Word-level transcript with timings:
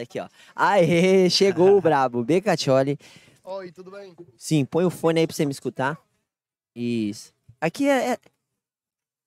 Aqui, 0.00 0.20
ó. 0.20 0.28
Aê, 0.54 1.28
chegou 1.30 1.76
o 1.76 1.80
brabo. 1.82 2.22
Becatioli. 2.24 2.98
Oi, 3.44 3.72
tudo 3.72 3.90
bem? 3.90 4.14
Sim, 4.36 4.64
põe 4.64 4.84
o 4.84 4.90
fone 4.90 5.20
aí 5.20 5.26
pra 5.26 5.34
você 5.34 5.44
me 5.44 5.52
escutar. 5.52 5.98
Isso. 6.74 7.32
Aqui 7.60 7.88
é. 7.88 8.12
é- 8.12 8.18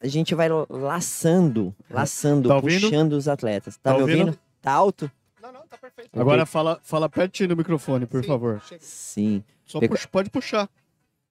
A 0.02 0.08
gente 0.08 0.34
vai 0.34 0.48
laçando, 0.70 1.76
laçando, 1.90 2.50
Tá 2.50 2.62
puxando 2.62 3.14
os 3.14 3.28
atletas. 3.28 3.78
Tá, 3.78 3.92
Tá 3.92 3.98
me 3.98 4.02
ouvindo? 4.04 4.20
ouvindo? 4.28 4.40
Tá 4.62 4.72
alto? 4.72 5.12
Não, 5.42 5.52
não, 5.52 5.62
tá 5.68 5.78
perfeito. 5.78 6.10
Agora 6.20 6.46
fala, 6.46 6.80
fala 6.84 7.10
pertinho 7.10 7.50
do 7.50 7.58
microfone, 7.58 8.06
por 8.06 8.22
Sim, 8.22 8.28
favor. 8.28 8.62
chega. 8.68 8.82
Sim. 8.84 9.44
Só 9.66 9.80
Fica- 9.80 9.94
puxa- 9.96 10.08
pode 10.08 10.30
puxar. 10.30 10.70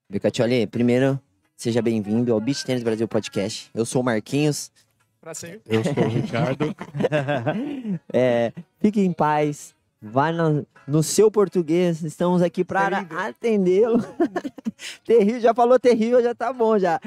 Becatioli, 0.08 0.66
primeiro, 0.66 1.18
seja 1.56 1.80
bem-vindo 1.80 2.32
ao 2.32 2.40
Beach 2.40 2.64
Tennis 2.64 2.82
Brasil 2.82 3.06
Podcast. 3.06 3.70
Eu 3.72 3.86
sou 3.86 4.02
o 4.02 4.04
Marquinhos. 4.04 4.70
Prazer. 5.20 5.60
Eu 5.66 5.82
sou 5.84 6.04
o 6.04 6.08
Ricardo. 6.08 6.74
É, 8.12 8.52
fique 8.80 9.00
em 9.00 9.12
paz. 9.12 9.74
Vai 10.00 10.32
no, 10.32 10.66
no 10.86 11.02
seu 11.02 11.30
português. 11.30 12.02
Estamos 12.02 12.40
aqui 12.40 12.64
para 12.64 12.98
atendê-lo. 13.26 13.98
terrível, 15.04 15.40
já 15.40 15.52
falou 15.54 15.78
terrível, 15.78 16.22
já 16.22 16.34
tá 16.34 16.52
bom 16.52 16.78
já. 16.78 16.98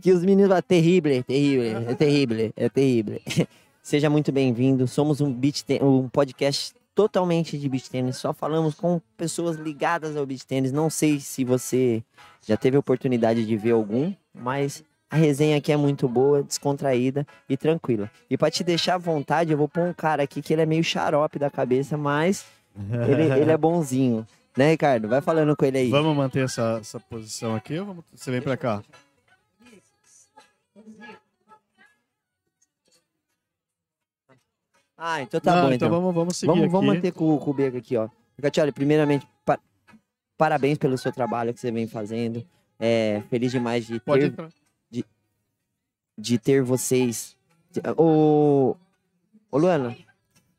Que 0.00 0.12
os 0.12 0.22
meninos 0.22 0.48
falam 0.48 0.62
terrível, 0.62 1.22
terrível, 1.24 1.90
é 1.90 1.94
terrível, 1.94 2.52
é 2.56 2.68
terrível. 2.68 3.20
Seja 3.82 4.08
muito 4.08 4.32
bem-vindo. 4.32 4.86
Somos 4.86 5.20
um, 5.20 5.30
beach 5.32 5.64
ten- 5.64 5.82
um 5.82 6.08
podcast 6.08 6.74
totalmente 6.94 7.58
de 7.58 7.68
beach 7.68 7.90
tênis. 7.90 8.16
Só 8.16 8.32
falamos 8.32 8.74
com 8.74 9.00
pessoas 9.16 9.56
ligadas 9.56 10.16
ao 10.16 10.24
beach 10.24 10.46
tênis. 10.46 10.72
Não 10.72 10.88
sei 10.88 11.20
se 11.20 11.44
você 11.44 12.02
já 12.46 12.56
teve 12.56 12.76
a 12.76 12.80
oportunidade 12.80 13.44
de 13.44 13.56
ver 13.56 13.72
algum, 13.72 14.12
mas 14.32 14.82
a 15.10 15.16
resenha 15.16 15.56
aqui 15.56 15.72
é 15.72 15.76
muito 15.76 16.08
boa, 16.08 16.42
descontraída 16.42 17.26
e 17.48 17.56
tranquila. 17.56 18.10
E 18.28 18.36
pra 18.36 18.50
te 18.50 18.62
deixar 18.62 18.94
à 18.94 18.98
vontade, 18.98 19.52
eu 19.52 19.58
vou 19.58 19.68
pôr 19.68 19.82
um 19.88 19.92
cara 19.92 20.22
aqui 20.22 20.42
que 20.42 20.52
ele 20.52 20.62
é 20.62 20.66
meio 20.66 20.84
xarope 20.84 21.38
da 21.38 21.50
cabeça, 21.50 21.96
mas 21.96 22.44
ele, 23.08 23.22
ele 23.40 23.50
é 23.50 23.56
bonzinho. 23.56 24.26
Né, 24.56 24.70
Ricardo? 24.72 25.08
Vai 25.08 25.20
falando 25.20 25.56
com 25.56 25.64
ele 25.64 25.78
aí. 25.78 25.90
Vamos 25.90 26.16
manter 26.16 26.44
essa, 26.44 26.78
essa 26.80 26.98
posição 26.98 27.54
aqui 27.54 27.78
ou 27.78 27.86
vamos- 27.86 28.04
você 28.14 28.30
vem 28.30 28.42
pra 28.42 28.56
cá? 28.56 28.82
Ah, 34.96 35.22
então 35.22 35.40
tá 35.40 35.54
Não, 35.54 35.62
bom, 35.68 35.72
então 35.72 35.88
então. 35.88 36.00
vamos, 36.00 36.14
vamos 36.14 36.36
seguir 36.36 36.52
Vamos, 36.52 36.72
vamos 36.72 36.94
manter 36.94 37.12
com, 37.12 37.38
com 37.38 37.50
o 37.50 37.54
Beco 37.54 37.76
aqui, 37.76 37.96
ó. 37.96 38.08
Gatioli, 38.40 38.72
primeiramente, 38.72 39.26
pa- 39.44 39.60
parabéns 40.36 40.76
pelo 40.78 40.98
seu 40.98 41.12
trabalho 41.12 41.54
que 41.54 41.60
você 41.60 41.70
vem 41.70 41.86
fazendo. 41.86 42.44
É, 42.80 43.22
feliz 43.30 43.50
demais 43.52 43.86
de 43.86 44.00
Pode 44.00 44.22
ter, 44.22 44.26
entrar. 44.32 44.48
De 46.18 46.36
ter 46.38 46.62
vocês. 46.62 47.36
Ô, 47.96 48.74
ô 49.50 49.58
Luana, 49.58 49.96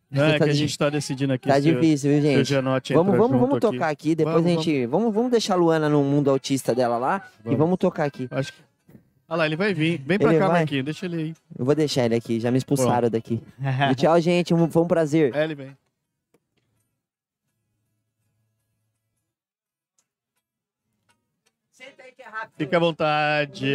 Não, 0.10 0.24
é 0.26 0.38
tá 0.40 0.46
que 0.46 0.52
a 0.52 0.54
gente 0.54 0.78
tá 0.78 0.90
decidindo 0.90 1.34
aqui 1.34 1.48
tá 1.50 1.60
difícil, 1.60 2.12
viu, 2.12 2.22
gente? 2.22 2.54
Vamos, 2.94 3.18
vamos, 3.18 3.40
vamos 3.40 3.52
aqui. 3.58 3.60
tocar 3.60 3.90
aqui, 3.90 4.16
depois 4.16 4.36
Vamos, 4.38 4.52
a 4.52 4.56
gente. 4.56 4.86
Vamos, 4.86 5.14
vamos 5.14 5.32
deixar 5.32 5.56
a 5.56 5.58
Luana 5.58 5.90
no 5.90 6.04
mundo 6.04 6.30
autista 6.30 6.74
dela 6.74 6.98
lá 6.98 7.30
e 7.40 7.44
Vamos. 7.44 7.60
vamos 7.60 7.78
tocar 7.78 8.06
aqui. 8.06 8.28
Acho 8.32 8.54
que... 8.54 8.60
Olha 9.28 9.38
lá, 9.38 9.46
ele 9.46 9.56
vai 9.56 9.74
vir. 9.76 10.02
Vem 10.04 10.18
pra 10.18 10.32
Ele 10.32 10.40
cá, 10.40 10.48
vai? 10.48 10.60
Marquinhos. 10.62 10.86
Deixa 10.86 11.06
ele 11.06 11.16
aí. 11.18 11.36
Eu 11.58 11.64
vou 11.66 11.76
deixar 11.76 12.06
ele 12.06 12.16
aqui, 12.16 12.40
já 12.40 12.50
me 12.50 12.58
expulsaram 12.58 13.10
daqui. 13.12 13.40
E 13.92 13.96
tchau, 13.96 14.20
gente. 14.20 14.54
um- 14.56 14.72
Foi 14.72 14.82
um 14.82 14.88
prazer. 14.88 15.36
É, 15.36 15.44
ele 15.44 15.54
vem. 15.54 15.78
Senta 21.72 22.04
aí 22.04 22.12
que 22.12 22.22
é 22.22 22.26
rápido. 22.28 22.58
Fica 22.58 22.78
à 22.78 22.80
vontade. 22.80 23.66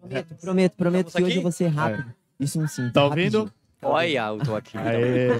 Prometo, 0.00 0.34
prometo, 0.40 0.76
prometo 0.76 1.06
Estamos 1.08 1.26
que 1.26 1.30
hoje 1.30 1.38
eu 1.38 1.42
vou 1.42 1.52
ser 1.52 1.68
rápido. 1.68 2.12
Isso 2.38 2.66
sim. 2.68 2.90
Tá 2.90 3.04
ouvindo? 3.04 3.52
Olha, 3.82 4.28
eu 4.28 4.38
tô 4.38 4.54
aqui. 4.56 4.76
Aê. 4.76 5.30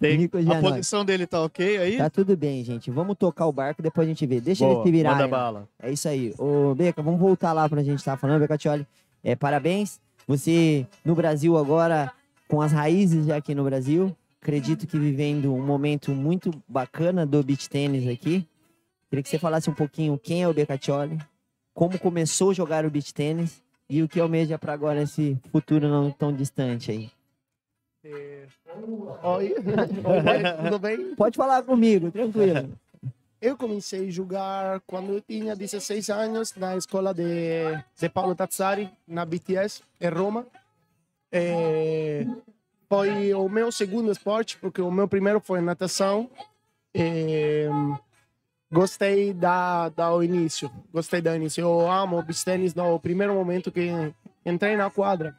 Tem... 0.00 0.30
A 0.56 0.60
posição 0.60 1.04
dele 1.04 1.26
tá 1.26 1.42
ok 1.42 1.78
aí? 1.78 1.96
Tá 1.98 2.08
tudo 2.08 2.36
bem, 2.36 2.64
gente. 2.64 2.90
Vamos 2.90 3.16
tocar 3.16 3.46
o 3.46 3.52
barco, 3.52 3.82
depois 3.82 4.06
a 4.06 4.10
gente 4.10 4.24
vê. 4.26 4.40
Deixa 4.40 4.64
Boa, 4.64 4.76
eles 4.76 4.84
se 4.84 4.90
virarem. 4.90 5.18
Manda 5.18 5.28
bala. 5.28 5.68
É 5.82 5.90
isso 5.90 6.08
aí. 6.08 6.34
Ô, 6.38 6.74
Beca, 6.74 7.02
vamos 7.02 7.20
voltar 7.20 7.52
lá 7.52 7.68
pra 7.68 7.82
gente 7.82 7.98
estar 7.98 8.16
falando. 8.16 8.40
Becatioli, 8.40 8.86
é, 9.22 9.34
parabéns. 9.34 10.00
Você 10.26 10.86
no 11.04 11.14
Brasil 11.14 11.56
agora, 11.56 12.12
com 12.48 12.60
as 12.60 12.72
raízes 12.72 13.26
já 13.26 13.36
aqui 13.36 13.54
no 13.54 13.64
Brasil. 13.64 14.14
Acredito 14.40 14.86
que 14.86 14.98
vivendo 14.98 15.52
um 15.52 15.64
momento 15.64 16.12
muito 16.12 16.50
bacana 16.68 17.26
do 17.26 17.42
beach 17.42 17.68
tênis 17.68 18.06
aqui. 18.08 18.46
Queria 19.10 19.22
que 19.22 19.28
você 19.28 19.38
falasse 19.38 19.68
um 19.68 19.74
pouquinho 19.74 20.18
quem 20.18 20.42
é 20.42 20.48
o 20.48 20.54
Becatioli, 20.54 21.18
como 21.74 21.98
começou 21.98 22.50
a 22.50 22.54
jogar 22.54 22.84
o 22.84 22.90
beach 22.90 23.12
tênis 23.12 23.62
e 23.88 24.02
o 24.02 24.08
que 24.08 24.20
almeja 24.20 24.58
para 24.58 24.72
agora 24.72 25.02
esse 25.02 25.38
futuro 25.50 25.88
não 25.88 26.10
tão 26.10 26.32
distante 26.32 26.90
aí. 26.90 27.10
É, 28.04 28.46
Oi. 29.22 29.54
Tudo 30.64 30.78
bem? 30.78 31.14
Pode 31.14 31.36
falar 31.36 31.62
comigo, 31.62 32.10
tranquilo. 32.10 32.68
Eu 33.40 33.56
comecei 33.56 34.08
a 34.08 34.10
jogar 34.10 34.80
quando 34.86 35.12
eu 35.12 35.20
tinha 35.20 35.54
16 35.54 36.08
anos 36.10 36.54
na 36.56 36.76
escola 36.76 37.12
de, 37.12 37.22
de 37.98 38.08
Paulo 38.08 38.34
Tazzari, 38.34 38.90
na 39.06 39.24
BTS, 39.24 39.82
em 40.00 40.08
Roma. 40.08 40.46
É, 41.30 42.26
foi 42.88 43.34
o 43.34 43.48
meu 43.48 43.70
segundo 43.70 44.10
esporte, 44.10 44.56
porque 44.58 44.80
o 44.80 44.90
meu 44.90 45.06
primeiro 45.06 45.40
foi 45.40 45.60
natação. 45.60 46.30
É, 46.94 47.68
gostei 48.70 49.32
da, 49.32 49.88
da 49.90 50.12
o 50.12 50.22
início, 50.22 50.70
gostei 50.92 51.20
do 51.20 51.34
início. 51.34 51.60
Eu 51.62 51.90
amo 51.90 52.18
o 52.18 52.22
beach 52.22 52.44
tênis 52.44 52.74
no 52.74 52.98
primeiro 53.00 53.34
momento 53.34 53.70
que 53.70 53.90
entrei 54.44 54.76
na 54.76 54.90
quadra, 54.90 55.34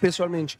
pessoalmente. 0.00 0.58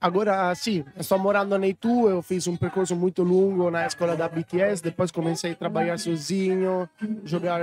Agora, 0.00 0.54
sim, 0.54 0.84
estou 0.98 1.18
morando 1.18 1.56
na 1.58 1.66
Itu, 1.66 2.08
eu 2.10 2.20
fiz 2.20 2.46
um 2.46 2.56
percurso 2.56 2.94
muito 2.94 3.22
longo 3.22 3.70
na 3.70 3.86
escola 3.86 4.14
da 4.14 4.28
BTS, 4.28 4.82
depois 4.82 5.10
comecei 5.10 5.52
a 5.52 5.54
trabalhar 5.54 5.98
sozinho, 5.98 6.86
jogar 7.24 7.60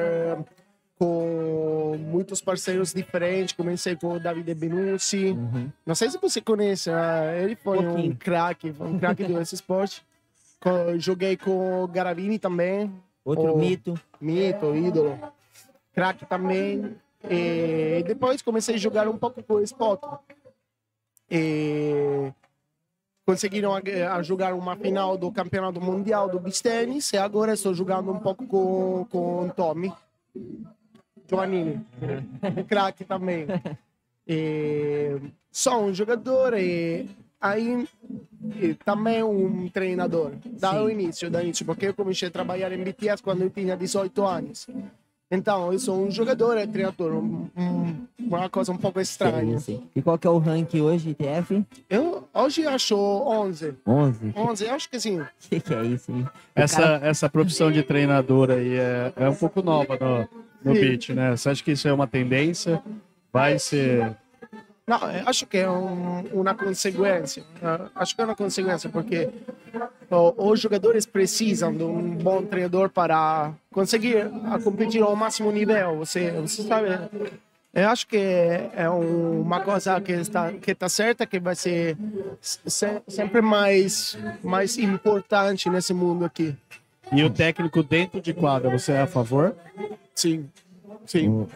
com 0.97 1.97
muitos 1.99 2.41
parceiros 2.41 2.93
diferentes, 2.93 3.53
comecei 3.55 3.95
com 3.95 4.13
o 4.13 4.19
Davide 4.19 4.53
Benucci, 4.55 5.31
Uhum. 5.31 5.71
não 5.85 5.95
sei 5.95 6.09
se 6.09 6.17
você 6.19 6.41
conhece, 6.41 6.89
ah, 6.89 7.31
ele 7.37 7.55
foi 7.55 7.77
um 7.79 7.85
Pouquinho. 7.85 8.15
craque, 8.17 8.73
um 8.79 8.97
craque 8.99 9.23
desse 9.23 9.55
esporte. 9.55 10.03
Joguei 10.99 11.35
com 11.37 11.83
o 11.83 11.87
Garavini 11.87 12.37
também, 12.37 12.91
Outro 13.23 13.53
Oh. 13.53 13.57
mito. 13.57 13.93
mito, 14.19 14.75
ídolo, 14.75 15.19
craque 15.93 16.25
também. 16.25 16.95
E 17.29 18.03
depois 18.07 18.41
comecei 18.41 18.75
a 18.75 18.77
jogar 18.79 19.07
um 19.07 19.17
pouco 19.17 19.43
com 19.43 19.55
o 19.55 19.61
Spot. 19.61 19.99
E 21.29 22.31
conseguiram 23.25 23.73
a, 23.73 23.79
a 24.15 24.23
jogar 24.23 24.53
uma 24.53 24.75
final 24.75 25.17
do 25.17 25.31
campeonato 25.31 25.79
mundial 25.79 26.27
do 26.27 26.39
beach 26.39 26.61
tennis 26.61 27.13
e 27.13 27.17
agora 27.17 27.53
estou 27.53 27.73
jogando 27.73 28.11
um 28.11 28.19
pouco 28.19 28.45
com, 28.45 29.05
com 29.09 29.45
o 29.47 29.53
Tommy 29.53 29.93
Giovannini, 31.29 31.85
craque 32.67 33.05
também. 33.05 33.45
E 34.27 35.17
sou 35.51 35.83
um 35.83 35.93
jogador 35.93 36.57
e 36.57 37.07
aí 37.41 37.87
também 38.85 39.23
um 39.23 39.67
treinador, 39.69 40.31
da 40.59 40.83
o 40.83 40.89
início, 40.89 41.29
da 41.29 41.43
início, 41.43 41.65
porque 41.65 41.87
eu 41.87 41.93
comecei 41.93 42.27
a 42.27 42.31
trabalhar 42.31 42.71
em 42.71 42.83
BTS 42.83 43.21
quando 43.23 43.41
eu 43.41 43.49
tinha 43.49 43.75
18 43.75 44.23
anos. 44.25 44.67
Então, 45.33 45.71
eu 45.71 45.79
sou 45.79 46.05
um 46.05 46.11
jogador 46.11 46.57
e 46.57 46.67
treinador, 46.67 47.13
um- 47.13 47.47
um- 47.55 47.95
uma 48.19 48.49
coisa 48.49 48.69
um 48.73 48.77
pouco 48.77 48.99
estranha. 48.99 49.57
Sim, 49.59 49.77
sim. 49.77 49.83
E 49.95 50.01
qual 50.01 50.17
que 50.17 50.27
é 50.27 50.29
o 50.29 50.37
rank 50.37 50.73
hoje, 50.75 51.11
ITF? 51.11 51.65
Eu 51.89 52.27
hoje 52.33 52.67
acho 52.67 52.97
11. 52.97 53.75
11. 53.87 54.33
11, 54.35 54.67
acho 54.67 54.89
que 54.89 54.99
sim. 54.99 55.21
O 55.21 55.27
que, 55.49 55.61
que 55.61 55.73
é 55.73 55.83
isso, 55.85 56.11
hein? 56.11 56.27
Essa, 56.53 56.81
cara- 56.81 57.07
essa 57.07 57.29
profissão 57.29 57.71
de 57.71 57.81
treinador 57.81 58.51
aí 58.51 58.73
é, 58.77 59.13
é 59.15 59.29
um 59.29 59.35
pouco 59.35 59.61
nova 59.61 59.97
no, 59.97 60.69
no 60.69 60.75
Sim. 60.75 60.81
beat, 60.81 61.09
né? 61.11 61.31
Você 61.31 61.47
acha 61.49 61.63
que 61.63 61.71
isso 61.71 61.87
é 61.87 61.93
uma 61.93 62.07
tendência? 62.07 62.83
Vai 63.31 63.57
ser. 63.57 64.13
Não, 64.91 65.09
eu 65.09 65.23
acho 65.25 65.45
que 65.47 65.57
é 65.57 65.69
um- 65.69 66.19
uma 66.33 66.53
consequência. 66.53 67.45
Ah, 67.63 67.87
Acho 67.95 68.13
que 68.13 68.21
é 68.21 68.25
uma 68.25 68.35
consequência, 68.35 68.89
porque 68.89 69.29
os 70.37 70.59
jogadores 70.59 71.05
precisam 71.05 71.73
de 71.73 71.81
um 71.81 72.09
bom 72.17 72.43
treinador 72.43 72.89
para 72.89 73.53
conseguir 73.71 74.17
a 74.51 74.59
competir 74.59 75.01
ao 75.01 75.15
máximo 75.15 75.49
nível. 75.49 75.95
Você, 75.99 76.31
você 76.31 76.63
sabe, 76.63 76.87
eu 77.73 77.87
acho 77.87 78.05
que 78.05 78.17
é 78.17 78.89
um- 78.89 79.39
uma 79.43 79.61
coisa 79.61 80.01
que 80.01 80.11
está, 80.11 80.51
que 80.51 80.71
está 80.71 80.89
certa, 80.89 81.25
que 81.25 81.39
vai 81.39 81.55
ser 81.55 81.95
se- 82.41 83.01
sempre 83.07 83.41
mais, 83.41 84.17
mais 84.43 84.77
importante 84.77 85.69
nesse 85.69 85.93
mundo 85.93 86.25
aqui. 86.25 86.53
E 87.13 87.23
o 87.23 87.29
técnico 87.29 87.81
dentro 87.81 88.19
de 88.19 88.33
quadra, 88.33 88.69
você 88.69 88.91
é 88.91 89.01
a 89.03 89.07
favor? 89.07 89.55
Sim, 90.13 90.49
sim. 91.05 91.47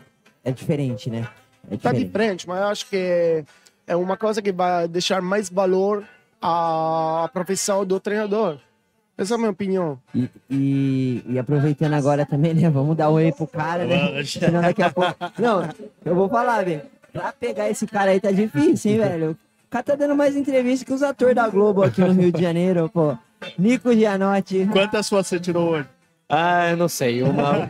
É 0.42 0.52
diferente, 0.54 1.10
né? 1.10 1.28
É 1.70 1.78
Tá 1.78 1.92
diferente. 1.92 2.06
diferente, 2.06 2.48
mas 2.48 2.60
eu 2.62 2.68
acho 2.68 2.86
que 2.90 3.44
é 3.88 3.96
uma 3.96 4.18
coisa 4.18 4.42
que 4.42 4.52
vai 4.52 4.88
deixar 4.88 5.22
mais 5.22 5.50
valor 5.50 6.04
à 6.42 7.30
profissão 7.34 7.86
do 7.86 8.00
treinador. 8.00 8.58
Essa 9.18 9.34
é 9.34 9.36
a 9.36 9.38
minha 9.38 9.52
opinião. 9.52 9.98
E, 10.14 10.30
e, 10.50 11.24
e 11.30 11.40
aproveitando 11.40 11.94
agora 11.94 12.26
também, 12.26 12.54
né? 12.54 12.70
Vamos 12.70 12.98
dar 12.98 13.10
um 13.10 13.14
oi 13.14 13.32
pro 13.32 13.48
cara, 13.48 13.86
né? 13.86 14.22
Senão 14.26 14.62
daqui 14.62 14.84
a 14.84 14.90
pouco. 14.92 15.16
Não, 15.40 15.70
eu 16.04 16.14
vou 16.16 16.28
falar, 16.28 16.66
velho. 16.66 16.82
Pra 17.14 17.32
pegar 17.32 17.70
esse 17.70 17.88
cara 17.88 18.12
aí 18.12 18.20
tá 18.20 18.30
difícil, 18.32 18.92
hein, 18.92 18.98
velho? 19.00 19.32
O 19.32 19.70
cara 19.70 19.84
tá 19.84 19.96
dando 19.96 20.16
mais 20.18 20.36
entrevista 20.36 20.86
que 20.86 20.92
os 20.94 21.02
atores 21.02 21.34
da 21.34 21.48
Globo 21.48 21.82
aqui 21.82 22.02
no 22.02 22.12
Rio 22.12 22.32
de 22.32 22.42
Janeiro, 22.42 22.90
pô. 22.90 23.18
Nico 23.58 23.94
Gianotti. 23.94 24.68
Quantas 24.72 25.06
suas 25.06 25.28
você 25.28 25.40
tirou 25.40 25.70
hoje? 25.70 25.88
Ah, 26.28 26.76
não 26.76 26.90
sei, 26.90 27.22
uma... 27.24 27.70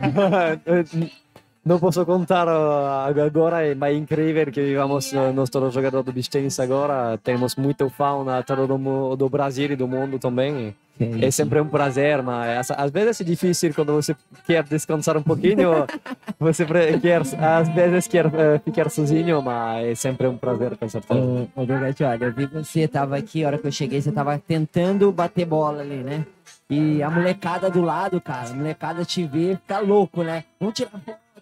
não 1.66 1.80
posso 1.80 2.06
contar 2.06 2.48
ah, 2.48 3.06
agora, 3.06 3.74
mas 3.74 3.92
é 3.92 3.98
incrível 3.98 4.46
que 4.52 4.62
vivamos 4.62 5.12
nosso 5.12 5.70
jogador 5.72 6.04
do 6.04 6.12
beach 6.12 6.30
tennis 6.30 6.60
agora. 6.60 7.18
Temos 7.18 7.56
muito 7.56 7.90
fã 7.90 8.24
todo 8.46 8.68
do, 8.68 9.16
do 9.16 9.28
Brasil 9.28 9.72
e 9.72 9.76
do 9.76 9.88
mundo 9.88 10.16
também. 10.16 10.72
É 10.98 11.28
sempre 11.30 11.60
um 11.60 11.68
prazer, 11.68 12.22
mas 12.22 12.70
às 12.70 12.90
vezes 12.90 13.20
é 13.20 13.24
difícil 13.24 13.74
quando 13.74 13.92
você 13.92 14.16
quer 14.46 14.62
descansar 14.62 15.16
um 15.16 15.22
pouquinho. 15.22 15.86
você 16.38 16.64
quer, 17.02 17.20
às 17.20 17.68
vezes 17.68 18.06
quer 18.06 18.26
uh, 18.26 18.60
ficar 18.64 18.88
sozinho, 18.88 19.42
mas 19.42 19.88
é 19.88 19.94
sempre 19.96 20.28
um 20.28 20.38
prazer, 20.38 20.76
com 20.76 20.88
certeza. 20.88 21.20
Ô, 21.20 21.48
ô 21.62 21.66
Dorgatti, 21.66 22.04
olha, 22.04 22.24
eu 22.24 22.32
vi 22.32 22.46
você 22.46 22.82
estava 22.82 23.16
aqui, 23.16 23.44
a 23.44 23.48
hora 23.48 23.58
que 23.58 23.66
eu 23.66 23.72
cheguei, 23.72 24.00
você 24.00 24.08
estava 24.08 24.38
tentando 24.38 25.10
bater 25.10 25.44
bola 25.44 25.82
ali, 25.82 25.96
né? 25.96 26.24
E 26.70 27.02
a 27.02 27.10
molecada 27.10 27.68
do 27.68 27.82
lado, 27.82 28.20
cara, 28.20 28.50
a 28.50 28.54
molecada 28.54 29.04
te 29.04 29.26
vê, 29.26 29.56
fica 29.56 29.80
louco, 29.80 30.22
né? 30.22 30.44
Vamos 30.58 30.76
tirar 30.76 30.92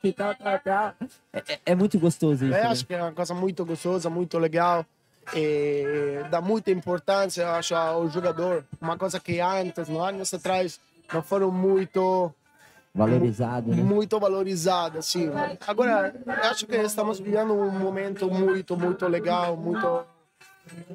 e 0.09 0.13
tal, 0.13 0.35
tal, 0.35 0.59
tal. 0.61 0.95
É, 1.33 1.39
é, 1.49 1.61
é 1.67 1.75
muito 1.75 1.99
gostoso 1.99 2.45
isso. 2.45 2.55
É, 2.55 2.63
né? 2.63 2.69
acho 2.69 2.87
que 2.87 2.95
é 2.95 3.03
uma 3.03 3.13
coisa 3.13 3.35
muito 3.35 3.65
gostosa, 3.65 4.09
muito 4.11 4.39
legal. 4.39 4.85
E 5.35 6.23
dá 6.31 6.41
muita 6.41 6.71
importância, 6.71 7.43
eu 7.43 7.51
acho, 7.51 7.75
ao 7.75 8.09
jogador. 8.11 8.65
Uma 8.81 8.99
coisa 8.99 9.19
que 9.19 9.41
antes, 9.41 9.89
no 9.89 10.03
anos 10.03 10.35
atrás, 10.35 10.79
não 11.13 11.23
foram 11.23 11.51
muito 11.51 12.33
Valorizado, 12.95 13.75
né? 13.75 13.83
muito 13.83 14.21
valorizada, 14.21 15.01
assim. 15.01 15.29
Agora, 15.67 16.15
eu 16.25 16.33
acho 16.49 16.65
que 16.65 16.77
estamos 16.77 17.19
vivendo 17.19 17.53
um 17.53 17.71
momento 17.73 18.31
muito, 18.31 18.77
muito 18.77 19.09
legal, 19.09 19.57
muito, 19.57 20.05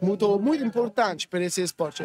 muito, 0.02 0.40
muito 0.40 0.64
importante 0.64 1.28
para 1.28 1.44
esse 1.44 1.62
esporte. 1.62 2.02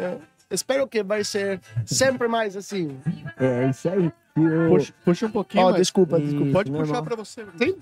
Eu 0.49 0.55
espero 0.55 0.87
que 0.87 1.03
vai 1.03 1.23
ser 1.23 1.59
sempre 1.85 2.27
mais 2.27 2.55
assim. 2.55 2.97
É, 3.39 3.69
isso 3.69 3.89
aí. 3.89 4.11
E 4.37 4.41
o- 4.41 4.69
Puxa, 4.69 4.93
puxa 5.03 5.25
um 5.27 5.31
pouquinho. 5.31 5.63
Ó, 5.63 5.67
mas- 5.71 5.77
desculpa, 5.81 6.17
Isso, 6.19 6.27
desculpa. 6.27 6.51
Pode 6.53 6.71
normal. 6.71 6.87
puxar 6.87 7.01
pra 7.03 7.15
você. 7.15 7.45
Sim? 7.57 7.75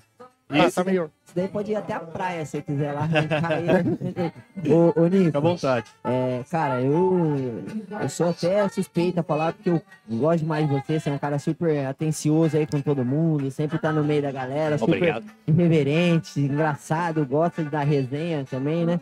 Ah, 0.48 0.66
Isso. 0.66 0.74
tá 0.76 0.84
melhor. 0.84 1.08
Isso 1.24 1.34
daí 1.34 1.48
pode 1.48 1.72
ir 1.72 1.74
até 1.74 1.94
a 1.94 2.00
praia 2.00 2.44
se 2.44 2.60
quiser 2.62 2.92
lá 2.92 3.08
ô, 4.68 5.00
ô, 5.00 5.06
Nico, 5.08 5.24
Fica 5.24 5.38
à 5.38 5.40
vontade. 5.40 5.86
é, 6.04 6.44
cara, 6.50 6.80
eu, 6.82 7.64
eu 8.00 8.08
sou 8.08 8.28
até 8.28 8.68
suspeita 8.68 9.20
a 9.20 9.24
falar 9.24 9.54
porque 9.54 9.70
eu 9.70 9.82
gosto 10.10 10.40
demais 10.40 10.68
de 10.68 10.74
você. 10.74 11.00
Você 11.00 11.08
é 11.10 11.12
um 11.12 11.18
cara 11.18 11.38
super 11.38 11.86
atencioso 11.86 12.56
aí 12.56 12.66
com 12.66 12.80
todo 12.80 13.04
mundo, 13.04 13.50
sempre 13.50 13.78
tá 13.78 13.90
no 13.90 14.04
meio 14.04 14.22
da 14.22 14.30
galera, 14.30 14.76
super 14.78 14.96
Obrigado. 14.96 15.24
irreverente, 15.46 16.38
engraçado, 16.40 17.24
gosta 17.26 17.64
de 17.64 17.70
dar 17.70 17.84
resenha 17.84 18.44
também, 18.48 18.84
né? 18.84 19.00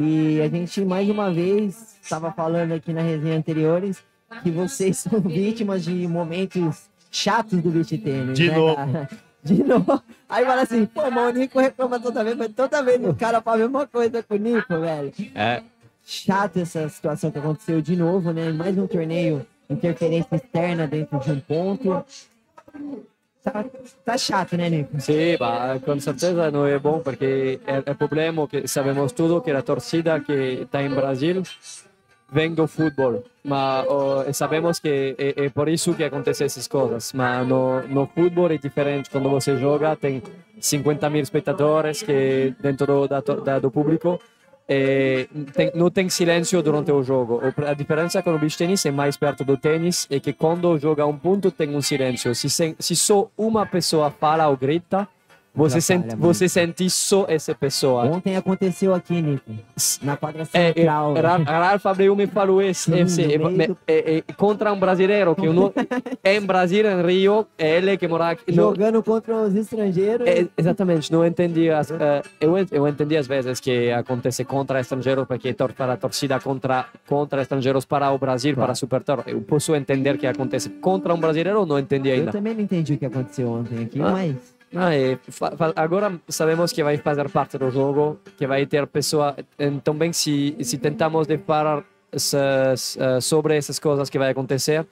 E 0.00 0.40
a 0.40 0.48
gente, 0.48 0.80
mais 0.82 1.08
uma 1.10 1.30
vez, 1.30 1.98
estava 2.02 2.32
falando 2.32 2.72
aqui 2.72 2.90
na 2.92 3.02
resenha 3.02 3.36
anteriores 3.36 4.02
que 4.42 4.50
vocês 4.50 4.98
são 4.98 5.20
vítimas 5.20 5.84
de 5.84 6.08
momentos 6.08 6.88
chatos 7.10 7.60
do 7.60 7.70
beat 7.70 7.90
tênis, 8.02 8.38
De 8.38 8.48
né, 8.48 8.56
novo. 8.56 8.76
cara? 8.76 9.08
De 9.42 9.64
novo. 9.64 10.02
Aí 10.28 10.44
fala 10.44 10.62
assim, 10.62 10.84
pô, 10.84 11.10
mas 11.10 11.34
o 11.34 11.38
Nico 11.38 11.58
reclama 11.58 11.98
toda 11.98 12.22
vez, 12.22 12.36
mas 12.36 12.52
toda 12.54 12.82
vez 12.82 13.02
o 13.02 13.14
cara 13.14 13.40
fala 13.40 13.56
a 13.56 13.60
mesma 13.60 13.86
coisa 13.86 14.22
com 14.22 14.34
o 14.34 14.38
Nico, 14.38 14.78
velho. 14.78 15.12
É, 15.34 15.62
Chato 16.04 16.58
essa 16.58 16.88
situação 16.88 17.30
que 17.30 17.38
aconteceu 17.38 17.80
de 17.80 17.94
novo, 17.96 18.32
né? 18.32 18.50
Mais 18.52 18.76
um 18.76 18.86
torneio, 18.86 19.46
interferência 19.68 20.34
externa 20.36 20.86
dentro 20.86 21.18
de 21.20 21.30
um 21.30 21.40
ponto. 21.40 22.04
Tá, 23.42 23.64
tá 24.04 24.16
chato, 24.18 24.56
né, 24.56 24.68
Nico? 24.68 25.00
Sì, 25.00 25.34
ma 25.40 25.78
con 25.82 25.98
certeza 25.98 26.50
non 26.50 26.66
è 26.68 26.78
buono 26.78 27.00
perché 27.00 27.58
è 27.64 27.82
il 27.86 27.96
problema 27.96 28.46
che 28.46 28.66
sappiamo 28.66 29.06
tutti 29.10 29.44
che 29.44 29.52
la 29.52 29.62
torcida 29.62 30.20
che 30.20 30.64
sta 30.66 30.80
in 30.80 30.94
Brasile 30.94 31.42
vem 32.32 32.54
do 32.54 32.66
futebol, 32.66 33.24
ma 33.42 33.82
oh, 33.88 34.22
e 34.24 34.32
sabemos 34.32 34.78
que 34.78 35.14
é, 35.18 35.46
é 35.46 35.48
por 35.50 35.68
isso 35.68 35.94
que 35.94 36.04
acontecem 36.04 36.44
essas 36.44 36.68
coisas. 36.68 37.12
Mas 37.12 37.46
no, 37.46 37.80
no 37.88 38.06
futebol 38.06 38.50
é 38.50 38.58
diferente 38.58 39.10
quando 39.10 39.28
você 39.30 39.56
joga, 39.56 39.96
tem 39.96 40.22
50 40.60 41.10
mil 41.10 41.22
espectadores 41.22 42.02
que 42.02 42.54
dentro 42.60 42.86
do, 42.86 43.08
da, 43.08 43.20
da, 43.20 43.58
do 43.58 43.70
público 43.70 44.20
e 44.72 45.28
tem, 45.52 45.72
não 45.74 45.90
tem 45.90 46.08
silêncio 46.08 46.62
durante 46.62 46.92
o 46.92 47.02
jogo. 47.02 47.40
A 47.66 47.74
diferença 47.74 48.22
com 48.22 48.32
o 48.32 48.38
beach 48.38 48.56
tennis 48.56 48.86
é 48.86 48.92
mais 48.92 49.16
perto 49.16 49.42
do 49.42 49.56
tênis 49.56 50.06
é 50.08 50.20
que 50.20 50.32
quando 50.32 50.78
joga 50.78 51.04
um 51.04 51.18
ponto 51.18 51.50
tem 51.50 51.74
um 51.74 51.82
silêncio. 51.82 52.32
Se, 52.36 52.48
se 52.48 52.96
só 52.96 53.28
uma 53.36 53.66
pessoa 53.66 54.12
fala 54.12 54.46
ou 54.46 54.56
grita, 54.56 55.08
você, 55.54 55.80
sente, 55.80 56.14
você 56.16 56.48
sente 56.48 56.88
só 56.88 57.26
essa 57.28 57.54
pessoa. 57.54 58.04
Ontem 58.04 58.36
aconteceu 58.36 58.94
aqui, 58.94 59.20
Nico, 59.20 59.50
na 60.02 60.16
quadra 60.16 60.42
É, 60.52 60.68
é, 60.70 60.72
central. 60.72 61.14
Ra- 61.14 61.36
Rafa 61.38 61.90
Abreu 61.90 62.14
me 62.14 62.26
falou 62.26 62.62
isso, 62.62 62.90
é, 62.94 63.00
é, 63.86 64.18
é, 64.18 64.22
contra 64.36 64.72
um 64.72 64.78
brasileiro 64.78 65.34
que 65.34 65.48
não 65.48 65.72
é 66.22 66.34
em 66.36 66.40
Brasil, 66.40 66.86
em 66.88 67.02
Rio, 67.06 67.46
é 67.58 67.76
ele 67.76 67.96
que 67.96 68.06
mora 68.06 68.30
aqui. 68.30 68.52
Não, 68.52 68.70
jogando 68.70 69.02
contra 69.02 69.34
os 69.42 69.54
estrangeiros. 69.54 70.26
é, 70.26 70.46
exatamente, 70.56 71.10
não 71.12 71.26
entendi. 71.26 71.68
As, 71.70 71.90
eh, 71.90 72.22
eu, 72.40 72.54
eu 72.70 72.88
entendi 72.88 73.16
às 73.16 73.26
vezes 73.26 73.58
que 73.60 73.90
acontece 73.90 74.44
contra 74.44 74.80
estrangeiros 74.80 75.26
porque 75.26 75.52
tor 75.52 75.72
para 75.72 75.94
a 75.94 75.96
torcida 75.96 76.38
contra 76.40 76.86
contra 77.08 77.42
estrangeiros 77.42 77.84
para 77.84 78.10
o 78.12 78.18
Brasil, 78.18 78.54
para 78.54 78.72
a 78.72 78.74
Supertor. 78.74 79.24
Eu 79.26 79.40
posso 79.40 79.74
entender 79.74 80.16
que 80.16 80.26
acontece 80.26 80.68
contra 80.68 81.12
um 81.14 81.18
brasileiro, 81.18 81.66
não 81.66 81.78
entendi 81.78 82.08
Eu 82.08 82.14
ainda. 82.14 82.32
também 82.32 82.54
não 82.54 82.60
entendi 82.62 82.94
o 82.94 82.98
que 82.98 83.06
aconteceu 83.06 83.48
ontem 83.50 83.82
aqui, 83.84 84.00
Ah. 84.00 84.10
mas 84.12 84.36
Ah, 84.74 84.94
e 84.96 85.18
fa- 85.28 85.52
agora 85.74 86.20
sabemos 86.28 86.72
que 86.72 86.82
vai 86.84 86.96
fazer 86.96 87.28
parte 87.28 87.58
do 87.58 87.70
jogo, 87.70 88.20
que 88.36 88.46
vai 88.46 88.64
ter 88.66 88.86
pessoa. 88.86 89.34
eh, 89.58 89.70
Também 89.82 90.12
se 90.12 90.56
se 90.60 90.78
tentamos 90.78 91.26
de 91.26 91.38
falar 91.38 91.82
essas, 92.12 92.96
eh, 93.00 93.20
sobre 93.20 93.56
essas 93.56 93.78
coisas 93.80 94.08
que 94.08 94.18
vai 94.18 94.30
acontecer, 94.30 94.86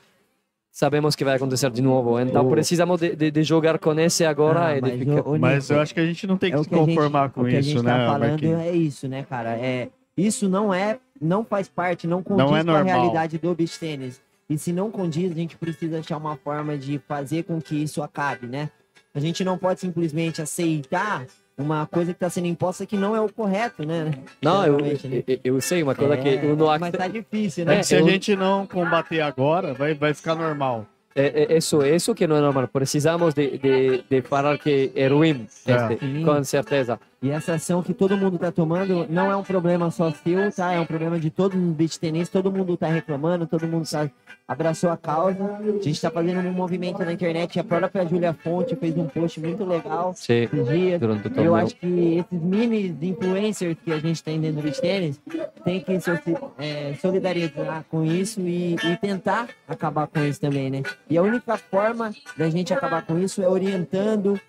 sabemos 0.71 1.15
que 1.15 1.25
vai 1.25 1.37
acontecer 1.37 1.71
de 1.71 1.81
novo. 1.83 2.19
Então 2.19 2.47
Oh. 2.47 2.51
precisamos 2.51 3.01
de, 3.01 3.15
de, 3.15 3.31
de 3.31 3.43
jogar 3.45 3.79
com 3.79 3.93
esse 4.01 4.25
agora 4.25 4.67
Ah, 4.67 4.77
e 4.77 4.81
mas 4.81 4.99
ficar. 4.99 5.21
o- 5.29 5.35
o 5.35 5.39
Mas 5.39 5.71
eu 5.71 5.81
acho 5.81 5.95
que 5.95 6.01
a 6.01 6.07
gente 6.07 6.27
não 6.27 6.37
tem 6.37 6.51
é 6.51 6.53
que 6.55 6.59
o 6.61 6.65
se 6.65 6.69
que 6.69 6.75
a 6.75 6.79
gente- 6.79 6.95
conformar 6.97 7.27
o 7.29 7.31
com 7.31 7.45
que 7.45 7.57
a 7.57 7.61
isso, 7.61 7.69
gente 7.71 7.83
né, 7.85 7.91
tá 7.99 8.07
falando 8.07 8.31
Marquinhos? 8.31 8.61
é 8.61 8.71
isso, 8.73 9.09
né, 9.09 9.23
cara? 9.29 9.51
É, 9.57 9.89
isso 10.17 10.49
não 10.49 10.75
é, 10.75 10.99
não 11.21 11.45
faz 11.45 11.69
parte, 11.69 12.07
não 12.07 12.21
condiz 12.23 12.45
Não 12.47 12.57
é 12.57 12.65
com 12.65 12.71
a 12.73 12.83
realidade 12.83 13.39
do 13.39 13.55
beach 13.55 13.79
tênis. 13.79 14.21
E 14.51 14.57
se 14.59 14.73
não 14.73 14.91
condiz, 14.91 15.31
a 15.31 15.35
gente 15.35 15.57
precisa 15.57 15.99
achar 16.01 16.17
uma 16.17 16.37
forma 16.37 16.77
de 16.77 16.99
fazer 17.07 17.43
com 17.45 17.61
que 17.61 17.77
isso 17.83 18.03
acabe, 18.03 18.47
né? 18.47 18.71
A 19.19 19.21
gente 19.21 19.43
não 19.43 19.59
pode 19.59 19.81
simplesmente 19.81 20.41
aceitar 20.41 21.27
uma 21.59 21.85
coisa 21.87 22.13
que 22.13 22.17
está 22.17 22.31
sendo 22.31 22.47
imposta 22.47 22.87
que 22.87 22.97
não 22.97 23.17
é 23.17 23.21
o 23.21 23.29
correto, 23.29 23.85
né? 23.85 24.13
Não, 24.41 24.65
eu, 24.65 24.79
né? 24.79 24.93
eu, 25.27 25.41
eu 25.57 25.61
sei 25.61 25.83
uma 25.83 25.93
coisa 25.93 26.17
que 26.17 26.29
É, 26.29 26.45
eu 26.45 26.55
não 26.57 26.67
mas 26.67 26.75
acredito. 26.83 26.99
tá 26.99 27.09
difícil, 27.09 27.65
É 27.65 27.67
né? 27.67 27.77
que 27.79 27.83
se 27.83 27.97
a 27.97 27.99
eu- 27.99 28.09
gente 28.09 28.37
não 28.37 28.65
combater 28.65 29.21
agora, 29.21 29.75
vai, 29.75 29.93
vai 29.93 30.15
ficar 30.15 30.37
normal. 30.37 30.87
É, 31.17 31.53
é 31.53 31.57
isso, 31.59 31.83
isso 31.85 32.15
que 32.15 32.29
não 32.29 32.37
é 32.37 32.41
normal. 32.41 32.69
Precisamos 32.69 33.35
de, 33.35 33.59
de, 33.59 34.05
de 34.09 34.23
falar 34.23 34.57
que 34.57 34.93
é 34.95 35.09
ruim, 35.09 35.49
É. 35.67 35.73
este, 35.95 36.23
com 36.25 36.45
certeza. 36.45 37.01
E 37.21 37.31
essa 37.31 37.55
ação 37.55 37.83
que 37.83 37.93
todo 37.93 38.17
mundo 38.17 38.39
tá 38.39 38.53
tomando 38.53 39.05
não 39.11 39.29
é 39.29 39.35
um 39.35 39.43
problema 39.43 39.91
só 39.91 40.09
seu, 40.13 40.53
tá? 40.53 40.73
É 40.73 40.79
um 40.79 40.87
problema 40.87 41.19
de 41.19 41.31
todo 41.31 41.57
mundo 41.57 41.75
beach 41.75 41.99
tennis, 41.99 42.29
todo 42.29 42.51
mundo 42.53 42.77
tá 42.77 42.87
reclamando, 42.87 43.45
todo 43.45 43.67
mundo 43.67 43.89
tá, 43.91 44.09
abraçou 44.47 44.89
a 44.89 44.97
causa. 44.97 45.37
A 45.45 45.83
gente 45.83 46.01
tá 46.01 46.11
fazendo 46.13 46.39
um 46.49 46.53
movimento 46.53 47.05
na 47.05 47.13
internet, 47.13 47.59
a 47.59 47.65
própria 47.65 48.07
Júlia 48.07 48.33
Fonte 48.33 48.77
fez 48.77 48.97
um 48.97 49.07
post 49.09 49.41
muito 49.41 49.65
legal 49.65 50.13
Sim, 50.15 50.43
esses 50.45 50.69
dias. 50.69 51.03
Eu 51.37 51.57
acho 51.57 51.75
que 51.75 52.19
esses 52.19 52.41
mini 52.41 52.97
influencers 53.03 53.77
que 53.85 53.93
a 53.93 53.99
gente 53.99 54.23
tem 54.23 54.41
dentro 54.41 54.59
do 54.59 54.63
beach 54.63 54.81
tennis 54.81 55.21
tem 55.65 55.81
que 55.81 55.99
se- 56.01 56.13
é, 56.57 56.95
solidarizar 57.01 57.85
com 57.91 58.05
isso 58.05 58.41
e, 58.43 58.75
e 58.77 58.97
tentar 58.97 59.49
acabar 59.67 60.07
com 60.07 60.21
isso 60.25 60.41
também, 60.41 60.71
né? 60.71 60.83
E 61.11 61.19
a 61.19 61.23
única 61.23 61.57
forma 61.57 62.13
da 62.37 62.49
gente 62.49 62.73
acabar 62.73 63.05
com 63.05 63.19
isso 63.19 63.43
é 63.43 63.49
orientando, 63.49 64.41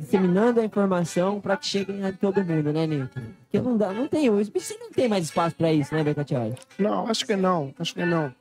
disseminando 0.00 0.60
a 0.60 0.64
informação 0.64 1.40
para 1.40 1.56
que 1.56 1.66
chegue 1.66 2.02
a 2.04 2.12
todo 2.12 2.42
mundo, 2.44 2.72
né, 2.72 2.86
Nico? 2.86 3.20
Porque 3.42 3.60
não 3.60 3.76
dá, 3.76 3.92
não 3.92 4.08
tem, 4.08 4.28
o 4.30 4.36
tennis 4.44 4.76
não 4.80 4.90
tem 4.90 5.08
mais 5.08 5.24
espaço 5.24 5.54
para 5.56 5.72
isso, 5.72 5.94
né, 5.94 6.02
Becatioli? 6.02 6.54
Não, 6.78 7.06
acho 7.06 7.26
que 7.26 7.36
não, 7.36 7.72
acho 7.78 7.94
que 7.94 8.04
não. 8.04 8.34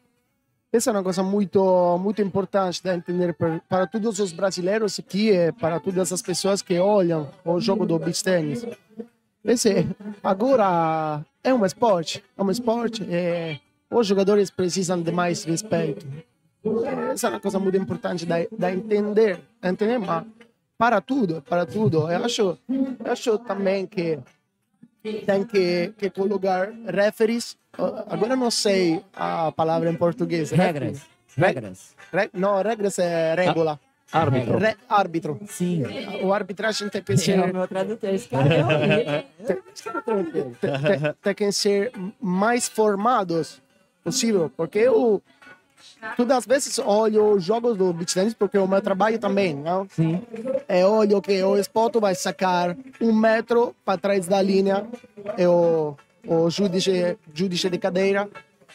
Essa 0.72 0.92
é 0.92 0.94
uma 0.94 1.04
coisa 1.04 1.24
muito, 1.24 1.98
muito 1.98 2.22
importante 2.22 2.82
de 2.84 2.94
entender 2.96 3.34
per- 3.34 3.60
para 3.68 3.88
todos 3.88 4.20
os 4.20 4.32
brasileiros 4.32 5.00
aqui 5.00 5.32
e 5.32 5.52
para 5.52 5.80
todas 5.80 6.14
as 6.14 6.22
pessoas 6.22 6.62
que 6.62 6.78
olham 6.80 7.28
o 7.44 7.60
jogo 7.60 7.86
do 7.88 7.98
beach 7.98 8.24
tennis. 8.24 8.66
Esse 9.44 9.88
agora 10.24 11.26
é 11.44 11.54
um 11.54 11.66
esporte, 11.66 12.24
é 12.38 12.44
um 12.44 12.52
esporte. 12.52 13.04
E 13.04 13.60
os 13.90 14.06
jogadores 14.06 14.52
precisam 14.52 15.02
de 15.02 15.12
mais 15.12 15.44
respeito. 15.44 16.06
Essa 17.14 17.28
é 17.28 17.30
uma 17.32 17.40
coisa 17.40 17.58
muito 17.58 17.78
importante 17.78 18.26
de, 18.26 18.48
de 18.52 18.72
entender, 18.72 19.40
entender, 19.64 19.98
mas 19.98 20.24
para 20.80 21.02
tudo, 21.02 21.42
para 21.42 21.66
tudo. 21.66 22.10
Eu 22.10 22.24
acho, 22.24 22.58
eu 22.70 23.12
acho 23.12 23.38
também 23.40 23.86
que 23.86 24.18
tem 25.26 25.44
que, 25.44 25.94
que 25.98 26.10
colocar 26.10 26.72
referees. 26.88 27.58
Ah, 27.78 28.06
Agora 28.10 28.34
eu 28.34 28.38
não 28.38 28.50
sei 28.50 29.04
a 29.14 29.52
palavra 29.52 29.90
em 29.92 29.96
português. 29.96 30.52
Regras. 30.52 31.02
Regras. 31.38 31.94
Re- 32.14 32.30
não, 32.34 32.62
regras 32.62 32.98
é 32.98 33.36
regula. 33.36 33.78
Árbitro. 34.12 34.58
Re- 34.58 34.78
árbitro. 34.88 35.40
Sim. 35.48 35.84
O 36.24 36.34
arbitragem 36.34 36.88
tem 36.88 37.04
que 37.04 37.12
É 37.12 37.16
o 37.16 37.18
ser, 37.18 37.54
meu 37.54 37.68
tradutor. 37.68 38.10
Esse 38.10 38.30
cara 38.30 38.56
é 38.56 38.60
é 38.60 40.14
o 40.16 40.24
tem, 40.26 40.44
tem- 40.56 41.14
tem 41.22 41.36
que 41.36 41.52
ser 41.52 41.92
mais 42.22 42.70
formados 42.70 43.62
possível, 44.04 44.50
porque 44.56 44.80
eu 44.80 45.22
todas 46.16 46.38
as 46.38 46.46
vezes 46.46 46.80
olho 46.80 47.34
os 47.34 47.44
jogos 47.44 47.78
do 47.78 47.94
beach 47.94 48.14
tennis 48.14 48.34
porque 48.34 48.58
é 48.58 48.60
o 48.60 48.68
meu 48.68 48.82
trabalho 48.82 49.20
também, 49.20 49.56
não? 49.56 49.88
Sim. 49.90 50.22
É 50.68 50.86
olho 50.86 51.22
que 51.22 51.42
o 51.44 51.58
espoto 51.58 52.00
vai 52.00 52.16
sacar 52.16 52.76
um 53.02 53.14
metro 53.14 53.76
para 53.86 53.98
trás 53.98 54.28
da 54.28 54.42
linha 54.42 54.86
e 55.38 55.46
o, 55.46 55.96
o 56.28 56.50
judice, 56.50 57.18
judice 57.34 57.70
de 57.70 57.78
cadeira 57.78 58.30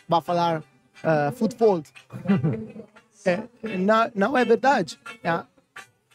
vai 0.09 0.21
falar 0.21 0.61
uh, 0.61 1.33
football. 1.33 1.83
é, 3.25 3.41
não, 3.79 4.11
não 4.15 4.39
é 4.39 4.45
verdade. 4.45 4.99
É, 5.23 5.41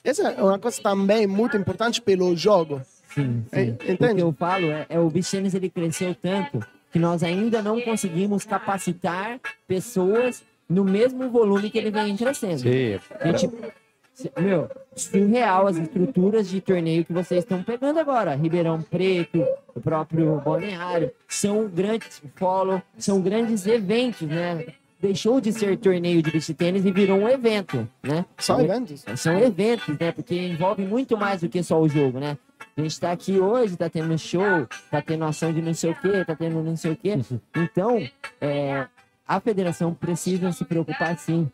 essa 0.04 0.30
é 0.30 0.42
uma 0.44 0.60
coisa 0.60 0.82
também 0.82 1.28
muito 1.28 1.58
importante 1.58 2.02
pelo 2.02 2.36
jogo. 2.36 2.82
Sim, 3.14 3.46
É, 3.52 3.66
sim. 3.66 3.72
O 3.72 3.78
que 3.78 3.92
entende? 3.92 4.22
eu 4.22 4.32
falo 4.32 4.70
é, 4.72 4.86
é 4.90 5.00
o 5.00 5.10
beach 5.10 5.32
tennis 5.32 5.54
ele 5.54 5.70
cresceu 5.70 6.14
tanto 6.16 6.60
que 6.92 7.00
nós 7.00 7.24
ainda 7.24 7.62
não 7.62 7.80
conseguimos 7.82 8.46
capacitar 8.46 9.40
pessoas 9.68 10.44
no 10.70 10.84
mesmo 10.84 11.30
volume 11.30 11.70
que 11.70 11.78
ele 11.78 11.92
vem 11.92 12.16
crescendo. 12.16 12.62
A 13.20 13.28
gente, 13.32 13.50
se- 14.14 14.32
meu, 14.40 14.70
surreal 14.96 15.68
as 15.68 15.78
estruturas 15.78 16.48
de 16.50 16.62
torneio 16.62 17.04
que 17.04 17.12
vocês 17.14 17.44
estão 17.44 17.64
pegando 17.64 18.00
agora. 18.00 18.36
Ribeirão 18.36 18.82
Preto, 18.82 19.44
o 19.74 19.82
próprio 19.82 20.40
Balneário, 20.42 21.12
são 21.28 21.68
grandes 21.68 22.22
follow, 22.36 22.82
são 22.98 23.20
grandes 23.22 23.66
eventos, 23.66 24.28
né? 24.28 24.66
Deixou 25.02 25.40
de 25.40 25.54
ser 25.54 25.78
torneio 25.78 26.22
de 26.22 26.30
beach 26.30 26.54
tênis 26.54 26.86
e 26.86 26.92
virou 26.92 27.18
um 27.20 27.30
evento, 27.30 27.88
né? 28.04 28.26
São 28.38 28.60
eventos. 28.60 29.06
São 29.16 29.40
eventos, 29.40 29.98
né? 29.98 30.12
Porque 30.12 30.36
envolve 30.36 30.84
muito 30.86 31.18
mais 31.18 31.40
do 31.40 31.48
que 31.48 31.64
só 31.64 31.80
o 31.80 31.88
jogo, 31.88 32.20
né? 32.20 32.38
A 32.76 32.82
gente 32.82 33.00
tá 33.00 33.12
aqui 33.14 33.40
hoje, 33.40 33.78
tá 33.78 33.90
tendo 33.90 34.18
show, 34.18 34.68
tá 34.92 35.02
tendo 35.02 35.24
ação 35.24 35.54
de 35.54 35.62
não 35.62 35.74
sei 35.74 35.92
o 35.92 35.96
quê, 35.96 36.24
tá 36.26 36.36
tendo 36.36 36.62
não 36.62 36.76
sei 36.76 36.92
o 36.92 36.96
quê. 36.98 37.18
Então, 37.56 38.06
é, 38.42 38.88
a 39.30 39.40
federação 39.40 39.94
precisa 39.94 40.52
se 40.52 40.66
preocupar 40.66 41.16
sim 41.20 41.48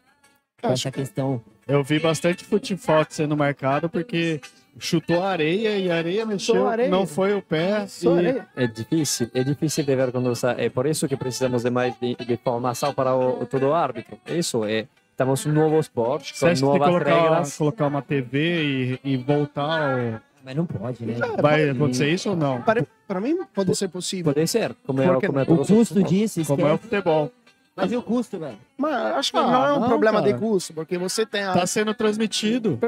com 0.61 0.69
essa 0.71 0.89
questão. 0.89 1.41
Eu 1.67 1.83
vi 1.83 1.99
bastante 1.99 2.45
futebol 2.45 3.05
sendo 3.09 3.35
marcado 3.35 3.89
porque 3.89 4.39
chutou 4.79 5.21
a 5.21 5.29
areia 5.31 5.77
e 5.77 5.91
a 5.91 5.95
areia 5.97 6.25
mexeu, 6.25 6.67
areia. 6.67 6.89
não 6.89 7.05
foi 7.05 7.33
o 7.33 7.41
pé. 7.41 7.85
E- 8.01 8.07
areia. 8.07 8.47
É 8.55 8.65
difícil, 8.67 9.29
é 9.33 9.43
difícil 9.43 9.83
de 9.83 9.93
ver 9.95 10.11
quando. 10.11 10.31
É 10.57 10.69
por 10.69 10.85
isso 10.85 11.05
que 11.07 11.17
precisamos 11.17 11.63
de 11.63 11.69
mais 11.69 11.93
de, 11.99 12.15
de 12.15 12.37
formação 12.37 12.93
para 12.93 13.13
o, 13.13 13.41
o 13.41 13.45
todo 13.45 13.73
árbitro. 13.73 14.17
Isso 14.27 14.63
é. 14.63 14.87
Estamos 15.11 15.45
um 15.45 15.51
novo 15.53 15.79
esporte, 15.79 16.33
Você 16.37 16.49
com 16.49 16.55
que 16.55 16.61
novas 16.61 16.87
colocar, 16.89 17.21
regras. 17.21 17.57
colocar 17.57 17.87
uma 17.87 18.01
TV 18.01 18.99
e, 19.03 19.13
e 19.13 19.17
voltar? 19.17 19.81
ao- 20.13 20.21
Mas 20.43 20.55
não 20.55 20.65
pode, 20.65 21.05
né? 21.05 21.15
Vai 21.41 21.69
acontecer 21.69 22.09
isso 22.13 22.29
ou 22.31 22.35
não? 22.35 22.61
Para, 22.61 22.85
para 23.07 23.21
mim 23.21 23.37
pode 23.53 23.73
ser 23.75 23.87
possível. 23.87 24.33
Pode 24.33 24.45
ser, 24.47 24.75
como 24.85 25.01
é, 25.01 25.07
como 25.21 25.39
é 25.39 25.43
O 25.43 25.57
custo 25.65 26.03
disso, 26.03 26.43
Como 26.45 26.67
é 26.67 26.73
o 26.73 26.77
futebol. 26.77 27.31
Mas 27.75 27.91
e 27.91 27.97
o 27.97 28.01
custo, 28.01 28.39
velho? 28.39 28.57
Mas 28.77 28.93
acho 29.17 29.31
que 29.31 29.37
Ah, 29.37 29.41
não 29.43 29.65
é 29.65 29.73
um 29.73 29.79
não, 29.81 29.87
problema 29.89 30.21
cara. 30.21 30.31
de 30.33 30.39
custo, 30.39 30.73
porque 30.73 30.97
você 30.97 31.25
tem 31.25 31.43
a, 31.43 31.53
Tá 31.53 31.67
sendo 31.67 31.93
transmitido. 31.93 32.79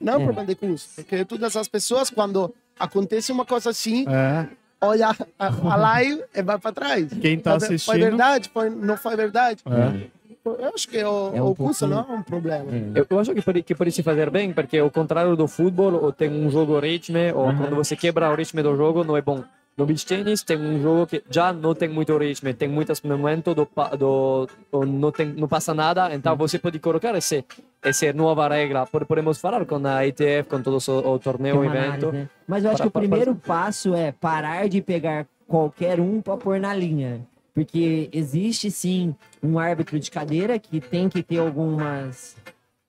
Não 0.00 0.12
é 0.12 0.16
um 0.16 0.20
É. 0.20 0.24
problema 0.24 0.46
de 0.46 0.54
custo. 0.54 0.90
Porque 0.96 1.24
todas 1.24 1.56
as 1.56 1.66
pessoas, 1.68 2.10
quando 2.10 2.54
acontece 2.78 3.32
uma 3.32 3.46
coisa 3.46 3.70
assim, 3.70 4.04
É. 4.08 4.46
olha 4.80 5.08
a, 5.38 5.46
a 5.46 5.76
live 5.76 6.22
e 6.34 6.42
vai 6.42 6.58
para 6.58 6.72
trás. 6.72 7.08
Quem 7.20 7.38
tá 7.38 7.52
Foi- 7.52 7.60
Foi 7.60 7.76
assistindo. 7.76 7.98
verdade? 8.00 8.50
Foi, 8.52 8.68
não 8.68 8.96
foi 8.96 9.16
verdade? 9.16 9.62
É. 9.66 10.16
Eu 10.44 10.72
acho 10.72 10.86
que 10.88 10.98
o, 11.02 11.32
É 11.34 11.42
um 11.42 11.46
o 11.48 11.56
custo 11.56 11.88
pouquinho- 11.88 12.06
não 12.08 12.14
é 12.14 12.18
um 12.18 12.22
problema. 12.22 12.66
É. 12.70 13.00
Eu, 13.00 13.06
eu 13.08 13.18
acho 13.18 13.34
que 13.34 13.42
pode, 13.42 13.62
que 13.62 13.74
pode 13.74 13.90
se 13.90 14.02
fazer 14.02 14.30
bem, 14.30 14.52
porque 14.52 14.78
ao 14.78 14.90
contrário 14.90 15.34
do 15.34 15.48
futebol, 15.48 15.92
ou 15.94 16.12
tem 16.12 16.30
um 16.30 16.48
jogo 16.50 16.78
ritmo, 16.78 17.18
ou 17.34 17.46
quando 17.56 17.74
você 17.74 17.96
quebra 17.96 18.30
o 18.30 18.34
ritmo 18.34 18.62
do 18.62 18.76
jogo, 18.76 19.02
não 19.02 19.16
é 19.16 19.22
bom. 19.22 19.42
No 19.76 19.84
beach 19.84 20.06
tennis 20.06 20.42
tem 20.42 20.56
um 20.56 20.80
jogo 20.80 21.06
que 21.06 21.22
já 21.28 21.52
não 21.52 21.74
tem 21.74 21.86
muito 21.86 22.16
ritmo, 22.16 22.52
tem 22.54 22.66
muitos 22.66 23.02
momentos 23.02 23.54
do, 23.54 23.68
do, 23.98 24.48
do 24.72 24.86
não, 24.86 25.12
tem, 25.12 25.26
não 25.26 25.46
passa 25.46 25.74
nada, 25.74 26.14
então 26.14 26.34
você 26.34 26.58
pode 26.58 26.78
colocar 26.78 27.14
esse, 27.14 27.44
essa 27.82 28.10
nova 28.14 28.48
regra. 28.48 28.86
Pod- 28.86 29.04
Podemos 29.04 29.36
falar 29.38 29.66
com 29.66 29.76
a 29.86 30.06
ITF, 30.06 30.48
com 30.48 30.62
todo 30.62 30.78
o, 30.78 31.12
o 31.12 31.18
torneio, 31.18 31.62
evento. 31.62 32.08
análise? 32.08 32.28
Mas 32.48 32.64
eu 32.64 32.70
acho 32.70 32.78
Para- 32.78 32.84
que 32.84 32.88
o 32.88 32.90
para- 32.90 33.00
primeiro 33.02 33.34
passo 33.34 33.94
é 33.94 34.12
parar 34.12 34.66
de 34.66 34.80
pegar 34.80 35.26
qualquer 35.46 36.00
um 36.00 36.22
para 36.22 36.38
pôr 36.38 36.58
na 36.58 36.72
linha. 36.72 37.20
Porque 37.52 38.08
existe 38.12 38.70
sim 38.70 39.14
um 39.42 39.58
árbitro 39.58 40.00
de 40.00 40.10
cadeira 40.10 40.58
que 40.58 40.80
tem 40.80 41.06
que 41.10 41.22
ter 41.22 41.38
algumas 41.38 42.34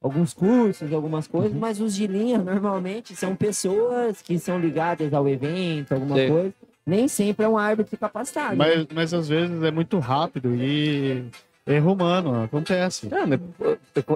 alguns 0.01 0.33
cursos, 0.33 0.93
algumas 0.93 1.27
coisas, 1.27 1.51
Uhum. 1.51 1.59
mas 1.59 1.81
os 1.81 1.93
de 1.93 2.07
linha 2.07 2.37
normalmente 2.37 3.13
são 3.13 3.35
pessoas 3.35 4.21
que 4.21 4.39
são 4.39 4.57
ligadas 4.57 5.13
ao 5.13 5.27
evento, 5.27 5.93
alguma 5.93 6.15
Sim. 6.15 6.27
coisa. 6.29 6.53
Nem 6.87 7.05
sempre 7.09 7.45
é 7.45 7.49
um 7.49 7.57
árbitro 7.57 7.97
capacitado. 7.97 8.55
né? 8.55 8.65
Mas, 8.65 8.87
mas 8.93 9.13
às 9.13 9.27
vezes 9.27 9.61
é 9.61 9.69
muito 9.71 9.99
rápido 9.99 10.55
e 10.55 11.25
erro 11.67 11.91
humano, 11.91 12.43
acontece. 12.45 13.09
Ah, 13.11 13.25
mas, 13.27 13.41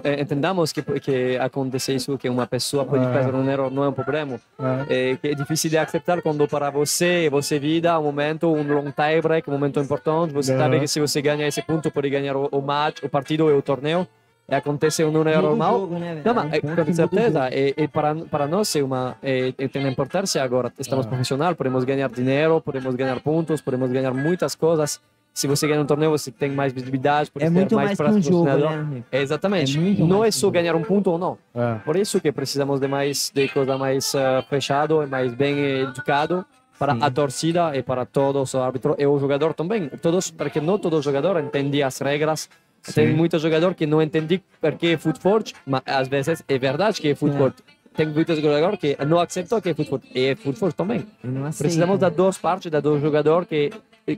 eh, 0.05 0.21
entendamos 0.21 0.71
que, 0.71 0.81
que 1.01 1.35
acontece 1.37 1.93
isso, 1.93 2.17
que 2.17 2.29
uma 2.29 2.47
pessoa 2.47 2.85
pode 2.85 3.03
Ah. 3.05 3.11
fazer 3.11 3.35
um 3.35 3.49
erro, 3.49 3.69
não 3.69 3.83
é 3.83 3.89
um 3.89 3.93
problema. 3.93 4.39
É. 4.87 5.11
É, 5.11 5.17
que 5.17 5.27
é 5.27 5.35
difícil 5.35 5.69
de 5.69 5.77
aceitar 5.77 6.21
quando 6.21 6.47
para 6.47 6.69
você, 6.69 7.29
você 7.29 7.59
vida 7.59 7.99
um 7.99 8.03
momento, 8.03 8.47
um 8.47 8.63
long 8.63 8.89
tie 8.89 9.21
break, 9.21 9.49
um 9.49 9.53
momento 9.53 9.77
importante, 9.81 10.33
você 10.33 10.53
Aham. 10.53 10.61
sabe 10.61 10.79
que 10.79 10.87
se 10.87 11.01
você 11.01 11.21
ganha 11.21 11.45
esse 11.45 11.61
ponto, 11.61 11.91
pode 11.91 12.09
ganhar 12.09 12.37
o, 12.37 12.47
o 12.53 12.61
match, 12.61 13.03
o 13.03 13.09
partido 13.09 13.49
e 13.49 13.53
o 13.53 13.61
torneio, 13.61 14.07
e 14.49 14.55
acontece 14.55 15.03
um 15.03 15.11
Muda 15.11 15.31
erro 15.31 15.39
o 15.39 15.49
normal. 15.49 15.79
jogo, 15.79 15.99
né? 15.99 16.21
Não, 16.25 16.31
É 16.31 16.33
mas 16.35 16.53
é, 16.53 16.59
que 16.61 16.67
com 16.67 16.81
o 16.81 16.93
certeza, 16.93 17.49
e, 17.53 17.73
e 17.77 17.87
para, 17.87 18.15
para 18.15 18.47
nós 18.47 18.75
é 18.75 18.83
uma, 18.83 19.15
é, 19.23 19.53
é, 19.57 19.67
tem 19.67 19.87
importância 19.87 20.43
agora, 20.43 20.71
estamos 20.77 21.05
Ah. 21.05 21.09
profissionais, 21.09 21.55
podemos 21.55 21.83
ganhar 21.83 22.09
dinheiro, 22.09 22.59
podemos 22.61 22.93
ganhar 22.95 23.19
pontos, 23.21 23.61
podemos 23.61 23.91
ganhar 23.91 24.13
muitas 24.13 24.55
coisas. 24.55 24.99
Se 25.33 25.47
você 25.47 25.65
ganha 25.65 25.79
um 25.81 25.85
torneio, 25.85 26.11
você 26.11 26.29
tem 26.29 26.51
mais 26.51 26.73
visibilidade, 26.73 27.31
pode 27.31 27.45
É 27.45 27.49
muito 27.49 27.73
mais 27.73 27.97
mais 27.97 28.11
que 28.11 28.19
um 28.19 28.21
jogo, 28.21 28.43
né? 28.45 29.03
É, 29.09 29.21
exatamente. 29.21 29.77
É 29.79 30.03
não 30.03 30.25
é 30.25 30.29
só 30.29 30.49
ganhar 30.49 30.75
um 30.75 30.83
ponto 30.83 31.09
ou 31.09 31.17
não. 31.17 31.37
É. 31.55 31.75
Por 31.85 31.95
isso 31.95 32.19
que 32.19 32.29
precisamos 32.33 32.81
de 32.81 32.87
mais 32.89 33.31
de 33.33 33.47
coisa 33.47 33.77
mais 33.77 34.13
uh, 34.13 34.43
fechado 34.49 35.07
mais 35.07 35.33
bem 35.33 35.57
educado 35.83 36.45
para 36.77 36.95
Sim. 36.95 36.99
a 37.03 37.09
torcida 37.09 37.77
e 37.77 37.81
para 37.81 38.05
todos 38.05 38.53
os 38.53 38.59
árbitros 38.59 38.95
e 38.99 39.05
o 39.05 39.17
jogador 39.19 39.53
também. 39.53 39.87
Todos, 40.01 40.31
porque 40.31 40.59
não 40.59 40.77
todo 40.77 41.01
jogador 41.01 41.39
entende 41.39 41.81
as 41.81 41.97
regras. 41.99 42.49
Tem 42.95 43.13
muito 43.13 43.37
jogador 43.39 43.75
que 43.75 43.85
não 43.85 44.01
entende 44.01 44.41
porque 44.59 44.87
é 44.87 44.97
futebol, 44.97 45.39
mas 45.65 45.81
às 45.85 46.07
vezes 46.07 46.43
é 46.47 46.57
verdade 46.57 46.99
que 46.99 47.09
é 47.09 47.15
futebol. 47.15 47.51
Tem 47.95 48.07
muitos 48.07 48.39
jogadores 48.39 48.79
que 48.79 48.97
não 49.05 49.19
aceitam 49.19 49.59
que 49.61 49.69
é 49.69 49.73
futebol. 49.73 50.01
E 50.15 50.25
é 50.27 50.35
futebol 50.35 50.71
também. 50.71 51.05
Aceito. 51.45 51.57
Precisamos 51.57 51.99
das 51.99 52.13
duas 52.13 52.37
partes, 52.37 52.71
das 52.71 52.81
dois 52.81 53.01
jogadores 53.01 53.47
que 53.47 53.69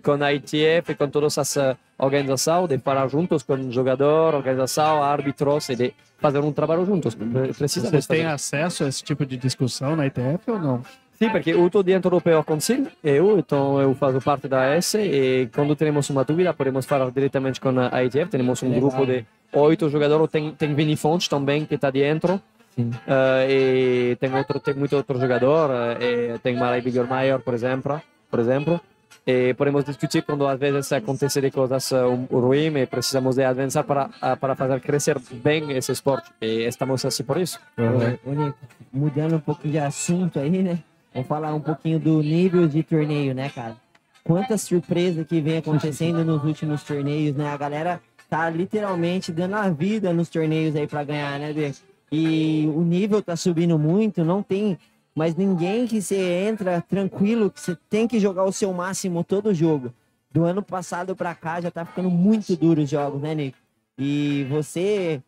com 0.01 0.13
a 0.24 0.34
ITF 0.34 0.91
e 0.91 0.96
com 0.96 1.10
todas 1.10 1.38
as 1.38 1.55
uh, 1.58 1.75
organizações, 1.98 2.70
de 2.70 2.77
falar 2.79 3.08
juntos 3.10 3.43
com 3.43 3.53
o 3.53 3.72
jogador, 3.72 4.34
organização, 4.34 5.03
árbitros, 5.03 5.70
e 5.70 5.75
de 5.75 5.93
fazer 6.20 6.39
um 6.39 6.51
trabalho 6.53 6.86
juntos. 6.86 7.13
Pre- 7.15 7.53
Precisamos 7.53 7.91
Vocês 7.91 8.08
têm 8.08 8.25
acesso 8.25 8.86
a 8.86 8.88
esse 8.88 9.03
tipo 9.03 9.25
de 9.25 9.36
discussão 9.38 9.96
na 9.96 10.05
ITF 10.08 10.50
ou 10.51 10.60
não? 10.60 10.82
Sim, 11.24 11.30
porque 11.32 11.51
eu 11.51 11.65
estou 11.65 11.84
dentro 11.84 12.10
do 12.10 12.20
PO 12.20 12.44
Council, 12.44 12.88
eu, 13.03 13.39
então 13.39 13.80
eu 13.82 13.94
faço 13.96 14.20
parte 14.20 14.48
da 14.48 14.65
S 14.75 14.98
e 14.98 15.48
quando 15.53 15.75
temos 15.75 16.10
uma 16.10 16.24
dúvida 16.24 16.53
podemos 16.53 16.86
falar 16.86 17.10
diretamente 17.12 17.62
com 17.62 17.70
a 17.80 18.03
ITF. 18.03 18.30
Temos 18.30 18.62
um 18.62 18.68
Legal. 18.68 18.82
grupo 18.82 19.06
de 19.06 19.25
oito 19.53 19.89
jogadores, 19.89 20.30
tem, 20.30 20.51
tem 20.51 20.74
Vini 20.74 20.96
Fontes 20.96 21.27
também 21.27 21.65
que 21.65 21.75
está 21.75 21.89
dentro. 21.89 22.42
Eh, 22.77 23.48
e 23.50 24.15
tem 24.15 24.34
outro 24.34 24.60
tem 24.60 24.74
muito 24.74 24.96
outro 24.96 25.20
jogador 25.20 25.70
eh, 26.01 26.34
e 26.36 26.39
tem 26.39 26.56
Marai 26.56 26.82
Biggermeier 26.82 27.39
por 27.39 27.53
exemplo 27.53 28.01
por 28.32 28.39
exemplo 28.39 28.82
e 29.27 29.53
podemos 29.53 29.86
discutir 29.86 30.24
quando 30.24 30.48
às 30.48 30.60
vezes 30.60 30.92
acontece 30.92 31.39
de 31.39 31.51
coisas 31.51 31.92
uh, 31.92 32.08
um, 32.08 32.25
ruins 32.25 32.75
e 32.75 32.88
precisamos 32.88 33.36
de 33.36 33.44
avançar 33.44 33.84
para 33.84 34.10
ah, 34.20 34.36
para 34.36 34.56
fazer 34.56 34.82
crescer 34.82 35.20
bem 35.32 35.72
esse 35.72 35.92
esporte 35.92 36.32
e 36.42 36.65
estamos 36.65 37.06
assim 37.06 37.24
por 37.24 37.38
isso 37.38 37.60
ô, 37.77 38.32
Nico, 38.32 38.58
mudando 38.92 39.36
um 39.36 39.39
pouquinho 39.39 39.74
de 39.74 39.80
assunto 39.80 40.39
aí, 40.39 40.63
né? 40.63 40.80
Vamos 41.13 41.27
falar 41.27 41.53
um 41.53 41.60
pouquinho 41.60 42.00
do 42.00 42.24
nível 42.24 42.67
de 42.67 42.82
torneio, 42.82 43.36
né, 43.36 43.50
cara? 43.50 43.77
Quantas 44.24 44.62
surpresas 44.62 45.27
que 45.27 45.39
vem 45.41 45.58
acontecendo 45.58 46.25
nos 46.25 46.43
últimos 46.43 46.82
torneios, 46.84 47.36
né? 47.36 47.50
A 47.50 47.58
galera 47.58 48.01
tá 48.29 48.50
literalmente 48.50 49.32
dando 49.32 49.55
a 49.55 49.70
vida 49.70 50.12
nos 50.12 50.29
torneios 50.29 50.75
aí 50.75 50.88
pra 50.88 51.03
ganhar, 51.03 51.38
né, 51.38 51.53
Bê? 51.53 51.72
E 52.12 52.67
o 52.74 52.82
nível 52.82 53.22
tá 53.22 53.36
subindo 53.36 53.77
muito, 53.77 54.24
não 54.24 54.41
tem 54.41 54.77
mais 55.13 55.36
ninguém 55.36 55.86
que 55.86 56.01
você 56.01 56.48
entra 56.48 56.82
tranquilo, 56.82 57.51
que 57.51 57.60
você 57.60 57.77
tem 57.89 58.08
que 58.08 58.20
jogar 58.20 58.43
o 58.46 58.51
seu 58.51 58.74
máximo 58.74 59.24
todo 59.24 59.53
jogo. 59.53 59.93
Do 60.32 60.43
ano 60.43 60.63
passado 60.63 61.15
pra 61.15 61.36
cá 61.36 61.62
já 61.62 61.70
tá 61.70 61.86
ficando 61.86 62.10
muito 62.10 62.55
duro 62.55 62.82
os 62.82 62.89
jogos, 62.89 63.22
né, 63.22 63.36
Nico? 63.36 63.58
E 64.00 64.48
você 64.50 65.22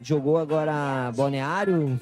jogou 0.00 0.38
agora 0.38 1.10
Balneário, 1.16 1.98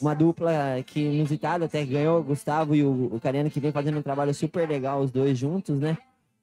uma 0.00 0.14
dupla 0.14 0.52
que 0.86 1.00
inusitada 1.00 1.64
até 1.66 1.84
ganhou, 1.84 2.20
o 2.20 2.24
Gustavo 2.24 2.74
e 2.74 2.82
o, 2.82 3.14
o 3.14 3.20
Cariano, 3.20 3.50
que 3.50 3.60
vem 3.60 3.72
fazendo 3.72 3.98
um 3.98 4.02
trabalho 4.02 4.34
super 4.34 4.68
legal, 4.68 5.00
os 5.00 5.10
dois 5.10 5.38
juntos, 5.38 5.78
né? 5.78 5.98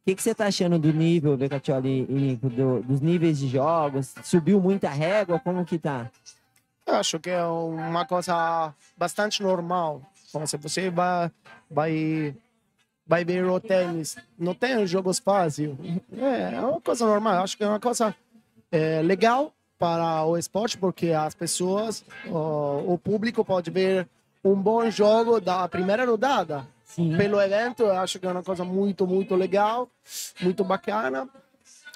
O 0.06 0.16
que, 0.16 0.22
você 0.22 0.34
tá 0.34 0.46
achando 0.48 0.80
do 0.80 0.94
nível, 0.94 1.36
Becatioli 1.36 2.06
e 2.10 2.36
do- 2.38 2.82
dos 2.82 3.02
níveis 3.02 3.40
de 3.40 3.48
jogos? 3.50 4.16
Subiu 4.24 4.62
muita 4.62 4.90
régua? 4.90 5.38
Como 5.40 5.66
que 5.66 5.78
tá? 5.78 6.10
Eu 6.86 6.96
acho 6.96 7.20
que 7.20 7.30
é 7.30 7.44
uma 7.46 8.06
coisa 8.06 8.74
bastante 8.98 9.44
normal. 9.44 10.02
Então, 10.30 10.48
se 10.48 10.56
você 10.56 10.90
vai, 10.90 11.30
vai 11.70 12.36
vai 13.06 13.24
ver 13.26 13.46
o 13.46 13.60
tênis, 13.60 14.18
não 14.38 14.54
tem 14.54 14.86
jogos 14.88 15.20
fáceis. 15.20 15.72
É, 16.18 16.56
é 16.56 16.60
uma 16.62 16.80
coisa 16.82 17.06
normal, 17.06 17.44
acho 17.44 17.58
que 17.58 17.64
é 17.64 17.68
uma 17.68 17.80
coisa 17.80 18.16
é, 18.72 19.02
legal 19.02 19.54
para 19.78 20.26
o 20.26 20.38
esporte, 20.38 20.78
porque 20.78 21.12
as 21.12 21.36
pessoas, 21.36 22.04
o, 22.26 22.94
o 22.94 22.98
público 22.98 23.46
pode 23.46 23.70
ver 23.70 24.08
um 24.44 24.56
bom 24.56 24.90
jogo 24.90 25.40
da 25.40 25.68
primeira 25.68 26.06
rodada. 26.06 26.68
Sim. 26.84 27.16
Pelo 27.16 27.40
evento, 27.40 27.84
eu 27.84 27.92
acho 27.92 28.20
que 28.20 28.26
é 28.26 28.32
uma 28.32 28.44
coisa 28.44 28.64
muito, 28.64 29.06
muito 29.06 29.36
legal, 29.36 29.90
muito 30.42 30.64
bacana. 30.64 31.30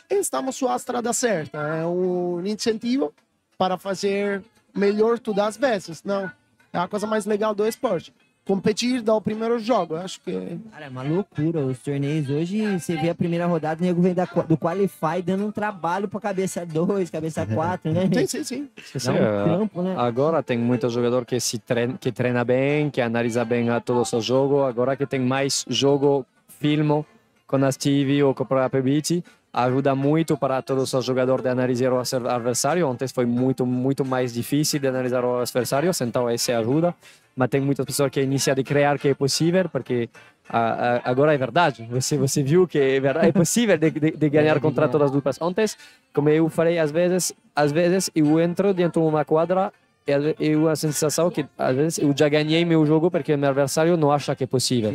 E 0.09 0.15
estamos 0.15 0.55
sua 0.55 0.75
estrada 0.75 1.13
certa. 1.13 1.57
É 1.57 1.85
um 1.85 2.45
incentivo 2.45 3.13
para 3.57 3.77
fazer 3.77 4.43
melhor 4.75 5.17
todas 5.17 5.45
as 5.45 5.57
vezes. 5.57 6.03
Não, 6.03 6.29
é 6.73 6.77
a 6.77 6.88
coisa 6.88 7.07
mais 7.07 7.25
legal 7.25 7.55
do 7.55 7.65
esporte. 7.65 8.13
Competir, 8.51 9.01
dar 9.01 9.15
o 9.15 9.22
primeiro 9.22 9.58
jogo. 9.60 9.93
Eu 9.96 10.01
acho 10.01 10.20
que 10.20 10.60
Cara, 10.72 10.86
é 10.86 10.89
uma 10.89 11.03
loucura. 11.03 11.65
Os 11.65 11.79
torneios 11.79 12.29
hoje, 12.29 12.77
você 12.77 12.98
vê 12.98 13.10
a 13.10 13.15
primeira 13.15 13.46
rodada, 13.46 13.81
o 13.81 13.86
nego 13.86 14.01
vem 14.01 14.13
da, 14.13 14.25
do 14.25 14.58
Qualify 14.58 15.22
dando 15.24 15.46
um 15.46 15.51
trabalho 15.53 16.10
pra 16.10 16.20
cabeça 16.20 16.65
2, 16.65 17.10
cabeça 17.10 17.46
4, 17.46 17.93
né? 17.93 18.10
sim, 18.13 18.43
sim, 18.43 18.43
sim. 18.43 18.70
Dá 19.05 19.13
um 19.13 19.15
trampo, 19.46 19.81
né? 19.81 19.96
Agora 19.98 20.43
tem 20.43 20.58
muito 20.58 20.89
jogador 20.89 21.25
que 21.25 21.39
se 21.39 21.60
treina, 21.60 21.98
que 21.98 22.12
treina 22.12 22.43
bem, 22.43 22.89
que 22.89 23.00
analisa 23.00 23.46
bem 23.46 23.70
a 23.70 23.79
todos 23.79 24.12
os 24.12 24.25
jogos. 24.25 24.67
Agora 24.67 24.98
que 24.98 25.05
tem 25.05 25.22
mais 25.22 25.63
jogo, 25.70 26.25
filmo 26.60 27.05
com 27.48 27.55
as 27.63 27.77
TV 27.77 28.22
ou 28.22 28.34
com 28.34 28.43
a 28.43 28.46
própria 28.46 28.84
beat, 28.84 29.24
ajuda 29.53 29.93
muito 29.96 30.38
para 30.38 30.62
todos 30.62 30.93
os 30.93 31.05
jogadores 31.05 31.43
de 31.43 31.50
analisar 31.50 31.91
o 31.91 32.00
adversário. 32.00 32.88
Antes 32.89 33.12
foi 33.12 33.25
muito, 33.25 33.65
muito 33.65 34.05
mais 34.05 34.34
difícil 34.34 34.79
de 34.79 34.88
analisar 34.88 35.24
o 35.25 35.39
adversário, 35.39 35.91
então 36.01 36.29
essa 36.29 36.58
ajuda. 36.58 36.96
Mas 37.36 37.50
tem 37.50 37.62
muitas 37.62 37.86
pessoas 37.86 38.12
que 38.12 38.22
iniciam 38.22 38.55
a 38.58 38.63
criar 38.63 39.00
que 39.00 39.10
é 39.10 39.13
possível, 39.13 39.70
porque 39.70 40.10
ah, 40.50 41.00
ah, 41.05 41.10
agora 41.10 41.34
é 41.34 41.38
verdade. 41.38 41.88
Você, 41.89 42.17
você 42.17 42.43
viu 42.43 42.67
que 42.67 42.77
é, 42.77 43.00
verdade, 43.00 43.29
é 43.29 43.31
possível 43.31 43.77
de, 43.77 43.89
de, 43.89 44.12
de 44.12 44.29
ganhar 44.29 44.60
contra 44.60 44.88
todas 44.89 45.05
as 45.05 45.12
duplas. 45.12 45.41
Antes, 45.41 45.77
como 46.13 46.29
eu 46.29 46.50
falei, 46.50 46.77
às 46.77 46.91
vezes, 46.91 47.34
às 47.55 47.72
vezes 47.72 48.10
eu 48.13 48.39
entro 48.39 48.74
dentro 48.74 49.01
de 49.01 49.08
uma 49.08 49.24
quadra 49.24 49.72
e 50.08 50.51
eu 50.51 50.67
a 50.67 50.75
sensação 50.75 51.29
que 51.29 51.46
às 51.58 51.75
vezes 51.75 52.00
eu 52.00 52.13
já 52.17 52.27
ganhei 52.27 52.65
meu 52.65 52.86
jogo 52.86 53.12
porque 53.12 53.38
meu 53.38 53.50
adversário 53.50 53.96
não 53.96 54.12
acha 54.12 54.36
que 54.36 54.43
é 54.43 54.48
possível. 54.48 54.91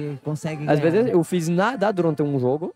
Às 0.69 0.81
vezes 0.81 1.07
eu 1.09 1.23
fiz 1.25 1.49
nada 1.49 1.91
durante 1.93 2.23
um 2.23 2.39
jogo. 2.39 2.75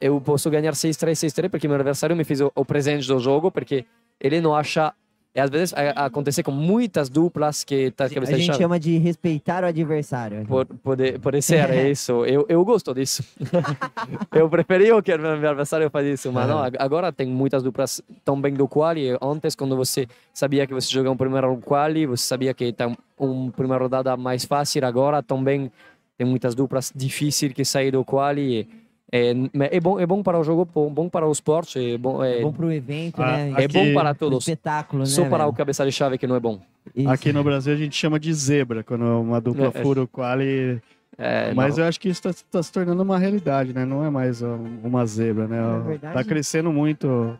Eu 0.00 0.20
posso 0.20 0.48
ganhar 0.50 0.72
6-3, 0.72 1.12
6-3 1.12 1.48
porque 1.50 1.68
meu 1.68 1.74
adversário 1.76 2.16
me 2.16 2.24
fez 2.24 2.40
o, 2.40 2.50
o 2.54 2.64
presente 2.64 3.06
do 3.06 3.18
jogo 3.18 3.50
porque 3.50 3.84
ele 4.20 4.40
não 4.40 4.54
acha. 4.54 4.92
E 5.32 5.38
às 5.38 5.48
vezes 5.48 5.72
a- 5.74 6.06
acontece 6.06 6.42
com 6.42 6.50
muitas 6.50 7.08
duplas 7.08 7.62
que 7.62 7.90
tá 7.92 8.06
A 8.06 8.08
gente 8.08 8.56
chama 8.58 8.80
de 8.80 8.98
respeitar 8.98 9.62
o 9.62 9.66
adversário. 9.66 10.44
Por, 10.44 10.66
pode, 10.66 11.18
pode 11.20 11.40
ser 11.42 11.68
isso. 11.88 12.24
Eu, 12.24 12.44
eu 12.48 12.64
gosto 12.64 12.92
disso. 12.94 13.22
eu 14.32 14.48
preferia 14.48 15.00
que 15.02 15.14
o 15.14 15.18
meu 15.20 15.32
adversário 15.50 15.88
fazia 15.90 16.14
isso, 16.14 16.32
mas 16.32 16.48
não, 16.48 16.58
ag- 16.64 16.76
agora 16.80 17.12
tem 17.12 17.28
muitas 17.28 17.62
duplas 17.62 18.02
tão 18.24 18.40
bem 18.40 18.54
do 18.54 18.66
quali. 18.66 19.16
Antes, 19.20 19.54
quando 19.54 19.76
você 19.76 20.06
sabia 20.34 20.66
que 20.66 20.74
você 20.74 20.90
jogava 20.92 21.14
um 21.14 21.16
primeiro 21.16 21.56
quali, 21.58 22.06
você 22.06 22.24
sabia 22.24 22.52
que 22.54 22.72
tem 22.72 22.96
uma 23.18 23.52
primeira 23.52 23.84
rodada 23.84 24.16
mais 24.16 24.44
fácil. 24.44 24.84
Agora 24.84 25.22
também 25.22 25.70
tem 26.18 26.26
muitas 26.26 26.54
duplas 26.54 26.92
difíceis 26.94 27.52
que 27.52 27.64
saem 27.64 27.90
do 27.92 28.04
quali. 28.04 28.68
É, 29.12 29.32
é, 29.76 29.80
bom, 29.80 29.98
é 29.98 30.06
bom 30.06 30.22
para 30.22 30.38
o 30.38 30.44
jogo, 30.44 30.64
bom, 30.64 30.88
bom 30.88 31.08
para 31.08 31.26
o 31.26 31.32
esporte, 31.32 31.94
é 31.94 31.98
bom, 31.98 32.22
é, 32.22 32.38
É 32.38 32.42
bom 32.42 32.52
pro 32.52 32.70
evento, 32.72 33.20
Ah, 33.20 33.36
né? 33.38 33.50
é 33.58 33.64
aqui- 33.64 33.72
bom 33.72 33.92
para 33.94 34.14
todos. 34.14 34.38
espetáculo, 34.46 35.00
né? 35.00 35.06
Só 35.06 35.24
para 35.24 35.44
o 35.44 35.46
velho? 35.48 35.52
cabeça 35.56 35.84
de 35.84 35.90
chave 35.90 36.16
que 36.16 36.26
não 36.28 36.36
é 36.36 36.40
bom. 36.40 36.60
Isso. 36.94 37.08
Aqui 37.08 37.32
no 37.32 37.42
Brasil 37.42 37.72
a 37.72 37.76
gente 37.76 37.96
chama 37.96 38.20
de 38.20 38.32
zebra, 38.32 38.84
quando 38.84 39.02
uma 39.04 39.40
dupla 39.40 39.66
É, 39.74 39.78
é. 39.80 39.82
fura 39.82 40.02
o 40.02 40.06
quali. 40.08 40.80
É, 41.18 41.52
Mas 41.52 41.76
não. 41.76 41.84
eu 41.84 41.88
acho 41.88 41.98
que 42.00 42.08
isso 42.08 42.26
está 42.28 42.62
se 42.62 42.72
tornando 42.72 43.02
uma 43.02 43.18
realidade, 43.18 43.72
né? 43.74 43.84
Não 43.84 44.04
é 44.04 44.08
mais 44.10 44.40
um- 44.42 44.78
uma 44.84 45.04
zebra, 45.04 45.46
né? 45.48 45.60
Na 45.60 45.78
verdade- 45.80 46.14
Tá 46.14 46.24
crescendo 46.24 46.72
muito, 46.72 47.36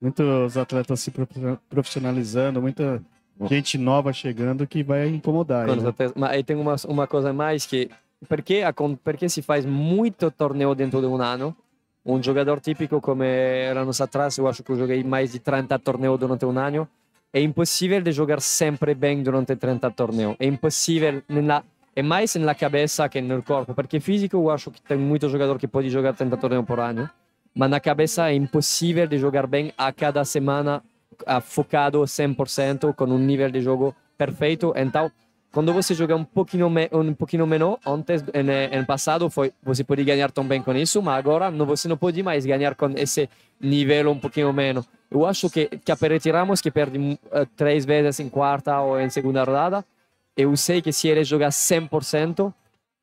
muitos 0.00 0.56
atletas 0.56 0.98
se 1.00 1.10
prof- 1.10 1.28
profissionalizando, 1.68 2.60
muita 2.60 3.02
gente 3.48 3.76
nova 3.78 4.12
chegando 4.12 4.66
que 4.66 4.82
vai 4.82 5.08
incomodar. 5.08 5.66
Né? 5.66 5.74
Mas 6.16 6.30
aí 6.30 6.42
tem 6.42 6.56
uma, 6.56 6.74
uma 6.88 7.06
coisa 7.06 7.30
a 7.30 7.32
mais 7.32 7.66
que 7.66 7.90
porque, 8.28 8.62
acon- 8.62 8.96
porque 8.96 9.28
se 9.28 9.42
faz 9.42 9.64
muito 9.64 10.30
torneio 10.30 10.74
dentro 10.74 11.00
de 11.00 11.06
um 11.06 11.20
ano, 11.20 11.56
um 12.04 12.22
jogador 12.22 12.60
típico 12.60 13.00
como 13.00 13.22
era 13.22 13.80
anos 13.80 14.00
atrás, 14.00 14.36
eu 14.38 14.48
acho 14.48 14.62
que 14.62 14.70
eu 14.72 14.76
joguei 14.76 15.04
mais 15.04 15.32
de 15.32 15.38
30 15.38 15.78
torneios 15.78 16.18
durante 16.18 16.44
um 16.44 16.58
ano, 16.58 16.88
é 17.32 17.40
impossível 17.40 18.00
de 18.00 18.12
jogar 18.12 18.40
sempre 18.40 18.94
bem 18.94 19.22
durante 19.22 19.56
30 19.56 19.90
torneios. 19.90 20.36
É 20.38 20.46
impossível, 20.46 21.22
nella, 21.28 21.64
é 21.94 22.02
mais 22.02 22.34
na 22.34 22.54
cabeça 22.54 23.08
que 23.08 23.20
no 23.20 23.42
corpo, 23.42 23.74
porque 23.74 24.00
físico 24.00 24.36
eu 24.36 24.50
acho 24.50 24.70
que 24.70 24.82
tem 24.82 24.98
muito 24.98 25.28
jogador 25.28 25.58
que 25.58 25.68
pode 25.68 25.88
jogar 25.88 26.12
30 26.14 26.36
torneios 26.36 26.64
por 26.66 26.80
ano, 26.80 27.08
mas 27.54 27.70
na 27.70 27.80
cabeça 27.80 28.30
é 28.30 28.34
impossível 28.34 29.06
de 29.06 29.18
jogar 29.18 29.46
bem 29.46 29.72
a 29.78 29.92
cada 29.92 30.24
semana 30.24 30.82
focado 31.42 32.06
100% 32.06 32.94
com 32.94 33.04
um 33.04 33.18
nível 33.18 33.50
de 33.50 33.60
jogo 33.60 33.94
perfeito. 34.16 34.72
Então, 34.76 35.10
quando 35.52 35.72
você 35.72 35.94
joga 35.94 36.16
um 36.16 36.24
pouquinho, 36.24 36.68
me, 36.70 36.88
um 36.90 37.12
pouquinho 37.12 37.46
menos, 37.46 37.76
antes, 37.86 38.22
no, 38.22 38.78
no 38.80 38.86
passado, 38.86 39.28
foi, 39.28 39.52
você 39.62 39.84
pode 39.84 40.02
ganhar 40.02 40.32
também 40.32 40.62
com 40.62 40.74
isso, 40.74 41.02
mas 41.02 41.18
agora 41.18 41.50
não, 41.50 41.66
você 41.66 41.86
não 41.86 41.96
pode 41.96 42.22
mais 42.22 42.46
ganhar 42.46 42.74
com 42.74 42.90
esse 42.96 43.28
nível 43.60 44.10
um 44.10 44.18
pouquinho 44.18 44.50
menos. 44.52 44.88
Eu 45.10 45.26
acho 45.26 45.50
que, 45.50 45.66
que 45.66 45.92
a 45.92 45.96
Peretti 45.96 46.30
Ramos, 46.30 46.62
que 46.62 46.70
perde 46.70 47.18
eh, 47.30 47.46
três 47.54 47.84
vezes 47.84 48.18
em 48.18 48.30
quarta 48.30 48.80
ou 48.80 48.98
em 48.98 49.10
segunda 49.10 49.44
rodada, 49.44 49.84
eu 50.34 50.56
sei 50.56 50.80
que 50.80 50.90
se 50.90 51.06
eles 51.08 51.28
jogar 51.28 51.50
100%, 51.50 52.52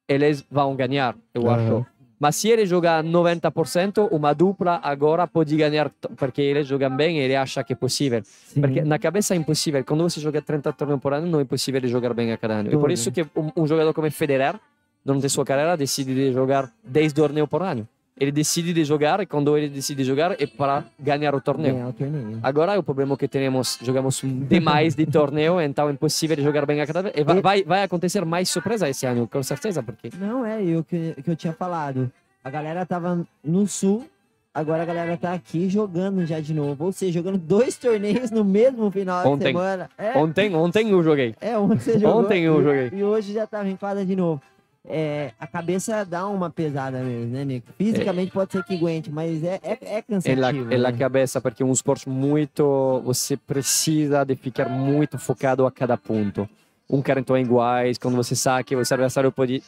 eles 0.08 0.44
vão 0.50 0.76
ganhar, 0.76 1.16
eu 1.36 1.48
Aham. 1.48 1.56
acho. 1.56 1.86
Mas 2.20 2.36
se 2.36 2.50
ele 2.50 2.66
jogar 2.66 3.02
90%, 3.02 4.10
uma 4.12 4.34
dupla 4.34 4.80
agora 4.84 5.26
pode 5.26 5.56
ganhar, 5.56 5.90
porque 6.18 6.42
eles 6.42 6.68
jogam 6.68 6.94
bem 6.96 7.18
e 7.18 7.22
ele 7.22 7.36
acha 7.36 7.64
que 7.64 7.72
é 7.72 7.76
possível. 7.76 8.22
Sim. 8.24 8.60
Porque 8.60 8.82
na 8.82 9.00
cabeça 9.00 9.34
é 9.34 9.38
impossível. 9.38 9.82
Quando 9.86 10.04
você 10.04 10.20
joga 10.20 10.42
30 10.42 10.74
torneios 10.74 11.02
por 11.02 11.14
ano, 11.14 11.28
não 11.28 11.40
é 11.40 11.46
possível 11.46 11.80
jogar 11.88 12.14
bem 12.14 12.34
a 12.34 12.38
cada 12.38 12.56
ano. 12.56 12.74
E 12.74 12.78
por 12.78 12.92
isso 12.92 13.10
que 13.10 13.22
um, 13.22 13.52
um 13.56 13.66
jogador 13.66 13.94
como 13.94 14.12
Federer, 14.12 14.60
durante 15.04 15.30
sua 15.30 15.46
carreira, 15.46 15.78
decide 15.78 16.14
de 16.14 16.34
jogar 16.34 16.70
10 16.84 17.14
torneios 17.14 17.48
por 17.48 17.64
ano. 17.64 17.88
Ele 18.20 18.32
decide 18.32 18.74
de 18.74 18.84
jogar 18.84 19.22
e 19.22 19.26
quando 19.26 19.58
ele 19.58 19.70
decide 19.70 20.04
de 20.04 20.08
jogar 20.10 20.34
é 20.42 20.46
para 20.46 20.84
ganhar 21.00 21.34
o 21.34 21.40
torneio. 21.40 21.74
Ganhar 21.76 21.88
o 21.88 21.94
torneio. 21.94 22.40
Agora 22.44 22.78
o 22.78 22.84
problema 22.84 23.16
que 23.16 23.28
temos, 23.28 23.80
jogamos 23.82 24.22
demais 24.24 24.94
de 24.96 25.06
torneio, 25.06 25.60
então 25.62 25.88
é 25.88 25.92
impossível 25.94 26.36
de 26.36 26.44
jogar 26.44 26.66
bem 26.66 26.82
a 26.82 26.86
cada 26.88 27.02
vez. 27.04 27.16
E 27.18 27.24
vai, 27.24 27.42
vai, 27.42 27.64
vai 27.64 27.84
acontecer 27.84 28.26
mais 28.26 28.50
surpresa 28.50 28.90
esse 28.90 29.06
ano, 29.06 29.28
com 29.28 29.42
certeza, 29.42 29.82
porque 29.82 30.10
Não, 30.20 30.46
é 30.46 30.62
eu 30.64 30.84
que, 30.84 31.16
que 31.24 31.32
eu 31.32 31.36
tinha 31.36 31.54
falado. 31.54 32.12
A 32.44 32.50
galera 32.50 32.86
tava 32.86 33.26
no 33.44 33.66
sul, 33.68 34.06
agora 34.54 34.84
a 34.84 34.86
galera 34.86 35.16
tá 35.18 35.34
aqui 35.34 35.70
jogando 35.70 36.26
já 36.26 36.40
de 36.42 36.54
novo. 36.54 36.86
Ou 36.86 36.92
seja, 36.92 37.14
jogando 37.14 37.38
dois 37.38 37.78
torneios 37.78 38.32
no 38.32 38.44
mesmo 38.44 38.92
final 38.92 39.24
de 39.24 39.30
Ontem. 39.30 39.48
semana. 39.48 39.90
É, 39.98 40.18
ontem, 40.18 40.56
ontem 40.56 40.90
eu 40.90 41.02
joguei. 41.04 41.36
é 41.40 41.58
ontem 41.58 41.80
você 41.80 42.00
jogou. 42.00 42.20
Ontem 42.22 42.44
eu 42.44 42.60
e- 42.60 42.64
joguei. 42.64 43.00
E 43.00 43.04
hoje 43.04 43.34
já 43.34 43.48
tava 43.48 43.70
em 43.70 43.76
quadra 43.78 44.06
de 44.06 44.16
novo. 44.16 44.42
É, 44.88 45.34
a 45.40 45.46
cabeça 45.46 46.06
dá 46.06 46.26
uma 46.28 46.50
pesada 46.50 47.00
mesmo, 47.04 47.34
né, 47.34 47.44
Nico? 47.44 47.68
Fisicamente 47.78 48.32
pode 48.32 48.52
ser 48.52 48.64
que 48.64 48.76
aguente, 48.76 49.12
mas 49.12 49.44
é, 49.44 49.60
é, 49.62 49.78
é 49.82 49.98
É 49.98 50.02
cansativo. 50.02 50.74
é 50.74 50.78
né? 50.78 50.92
cabeça, 50.94 51.42
porque 51.42 51.62
é 51.62 51.66
um 51.66 51.72
esporte 51.72 52.08
muito. 52.08 53.02
Você 53.04 53.36
precisa 53.36 54.24
de 54.24 54.36
ficar 54.36 54.70
muito 54.70 55.18
focado 55.18 55.66
a 55.66 55.72
cada 55.72 55.98
ponto. 55.98 56.50
Um 56.90 57.02
cartão 57.02 57.36
é 57.36 57.42
iguais, 57.42 57.98
quando 57.98 58.16
você 58.16 58.36
sabe 58.36 58.64
que 58.64 58.76
o 58.76 58.80
adversário 58.80 59.32
pode. 59.32 59.62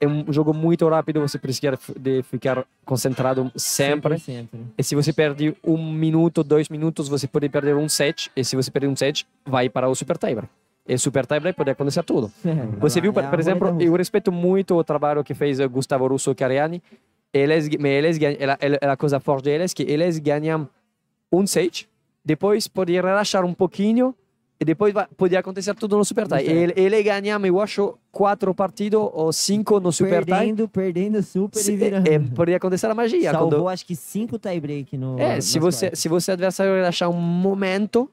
É 0.00 0.06
um 0.06 0.32
jogo 0.32 0.52
muito 0.52 0.88
rápido, 0.88 1.20
você 1.20 1.38
precisa 1.38 1.78
de 1.96 2.24
ficar 2.24 2.64
concentrado 2.84 3.52
sempre. 3.54 4.16
100%, 4.16 4.48
né? 4.52 4.60
E 4.76 4.82
se 4.82 4.96
você 4.96 5.12
perde 5.12 5.54
um 5.62 5.92
minuto, 5.92 6.42
dois 6.42 6.68
minutos, 6.68 7.08
você 7.08 7.28
pode 7.28 7.48
perder 7.48 7.76
um 7.76 7.88
set. 7.88 8.28
E 8.34 8.42
se 8.44 8.56
você 8.56 8.68
perder 8.68 8.88
um 8.88 8.96
set, 8.96 9.24
vai 9.46 9.68
para 9.68 9.88
o 9.88 9.94
super 9.94 10.16
tiebreak. 10.18 10.48
E 10.86 10.98
super 10.98 11.24
tiebreak 11.26 11.56
pode 11.56 11.70
acontecer 11.70 12.02
tudo. 12.02 12.30
Você 12.80 13.00
viu, 13.00 13.10
É 13.10 13.14
por, 13.14 13.24
por 13.30 13.38
exemplo, 13.40 13.76
eu 13.80 13.92
respeito 13.94 14.32
muito 14.32 14.74
o 14.76 14.82
trabalho 14.84 15.22
que 15.22 15.32
fez 15.34 15.60
o 15.60 15.68
Gustavo 15.68 16.06
Russo 16.08 16.34
Cariani. 16.34 16.82
Eles, 17.32 17.68
mas 17.78 17.90
eles, 17.92 18.18
ela- 18.38 18.58
ela- 18.60 18.78
a 18.92 18.96
coisa 18.96 19.18
forte 19.20 19.44
deles 19.44 19.72
é 19.72 19.74
que 19.74 19.82
eles 19.90 20.18
ganham 20.18 20.68
um 21.32 21.46
set, 21.46 21.88
depois 22.24 22.68
pode 22.68 22.92
relaxar 22.92 23.42
um 23.44 23.54
pouquinho 23.54 24.14
e 24.60 24.64
depois 24.66 24.92
vai, 24.92 25.06
pode 25.16 25.34
acontecer 25.34 25.74
tudo 25.74 25.96
no 25.96 26.04
super 26.04 26.26
tie. 26.28 26.36
É. 26.46 26.52
Ele, 26.52 26.72
ele 26.76 27.02
ganha, 27.02 27.40
eu 27.42 27.60
acho, 27.60 27.96
quatro 28.10 28.54
partidos 28.54 29.08
ou 29.14 29.32
cinco 29.32 29.80
no 29.80 29.90
super 29.90 30.24
tie. 30.26 30.34
Perdendo, 30.34 30.68
perdendo 30.68 31.22
super 31.22 31.58
e 31.66 31.76
virando. 31.76 32.06
É, 32.06 32.18
acontecer 32.54 32.86
a 32.86 32.94
magia. 32.94 33.30
Salvou 33.30 33.50
quando- 33.50 33.68
acho 33.68 33.86
que 33.86 33.96
cinco 33.96 34.38
tie-break 34.38 34.96
no. 34.98 35.18
é, 35.18 35.40
se 35.40 35.58
você, 35.58 35.90
se 35.94 36.08
você 36.08 36.32
adversário 36.32 36.74
relaxar 36.74 37.08
um 37.08 37.14
momento, 37.18 38.10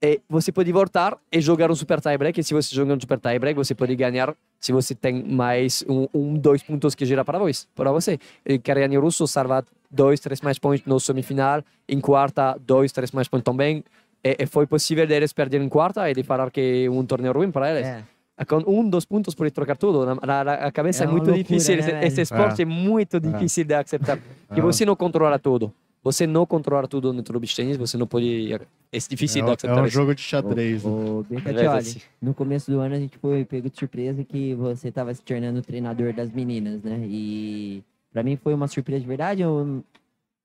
eh, 0.00 0.20
você 0.28 0.52
pode 0.52 0.70
voltar 0.72 1.16
e 1.30 1.40
jogar 1.40 1.70
um 1.70 1.74
super 1.74 2.00
tiebreak. 2.00 2.38
E 2.40 2.44
se 2.44 2.54
você 2.54 2.74
jogar 2.74 2.94
um 2.94 3.00
super 3.00 3.18
tiebreak, 3.18 3.56
você 3.56 3.74
pode 3.74 3.94
ganhar 3.96 4.34
se 4.60 4.72
você 4.72 4.94
tem 4.94 5.22
mais 5.22 5.84
um, 5.88 6.06
um 6.14 6.34
dois 6.34 6.62
pontos 6.62 6.94
que 6.94 7.04
gira 7.04 7.24
para 7.24 7.38
você. 7.38 7.66
Para 7.74 7.90
você. 7.92 8.18
E 8.44 8.58
Cariani 8.58 8.96
Russo 8.96 9.26
salva 9.26 9.64
dois, 9.90 10.20
três 10.20 10.40
mais 10.40 10.58
pontos 10.58 10.84
no 10.86 10.98
semifinal. 11.00 11.62
Em 11.88 12.00
quarta, 12.00 12.56
dois, 12.64 12.92
três 12.92 13.10
mais 13.12 13.28
pontos 13.28 13.44
também. 13.44 13.84
E, 14.22 14.36
e 14.40 14.46
foi 14.46 14.66
possível 14.66 15.06
deles 15.06 15.32
perder 15.32 15.60
em 15.60 15.68
quarta 15.68 16.08
e 16.10 16.14
de 16.14 16.22
falar 16.22 16.50
que 16.50 16.84
é 16.86 16.90
um 16.90 17.04
torneio 17.04 17.32
ruim 17.32 17.50
para 17.50 17.70
eles. 17.70 17.86
É. 17.86 18.44
com 18.44 18.62
um, 18.66 18.88
dois 18.88 19.04
pontos 19.04 19.34
pode 19.34 19.50
trocar 19.50 19.76
tudo. 19.76 20.04
Na, 20.06 20.14
na, 20.14 20.44
na 20.44 20.72
cabeça 20.72 21.04
É 21.04 21.06
é, 21.06 21.10
muito 21.10 21.24
loucura, 21.26 21.42
difícil. 21.42 21.76
né, 21.76 21.80
esse, 21.80 22.06
esse 22.06 22.20
esporte 22.22 22.60
É. 22.60 22.64
é, 22.64 22.66
muito 22.66 23.18
difícil 23.20 23.64
de 23.64 23.74
aceitar. 23.74 24.18
Que 24.54 24.60
você 24.60 24.84
não 24.84 24.94
controla 24.96 25.38
tudo. 25.38 25.72
Você 26.08 26.26
não 26.26 26.46
controla 26.46 26.88
tudo 26.88 27.12
beach 27.38 27.54
tennis, 27.54 27.76
você 27.76 27.98
não 27.98 28.06
pode. 28.06 28.50
É 28.90 28.98
difícil 28.98 29.44
É, 29.46 29.66
é 29.66 29.82
um 29.82 29.86
jogo 29.88 30.14
de 30.14 30.22
xadrez. 30.22 30.82
né? 30.82 30.90
Ô, 30.90 31.22
É, 31.46 31.66
assim. 31.66 32.00
no 32.20 32.32
começo 32.32 32.70
do 32.70 32.80
ano 32.80 32.94
a 32.94 32.98
gente 32.98 33.18
foi 33.18 33.44
pego 33.44 33.68
de 33.68 33.78
surpresa 33.78 34.24
que 34.24 34.54
você 34.54 34.88
estava 34.88 35.12
se 35.12 35.20
tornando 35.20 35.58
o 35.58 35.62
treinador 35.62 36.14
das 36.14 36.32
meninas, 36.32 36.82
né? 36.82 36.98
E 37.06 37.84
pra 38.10 38.22
mim 38.22 38.36
foi 38.36 38.54
uma 38.54 38.66
surpresa 38.68 39.02
de 39.02 39.06
verdade, 39.06 39.42
eu 39.42 39.84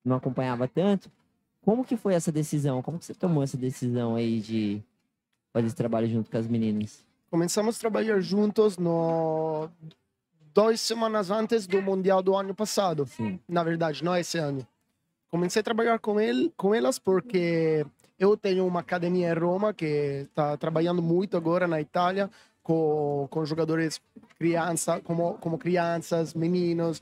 não 0.04 0.17
acompanhava 0.17 0.67
tanto. 0.67 1.10
Como 1.62 1.86
que 1.86 1.95
foi 1.95 2.13
essa 2.13 2.30
decisão? 2.30 2.82
Como 2.82 2.99
que 2.99 3.06
você 3.06 3.13
tomou 3.13 3.41
essa 3.41 3.56
decisão 3.56 4.15
aí 4.17 4.41
de 4.41 4.82
fazer 5.54 5.67
esse 5.67 5.76
trabalho 5.78 6.10
junto 6.10 6.30
com 6.30 6.38
as 6.38 6.45
meninas? 6.45 7.06
Começamos 7.32 7.78
a 7.78 7.80
trabalhar 7.80 8.19
juntos 8.19 8.78
no 8.78 9.69
duas 10.54 10.82
semanas 10.82 11.32
antes 11.32 11.65
do 11.65 11.82
mundial 11.82 12.21
do 12.21 12.36
ano 12.36 12.54
passado. 12.54 13.06
Sim. 13.08 13.39
Na 13.47 13.63
verdade, 13.63 14.04
não 14.04 14.13
esse 14.17 14.38
ano. 14.38 14.67
Comecei 15.34 15.62
a 15.62 15.63
trabalhar 15.63 15.98
com 15.98 16.19
ele, 16.22 16.54
com 16.56 16.76
elas 16.76 17.00
porque 17.00 17.84
eu 18.19 18.38
tenho 18.38 18.67
uma 18.67 18.82
academia 18.82 19.32
em 19.32 19.34
Roma 19.34 19.74
que 19.74 20.28
está 20.30 20.56
trabalhando 20.58 21.02
muito 21.02 21.36
agora 21.36 21.67
na 21.67 21.82
Itália 21.82 22.30
com, 22.62 23.28
com 23.32 23.43
jogadores 23.43 24.00
criança, 24.38 25.02
como 25.04 25.34
como 25.39 25.58
crianças, 25.58 26.36
meninos 26.36 27.02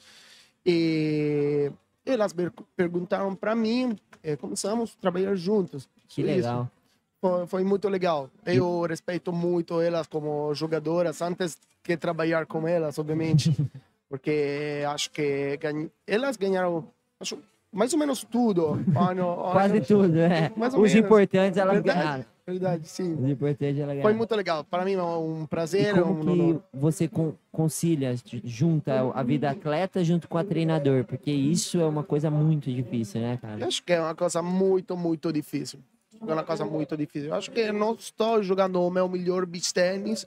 e 0.66 1.70
elas 2.06 2.32
per- 2.32 2.54
perguntaram 2.74 3.36
para 3.36 3.54
mim, 3.54 3.98
e 4.24 4.38
começamos 4.38 4.96
a 4.98 5.02
trabalhar 5.02 5.36
juntos. 5.36 5.90
Que 6.08 6.24
legal. 6.24 6.72
Foi, 7.20 7.46
foi 7.48 7.64
muito 7.66 7.90
legal. 7.90 8.30
Eu 8.46 8.84
respeito 8.84 9.34
muito 9.34 9.82
elas 9.82 10.08
como 10.08 10.54
jogadoras, 10.56 11.22
antes 11.22 11.58
que 11.84 11.98
trabalhar 11.98 12.46
com 12.46 12.66
elas, 12.66 12.98
obviamente. 12.98 13.52
Porque 14.10 14.84
acho 14.88 15.12
que 15.12 15.58
ganha- 15.58 15.92
elas 16.08 16.38
ganharam 16.38 16.88
acho, 17.20 17.38
mais 17.72 17.94
ou 17.94 18.00
menos 18.00 18.24
tudo. 18.24 18.80
Ano, 18.96 19.36
Quase 19.52 19.78
ano- 19.78 19.86
tudo, 19.86 20.20
é. 20.20 20.52
Mais 20.56 20.74
ou 20.74 20.82
Os 20.82 20.94
menos. 20.94 21.06
importantes 21.06 21.58
elas 21.58 21.74
Verdade. 21.76 22.00
ganharam. 22.00 22.26
Verdade, 22.46 22.88
sim. 22.88 23.14
Os 23.14 23.30
importantes 23.30 23.78
Foi 23.78 23.86
ganharam. 23.96 24.16
muito 24.18 24.36
legal. 24.36 24.64
Para 24.64 24.84
mim 24.84 24.94
é 24.94 25.02
um 25.04 25.44
E 25.44 25.48
prazer. 25.48 25.94
como 26.02 26.20
um 26.20 26.56
que 26.56 26.60
você 26.74 27.08
con- 27.08 27.34
concilia, 27.52 28.14
junta 28.44 29.12
a 29.14 29.24
vida 29.24 29.50
atleta 29.50 30.04
junto 30.04 30.28
com 30.28 30.38
a 30.38 30.44
treinador? 30.44 31.06
Porque 31.06 31.32
isso 31.32 31.80
é 31.80 31.86
uma 31.86 32.04
coisa 32.04 32.30
muito 32.32 32.70
difícil, 32.72 33.22
né, 33.22 33.36
Eu 33.36 33.38
cara? 33.38 33.68
acho 33.68 33.84
que 33.84 33.94
é 33.94 34.02
uma 34.02 34.16
coisa 34.16 34.42
muito, 34.42 34.98
muito 34.98 35.32
difícil. 35.32 35.80
É 36.28 36.34
uma 36.34 36.44
coisa 36.44 36.66
muito 36.66 36.98
difícil. 36.98 37.30
Eu 37.30 37.36
acho 37.36 37.50
que 37.52 37.60
eu 37.62 37.74
não 37.74 37.94
estou 37.94 38.44
jogando 38.44 38.82
o 38.82 38.90
meu 38.92 39.08
melhor 39.08 39.46
beach 39.46 39.74
tennis 39.74 40.26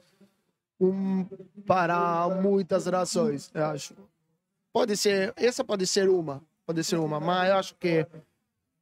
um, 0.81 1.25
para 1.67 2.29
muitas 2.43 2.87
razões. 2.87 3.51
Eu 3.55 3.67
acho. 3.67 3.95
Pode 4.73 4.97
ser, 4.97 5.33
essa 5.37 5.63
pode 5.63 5.87
ser 5.87 6.09
uma, 6.09 6.43
pode 6.67 6.83
ser 6.85 6.97
uma, 6.97 7.21
mas 7.21 7.51
eu 7.51 7.57
acho 7.57 7.75
que 7.77 8.07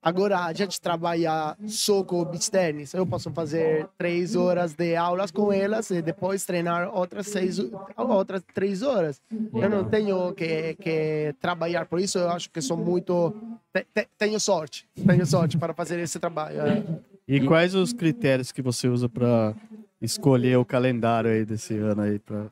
agora 0.02 0.38
a 0.40 0.52
gente 0.52 0.80
trabalha 0.80 1.56
só 1.66 2.02
com 2.04 2.20
o 2.20 2.24
beach 2.24 2.50
tennis. 2.50 2.94
Eu 2.94 3.06
posso 3.06 3.30
fazer 3.30 3.88
três 3.98 4.34
horas 4.36 4.74
de 4.74 4.94
aulas 4.96 5.30
com 5.30 5.52
elas 5.52 5.90
e 5.90 6.00
depois 6.02 6.44
treinar 6.44 6.88
outras 6.94 7.26
seis, 7.26 7.58
outras 7.96 8.42
três 8.54 8.82
horas. 8.82 9.20
Eu 9.54 9.68
não 9.68 9.84
tenho 9.84 10.32
que, 10.34 10.74
que 10.74 11.34
trabalhar, 11.40 11.86
por 11.86 11.98
isso 12.00 12.18
eu 12.18 12.30
acho 12.30 12.50
que 12.50 12.60
sou 12.60 12.76
muito. 12.76 13.34
te- 13.72 13.86
te- 13.94 14.08
Tenho 14.18 14.38
sorte, 14.40 14.88
tenho 15.06 15.26
sorte 15.26 15.56
para 15.58 15.74
fazer 15.74 15.98
esse 16.00 16.18
trabalho. 16.18 16.60
é. 16.60 16.82
E 17.28 17.40
quais 17.40 17.74
os 17.74 17.92
critérios 17.92 18.50
que 18.50 18.60
você 18.60 18.88
usa 18.88 19.08
para 19.08 19.54
escolher 20.00 20.56
o 20.58 20.64
calendário 20.64 21.30
aí 21.30 21.44
desse 21.44 21.76
ano 21.78 22.02
aí? 22.02 22.18
Pra... 22.18 22.46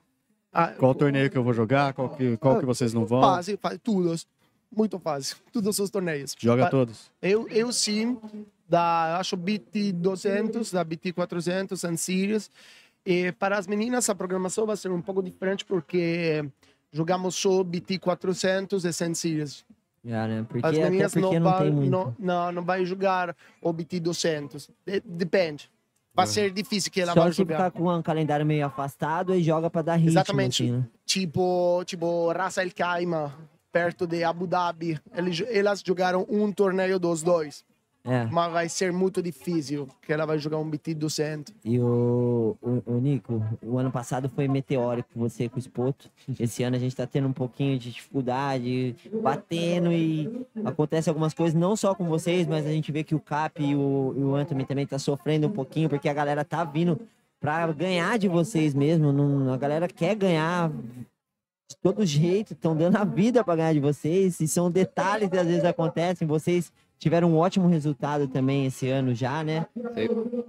Ah, 0.52 0.68
Qual 0.78 0.94
torneio 0.94 1.28
que 1.30 1.36
eu 1.36 1.42
vou 1.44 1.52
jogar? 1.52 1.92
Qual 1.92 2.08
que, 2.08 2.36
qual 2.36 2.58
que 2.58 2.66
vocês 2.66 2.92
não 2.94 3.04
vão? 3.04 3.20
Fácil, 3.20 3.58
todos. 3.82 4.26
Muito 4.74 4.98
fácil. 4.98 5.36
Todos 5.52 5.78
os 5.78 5.90
torneios. 5.90 6.34
Joga 6.38 6.64
Pa- 6.64 6.70
todos. 6.70 7.10
Eu, 7.20 7.48
eu 7.48 7.72
sim, 7.72 8.16
da, 8.68 9.18
acho 9.18 9.36
BT 9.36 9.92
200, 9.92 10.72
da 10.72 10.84
BT 10.84 11.12
400 11.12 11.84
and 11.84 11.96
Series. 11.96 12.50
E 13.04 13.32
para 13.32 13.58
as 13.58 13.66
meninas 13.66 14.08
a 14.08 14.14
programação 14.14 14.66
vai 14.66 14.76
ser 14.76 14.90
um 14.90 15.00
pouco 15.00 15.22
diferente 15.22 15.64
porque 15.64 16.44
jogamos 16.92 17.34
só 17.34 17.62
BT 17.64 17.98
400 17.98 18.84
e 18.84 18.92
100 18.92 19.14
Series. 19.14 19.64
Já, 20.04 20.26
né? 20.28 20.46
Porque, 20.48 20.64
As 20.66 20.72
até 20.76 20.88
meninas 20.88 21.14
não, 21.14 21.32
não, 21.32 21.42
vai, 21.50 21.70
não, 21.70 22.14
não, 22.18 22.52
não 22.52 22.62
vai 22.64 22.84
jogar 22.86 23.34
o 23.60 23.72
BT 23.72 24.00
200. 24.00 24.70
De- 24.86 25.00
depende. 25.04 25.70
Vai 26.14 26.26
ser 26.26 26.50
difícil 26.50 26.90
que 26.90 27.00
ela 27.00 27.12
Só 27.14 27.20
vai 27.22 27.32
se 27.32 27.38
jogar. 27.38 27.56
ficar 27.56 27.70
com 27.70 27.88
um 27.94 28.02
calendário 28.02 28.44
meio 28.44 28.66
afastado 28.66 29.34
e 29.34 29.42
joga 29.42 29.70
pra 29.70 29.80
dar 29.80 29.94
ritmo, 29.96 30.10
Exatamente. 30.10 30.62
assim, 30.64 30.72
né? 30.72 30.84
tipo, 31.06 31.82
tipo 31.86 32.30
Ras 32.32 32.58
Al 32.58 32.66
Khaimah, 32.68 33.32
perto 33.72 34.06
de 34.06 34.22
Abu 34.24 34.46
Dhabi. 34.46 34.98
Eles, 35.14 35.42
elas 35.48 35.82
jogaram 35.86 36.26
um 36.28 36.50
torneio 36.52 36.98
dos 36.98 37.22
dois, 37.22 37.64
É. 38.04 38.24
mas 38.26 38.52
vai 38.52 38.68
ser 38.68 38.92
muito 38.92 39.22
difícil 39.22 39.86
que 40.02 40.12
ela 40.12 40.24
vai 40.26 40.38
jogar 40.38 40.58
um 40.58 40.68
BT 40.68 40.94
200. 40.94 41.54
E 41.64 41.78
o, 41.78 42.56
o, 42.60 42.82
o 42.86 43.00
Nico, 43.00 43.42
o 43.62 43.78
ano 43.78 43.90
passado 43.90 44.28
foi 44.28 44.48
meteórico 44.48 45.08
você 45.14 45.48
com 45.48 45.58
o 45.58 45.62
Spoto. 45.62 46.10
Esse 46.38 46.62
ano 46.62 46.76
a 46.76 46.78
gente 46.78 46.96
tá 46.96 47.06
tendo 47.06 47.28
um 47.28 47.32
pouquinho 47.32 47.78
de 47.78 47.90
dificuldade, 47.92 48.96
batendo 49.22 49.92
e 49.92 50.46
acontece 50.64 51.08
algumas 51.08 51.34
coisas, 51.34 51.54
não 51.58 51.76
só 51.76 51.94
com 51.94 52.06
vocês, 52.08 52.46
mas 52.46 52.66
a 52.66 52.70
gente 52.70 52.90
vê 52.90 53.04
que 53.04 53.14
o 53.14 53.20
Cap 53.20 53.62
e 53.62 53.74
o, 53.76 54.14
e 54.16 54.22
o 54.22 54.34
Anthony 54.34 54.64
também 54.64 54.86
tá 54.86 54.98
sofrendo 54.98 55.46
um 55.46 55.52
pouquinho, 55.52 55.88
porque 55.88 56.08
a 56.08 56.14
galera 56.14 56.44
tá 56.44 56.64
vindo 56.64 56.98
pra 57.38 57.66
ganhar 57.72 58.18
de 58.18 58.28
vocês 58.28 58.74
mesmo. 58.74 59.12
Não, 59.12 59.52
a 59.52 59.56
galera 59.56 59.88
quer 59.88 60.14
ganhar 60.14 60.70
de 61.70 61.76
todo 61.76 62.04
jeito, 62.04 62.52
estão 62.52 62.74
dando 62.76 62.96
a 62.96 63.04
vida 63.04 63.44
para 63.44 63.54
ganhar 63.56 63.72
de 63.72 63.78
vocês, 63.80 64.40
e 64.40 64.48
são 64.48 64.68
detalhes 64.68 65.28
que 65.30 65.38
às 65.38 65.46
vezes 65.46 65.64
acontecem. 65.64 66.26
Vocês 66.26 66.72
tiveram 66.98 67.30
um 67.30 67.36
ótimo 67.36 67.68
resultado 67.68 68.26
também 68.26 68.66
esse 68.66 68.88
ano 68.88 69.14
já, 69.14 69.44
né? 69.44 69.66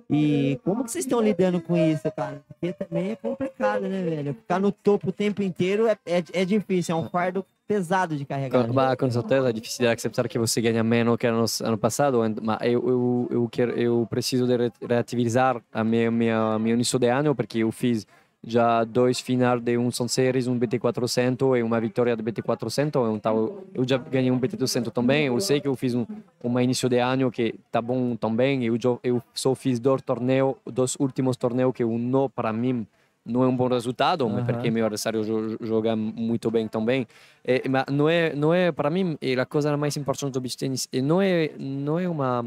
E 0.10 0.60
como 0.66 0.84
que 0.84 0.92
vocês 0.92 1.06
estão 1.06 1.22
lidando 1.22 1.62
com 1.62 1.78
isso, 1.78 2.12
cara? 2.12 2.42
Porque 2.48 2.74
também 2.74 3.12
é 3.12 3.16
complicado, 3.16 3.84
né, 3.84 4.02
velho? 4.02 4.34
Ficar 4.34 4.60
no 4.60 4.72
topo 4.72 5.10
o 5.10 5.12
tempo 5.12 5.44
inteiro 5.44 5.88
é, 5.88 5.96
é, 6.06 6.24
é 6.34 6.44
difícil, 6.44 6.96
é 6.96 6.98
um 6.98 7.08
fardo 7.08 7.46
pesado 7.68 8.18
de 8.18 8.26
carregar. 8.26 8.68
Com, 8.68 8.74
né? 8.74 8.96
com 8.96 9.10
certeza 9.12 9.50
é 9.50 9.54
difícil 9.54 9.86
de 9.86 9.88
aceitar 9.94 10.28
que 10.28 10.38
você 10.40 10.60
ganha 10.60 10.84
menos 10.84 11.16
que 11.18 11.26
ano, 11.28 11.46
ano 11.64 11.78
passado, 11.78 12.20
mas 12.42 12.58
eu, 12.64 12.90
eu, 12.90 13.28
eu, 13.32 13.50
quero, 13.50 13.72
eu 13.80 14.06
preciso 14.10 14.46
de 14.46 14.58
re- 14.58 14.72
relativizar 14.82 15.62
a 15.72 15.84
minha, 15.84 16.12
minha, 16.12 16.60
meu 16.60 16.74
início 16.74 17.00
de 17.00 17.08
ano, 17.08 17.34
porque 17.34 17.60
eu 17.60 17.72
fiz 17.72 18.06
já 18.44 18.84
dois 18.84 19.20
finais 19.20 19.62
de 19.62 19.78
um 19.78 19.92
Sun 19.92 20.08
Series, 20.08 20.48
um 20.48 20.58
BT400 20.58 21.60
e 21.60 21.64
uma 21.64 21.80
vitória 21.80 22.16
de 22.16 22.24
BT400, 22.24 23.16
então 23.16 23.60
eu 23.74 23.88
já 23.88 23.98
ganhei 23.98 24.32
um 24.32 24.40
BT200 24.40 24.92
também, 24.92 25.28
eu 25.28 25.40
sei 25.40 25.62
que 25.62 25.68
eu 25.68 25.76
fiz 25.76 25.94
um, 25.94 26.06
um 26.44 26.60
início 26.60 26.90
de 26.90 26.98
ano 26.98 27.30
que 27.32 27.54
tá 27.72 27.82
bom 27.82 28.16
também, 28.16 28.64
eu, 28.66 28.76
eu 29.04 29.22
só 29.34 29.54
fiz 29.54 29.80
dois 29.80 30.02
torneios, 30.02 30.56
dois 30.66 30.96
últimos 31.00 31.38
torneios 31.38 31.72
que 31.74 31.84
um 31.86 31.98
não 32.00 32.28
para 32.30 32.52
mim 32.52 32.88
não 33.24 33.44
é 33.44 33.48
um 33.48 33.56
bom 33.56 33.68
resultado, 33.68 34.26
Aham. 34.26 34.44
porque 34.44 34.72
meu 34.72 34.84
adversário 34.84 35.24
jo- 35.24 35.56
joga 35.62 35.96
muito 35.96 36.50
bem 36.50 36.68
também. 36.68 37.08
É, 37.46 37.62
mas 37.70 37.86
não 37.92 38.10
é, 38.10 38.34
não 38.36 38.52
é 38.52 38.72
para 38.72 38.90
mim 38.90 39.16
é 39.22 39.34
a 39.40 39.46
coisa 39.46 39.78
mais 39.78 39.96
importante 39.96 40.34
do 40.34 40.42
beach 40.42 40.58
tennis. 40.58 40.88
E 40.92 41.04
não 41.04 41.22
é, 41.22 41.52
não 41.60 42.00
é 42.00 42.10
uma 42.10 42.44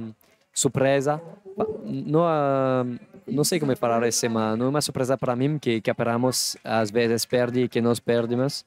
surpresa. 0.52 1.22
Não, 1.84 2.24
é- 2.28 2.98
não 3.26 3.44
sei 3.44 3.60
como 3.60 3.76
falar 3.76 4.06
isso, 4.06 4.28
mas 4.30 4.58
não 4.58 4.66
é 4.66 4.68
uma 4.68 4.80
surpresa 4.80 5.16
para 5.16 5.34
mim 5.36 5.58
que 5.58 5.80
que 5.80 5.90
Aperamos 5.90 6.56
às 6.64 6.90
vezes 6.90 7.24
perde 7.24 7.62
e 7.64 7.68
que 7.68 7.80
nós 7.80 8.00
perdemos, 8.00 8.64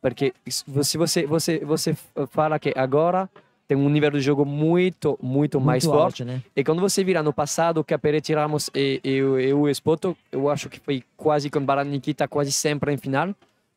porque 0.00 0.32
se 0.48 0.96
você 0.98 1.26
você 1.26 1.58
você 1.58 1.96
fala 2.30 2.58
que 2.58 2.72
agora 2.76 3.28
tem 3.68 3.76
um 3.76 3.88
nível 3.88 4.10
de 4.10 4.20
jogo 4.20 4.44
muito 4.44 5.18
muito, 5.22 5.60
mais 5.60 5.84
Muito 5.84 5.96
forte 5.96 6.22
alto, 6.22 6.32
né? 6.32 6.42
e 6.56 6.64
quando 6.64 6.80
você 6.80 7.04
vira 7.04 7.22
no 7.22 7.32
passado, 7.32 7.84
que 7.84 7.94
a 7.94 8.00
tiramos 8.20 8.68
e, 8.74 9.00
e, 9.04 9.16
e 9.18 9.52
o 9.52 9.68
Espoto, 9.68 10.16
eu 10.32 10.48
acho 10.50 10.68
que 10.68 10.80
foi 10.80 11.04
quase 11.16 11.48
com 11.48 11.64
Baran 11.64 11.84
Nikita, 11.84 12.26
quase 12.26 12.50
sempre 12.50 12.92
em 12.92 12.96
final. 12.96 13.34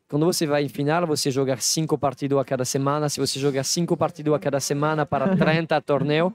Quando 0.08 0.26
você 0.26 0.46
vai 0.46 0.64
em 0.64 0.68
final, 0.68 1.06
você 1.06 1.30
joga 1.30 1.56
cinco 1.56 1.96
partidos 1.96 2.38
a 2.38 2.44
cada 2.44 2.64
semana. 2.64 3.08
Se 3.08 3.18
você 3.18 3.40
joga 3.40 3.64
cinco 3.64 3.96
partidos 3.96 4.34
a 4.34 4.38
cada 4.38 4.60
semana 4.60 5.06
para 5.06 5.34
30 5.36 5.80
torneios, 5.80 6.32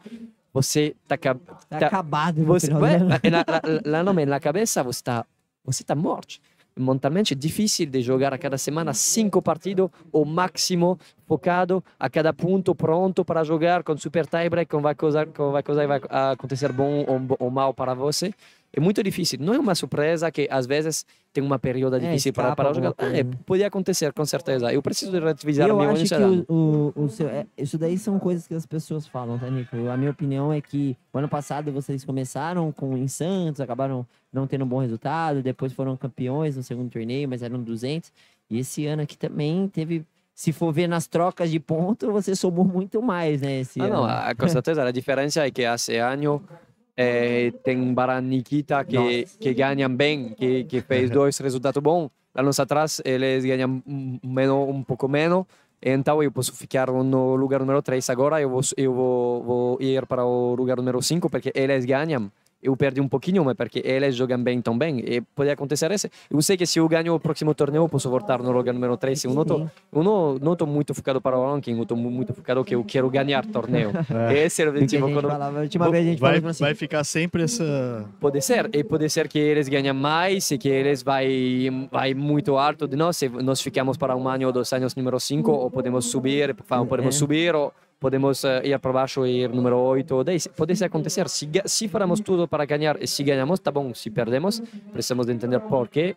você 0.54 0.96
está 1.04 1.18
Tá, 1.18 1.36
tá- 1.80 1.88
acabado 1.88 2.44
você, 2.44 2.74
ué, 2.74 2.98
lá, 3.04 3.46
lá 3.86 4.04
no- 4.04 4.26
na 4.26 4.40
cabeça 4.40 4.84
você 4.84 5.00
está 5.00 5.26
você 5.64 5.84
tá 5.84 5.96
morto. 5.96 6.40
Mentalmente 6.78 7.34
é 7.34 7.36
difícil 7.36 7.86
de 7.88 8.02
jogar 8.02 8.34
a 8.34 8.38
cada 8.38 8.58
semana 8.58 8.94
cinco 8.94 9.42
partidos 9.42 9.90
o 10.14 10.24
máximo 10.24 10.98
focado 11.28 11.84
a 12.00 12.10
cada 12.10 12.32
ponto 12.32 12.74
pronto 12.74 13.26
para 13.26 13.44
jogar 13.44 13.84
com 13.84 13.98
super 13.98 14.26
tiebreak 14.26 14.72
com 14.72 14.82
vai 14.82 14.96
coisa 14.96 15.26
com 15.26 15.52
vai 15.52 15.62
coisa 15.62 15.86
vai 15.86 16.00
acontecer 16.32 16.72
bom 16.72 17.04
ou, 17.06 17.38
ou 17.40 17.52
mal 17.52 17.74
para 17.74 17.94
você 17.94 18.34
é 18.72 18.80
muito 18.80 19.02
difícil. 19.04 19.40
Não 19.42 19.54
é 19.54 19.60
uma 19.60 19.74
surpresa 19.76 20.30
que 20.32 20.48
às 20.52 20.66
vezes 20.66 21.06
tem 21.34 21.44
uma 21.44 21.58
período 21.60 21.96
É, 21.96 22.00
difícil 22.00 22.34
para, 22.34 22.56
para 22.56 22.74
jogar. 22.74 22.90
alguma 22.90 23.08
É, 23.18 23.24
coisa. 23.24 23.40
pode 23.46 23.64
acontecer, 23.64 24.14
com 24.14 24.26
certeza. 24.26 24.72
Eu 24.74 24.82
preciso 24.82 25.12
relativizar 25.12 25.68
eu 25.68 25.78
meu 25.78 25.90
acho 25.92 26.06
que 26.06 26.16
o, 26.52 26.94
o, 26.96 27.04
o 27.04 27.10
seu, 27.10 27.28
é, 27.30 27.46
isso 27.58 27.78
daí 27.78 27.98
são 27.98 28.18
coisas 28.20 28.48
que 28.48 28.54
as 28.54 28.66
pessoas 28.66 29.08
falam, 29.08 29.38
tá, 29.38 29.50
Nico? 29.50 29.76
A 29.90 29.98
minha 29.98 30.12
opinião 30.12 30.52
é 30.54 30.60
que 30.62 30.96
o 31.14 31.18
ano 31.18 31.28
passado 31.30 31.72
vocês 31.72 32.04
começaram 32.06 32.72
com 32.72 32.98
em 32.98 33.08
Santos, 33.08 33.62
acabaram 33.62 34.06
não 34.32 34.46
tendo 34.48 34.66
um 34.66 34.68
bom 34.68 34.80
resultado, 34.80 35.42
depois 35.42 35.74
foram 35.74 35.96
campeões 35.98 36.56
no 36.58 36.64
segundo 36.64 36.90
torneio, 36.92 37.28
mas 37.28 37.42
eram 37.44 37.62
200. 37.62 38.12
E 38.50 38.60
esse 38.60 38.86
ano 38.88 39.04
aqui 39.04 39.18
também 39.18 39.68
teve, 39.68 40.04
se 40.34 40.52
for 40.52 40.72
ver 40.72 40.88
nas 40.88 41.06
trocas 41.08 41.52
de 41.52 41.60
ponto, 41.60 42.12
você 42.12 42.36
somou 42.36 42.66
muito 42.66 43.02
mais, 43.02 43.42
né? 43.42 43.60
Esse 43.62 43.80
Ah, 43.82 43.86
ano. 43.86 43.94
não, 43.94 44.06
ah, 44.06 44.34
com 44.36 44.48
certeza. 44.48 44.84
A 44.84 44.92
diferença 44.92 45.46
é 45.46 45.52
que 45.52 45.64
há 45.66 45.76
ano 46.12 46.42
eh, 47.02 47.54
tem 47.64 47.94
Baran 47.94 48.20
Nikita 48.20 48.84
que, 48.84 49.26
que 49.40 49.54
ganham 49.54 49.96
bem, 49.96 50.36
que, 50.36 50.66
que 50.66 50.82
fez 50.82 51.08
dois 51.10 51.38
resultados 51.38 51.82
bons. 51.82 52.12
Anos 52.36 52.60
atrás, 52.60 53.02
eles 53.06 53.46
ganham 53.46 53.82
menos, 54.22 54.68
um 54.68 54.84
pouco 54.84 55.08
menos. 55.08 55.46
Então, 55.82 56.22
eu 56.22 56.30
posso 56.30 56.54
ficar 56.54 56.92
no 56.92 57.38
lugar 57.38 57.62
número 57.62 57.82
3 57.82 58.10
agora. 58.10 58.42
Eu 58.42 58.50
vou, 58.50 58.62
eu 58.76 58.94
vou, 58.94 59.44
vou 59.44 59.78
ir 59.82 60.06
para 60.08 60.26
o 60.26 60.54
lugar 60.56 60.76
número 60.76 61.02
5 61.02 61.30
porque 61.30 61.54
eles 61.56 61.86
ganham. 61.86 62.30
Eu 62.62 62.76
perdi 62.76 63.00
um 63.00 63.08
pouquinho, 63.08 63.44
mas 63.46 63.56
porque 63.56 63.82
eles 63.86 64.16
jogam 64.16 64.42
bem 64.44 64.62
também. 64.62 65.00
E 65.00 65.22
pode 65.22 65.50
acontecer 65.50 65.90
isso. 65.92 66.08
Eu 66.30 66.42
sei 66.42 66.58
que 66.58 66.66
se 66.66 66.78
eu 66.80 66.88
ganho 66.90 67.14
o 67.16 67.20
próximo 67.20 67.54
torneio, 67.56 67.84
eu 67.84 67.90
posso 67.90 68.10
voltar 68.10 68.40
no 68.44 68.52
lugar 68.52 68.74
número 68.74 68.98
3. 68.98 69.24
Eu 69.24 69.34
não 69.34 69.44
estou 69.44 69.60
Sim. 69.60 69.70
eu 69.94 70.04
não, 70.04 70.36
não 70.36 70.56
tô 70.58 70.66
muito 70.66 70.94
focado 70.94 71.22
para 71.22 71.38
o 71.38 71.54
ranking, 71.54 71.76
eu 71.78 71.84
estou 71.84 71.96
muito 71.98 72.34
focado 72.34 72.64
que 72.66 72.76
eu 72.76 72.84
quero 72.84 73.10
ganhar 73.10 73.46
torneio. 73.46 73.92
Esse 74.36 74.62
é 74.62 74.66
o 74.68 74.72
que 74.74 74.78
objetivo. 74.80 75.10
Quando- 75.12 75.30
falava, 75.30 75.58
a 75.60 75.62
última 75.62 75.90
vez 75.90 76.06
a 76.06 76.10
gente 76.10 76.20
Vai, 76.20 76.38
assim, 76.38 76.64
vai 76.64 76.76
ficar 76.76 77.04
sempre 77.06 77.44
essa. 77.44 78.06
Pode 78.20 78.42
ser, 78.42 78.70
e 78.74 78.84
pode 78.84 79.10
ser 79.10 79.28
que 79.30 79.40
eles 79.40 79.70
ganhem 79.70 79.94
mais 79.94 80.52
e 80.52 80.58
que 80.58 80.68
eles 80.68 81.02
vai, 81.02 81.70
vai 81.90 82.14
muito 82.14 82.58
alto 82.58 82.88
de 82.88 82.96
nós. 82.98 83.16
Se 83.16 83.30
nós 83.30 83.62
ficamos 83.62 83.96
para 83.96 84.16
um 84.18 84.28
ano 84.28 84.46
ou 84.48 84.52
dois 84.52 84.72
anos 84.74 84.94
número 84.96 85.18
5, 85.20 85.50
ou 85.50 85.72
podemos 85.72 86.06
subir, 86.08 86.54
podemos 86.88 87.16
É. 87.16 87.18
subir, 87.18 87.56
ou 87.56 87.74
podemos 88.00 88.44
eh, 88.44 88.62
ir 88.64 88.80
para 88.80 88.92
baixo 88.92 89.26
e 89.26 89.44
ir 89.44 89.50
número 89.50 89.78
8 89.78 90.16
ou 90.16 90.24
10. 90.24 90.48
Pode 90.48 90.84
acontecer. 90.84 91.28
Se, 91.28 91.50
se 91.66 91.88
faremos 91.88 92.20
tudo 92.22 92.48
para 92.48 92.66
ganhar 92.66 93.02
e 93.02 93.08
se 93.08 93.24
ganhamos, 93.24 93.60
tá 93.60 93.72
bom. 93.72 93.94
Se 93.94 94.10
perdemos, 94.10 94.62
precisamos 94.92 95.26
de 95.26 95.34
entender 95.34 95.60
por 95.60 95.88
quê. 95.88 96.16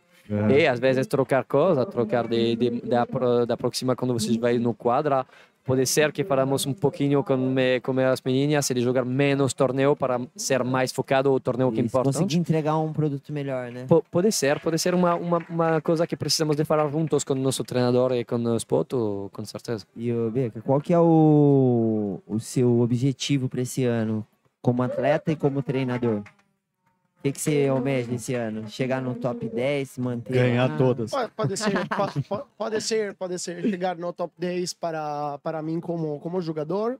E 0.48 0.66
às 0.66 0.78
vezes 0.78 1.06
trocar 1.06 1.44
coisa, 1.44 1.84
trocar 1.84 2.28
de, 2.28 2.54
de, 2.56 2.70
da, 2.82 3.04
da 3.46 3.56
próxima 3.56 3.96
quando 3.96 4.14
vocês 4.14 4.36
vai 4.36 4.56
no 4.58 4.72
quadra. 4.72 5.26
Pode 5.64 5.86
ser 5.86 6.10
que 6.10 6.24
faremos 6.24 6.66
um 6.66 6.72
pouquinho 6.72 7.22
com, 7.22 7.54
com 7.82 8.00
as 8.00 8.20
meninas 8.22 8.68
e 8.68 8.74
de 8.74 8.80
jogar 8.80 9.04
menos 9.04 9.52
torneio 9.54 9.94
para 9.94 10.20
ser 10.34 10.64
mais 10.64 10.90
focado 10.92 11.32
o 11.32 11.38
torneio 11.38 11.70
que 11.70 11.80
isso, 11.80 11.86
importa. 11.86 12.08
conseguir 12.08 12.36
entregar 12.36 12.76
um 12.78 12.92
produto 12.92 13.32
melhor, 13.32 13.70
né? 13.70 13.84
Po- 13.86 14.04
Pode 14.10 14.32
ser, 14.32 14.58
pode 14.58 14.76
ser 14.78 14.92
uma, 14.94 15.14
uma, 15.14 15.38
uma 15.48 15.80
coisa 15.80 16.04
que 16.06 16.16
precisamos 16.16 16.56
de 16.56 16.64
falar 16.64 16.88
juntos 16.90 17.22
com 17.22 17.32
o 17.34 17.36
nosso 17.36 17.62
treinador 17.62 18.12
e 18.12 18.24
com 18.24 18.36
o 18.36 18.58
Spoto, 18.58 19.30
com 19.32 19.44
certeza. 19.44 19.86
E 19.96 20.12
o 20.12 20.30
Beca, 20.32 20.60
qual 20.62 20.80
que 20.80 20.92
é 20.92 20.98
o, 20.98 22.20
o 22.26 22.40
seu 22.40 22.80
objetivo 22.80 23.48
para 23.48 23.60
esse 23.62 23.84
ano, 23.84 24.26
como 24.60 24.82
atleta 24.82 25.30
e 25.30 25.36
como 25.36 25.62
treinador? 25.62 26.22
O 27.22 27.24
que, 27.24 27.30
que 27.30 27.40
você 27.40 27.68
almeja 27.68 28.12
esse 28.14 28.34
ano? 28.34 28.68
Chegar 28.68 29.00
no 29.00 29.14
top 29.14 29.48
10, 29.48 29.90
se 29.90 30.00
manter 30.00 30.32
Ganhar 30.32 30.68
lá? 30.70 30.76
todas. 30.76 31.12
Pode, 31.12 31.30
pode 31.30 31.56
ser, 31.56 31.88
pode, 31.88 32.20
pode- 32.58 32.80
ser, 32.80 33.14
pode 33.14 33.38
ser 33.38 33.62
chegar 33.62 33.96
no 33.96 34.12
top 34.12 34.34
10 34.36 34.74
para, 34.74 35.38
para 35.38 35.62
mim 35.62 35.78
como, 35.78 36.18
como 36.18 36.40
jogador. 36.42 36.98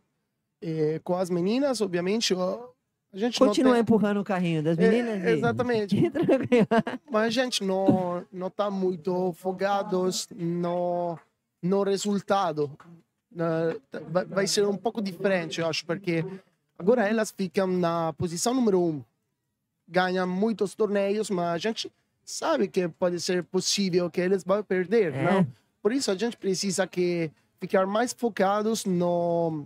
Eh, 0.62 1.00
com 1.02 1.16
as 1.16 1.28
meninas, 1.28 1.80
obviamente, 1.80 2.34
a 2.34 3.16
gente 3.18 3.36
Continua 3.36 3.70
não 3.70 3.74
tem, 3.74 3.82
empurrando 3.82 4.20
o 4.20 4.24
carrinho 4.24 4.62
das 4.62 4.78
É, 4.78 4.88
meninas. 4.88 5.24
e- 5.24 5.30
exatamente. 5.30 5.96
Mas 7.10 7.24
a 7.24 7.30
gente 7.30 7.64
não 7.64 8.24
não 8.32 8.48
tá 8.48 8.70
muito 8.70 9.32
focados 9.32 10.28
no 10.36 11.18
no 11.60 11.82
resultado. 11.82 12.70
Vai, 14.30 14.46
ser 14.46 14.66
um 14.66 14.76
pouco 14.76 15.02
diferente, 15.02 15.60
eu 15.60 15.66
acho, 15.66 15.84
porque 15.86 16.24
agora 16.78 17.08
elas 17.08 17.30
ficam 17.32 17.66
na 17.66 18.12
posição 18.12 18.54
número 18.54 18.80
um, 18.80 19.02
ganham 19.88 20.26
muitos 20.26 20.74
torneios, 20.74 21.28
mas 21.30 21.46
a 21.54 21.58
gente 21.58 21.90
sabe 22.24 22.68
que 22.68 22.88
pode 22.88 23.20
ser 23.20 23.42
possível 23.44 24.10
que 24.10 24.20
eles 24.20 24.44
vão 24.44 24.62
perder, 24.62 25.12
É. 25.14 25.24
não? 25.32 25.46
Por 25.82 25.92
isso 25.92 26.10
a 26.10 26.14
gente 26.14 26.36
precisa 26.36 26.86
que 26.86 27.30
ficar 27.60 27.86
mais 27.86 28.12
focados 28.12 28.84
no 28.84 29.64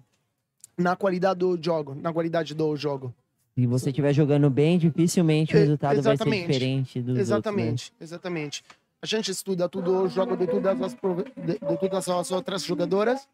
na 0.78 0.94
qualidade 0.94 1.38
do 1.40 1.58
jogo, 1.62 1.94
na 1.94 2.12
qualidade 2.12 2.54
do 2.54 2.76
jogo. 2.76 3.14
Se 3.54 3.66
você 3.66 3.88
estiver 3.88 4.12
jogando 4.12 4.50
bem, 4.50 4.78
dificilmente 4.78 5.54
o 5.54 5.56
É, 5.56 5.60
resultado 5.60 6.02
vai 6.02 6.16
ser 6.16 6.24
diferente 6.24 7.00
dos 7.00 7.18
Exatamente, 7.18 7.92
exatamente. 7.98 8.62
A 9.00 9.06
gente 9.06 9.30
estuda 9.30 9.68
tudo 9.68 10.02
o 10.02 10.08
jogo 10.08 10.36
de 10.36 10.46
todas 10.46 10.80
as 10.82 10.92
de, 10.94 11.52
de 11.58 11.78
todas 11.78 12.08
as 12.08 12.30
outras 12.30 12.62
jogadoras 12.62 13.26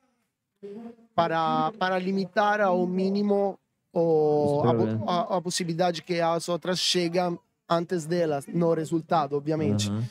para 1.14 1.72
para 1.78 1.98
limitar 1.98 2.60
ao 2.60 2.86
mínimo 2.86 3.58
o, 3.92 4.62
Os 4.62 5.08
a, 5.08 5.12
a, 5.12 5.36
a 5.36 5.40
possibilidade 5.40 6.02
que 6.02 6.20
as 6.20 6.48
outras 6.48 6.78
chegam 6.78 7.38
antes 7.68 8.06
delas 8.06 8.46
no 8.46 8.72
resultado, 8.74 9.36
obviamente. 9.36 9.90
Aham. 9.90 10.04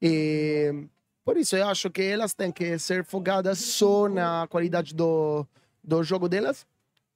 E 0.00 0.84
por 1.24 1.36
isso 1.36 1.56
eu 1.56 1.68
acho 1.68 1.90
que 1.90 2.02
elas 2.02 2.32
têm 2.32 2.50
que 2.50 2.78
ser 2.78 3.04
focadas 3.04 3.58
só 3.58 4.08
na 4.08 4.46
qualidade 4.48 4.94
do, 4.94 5.46
do 5.82 6.02
jogo 6.02 6.28
delas, 6.28 6.66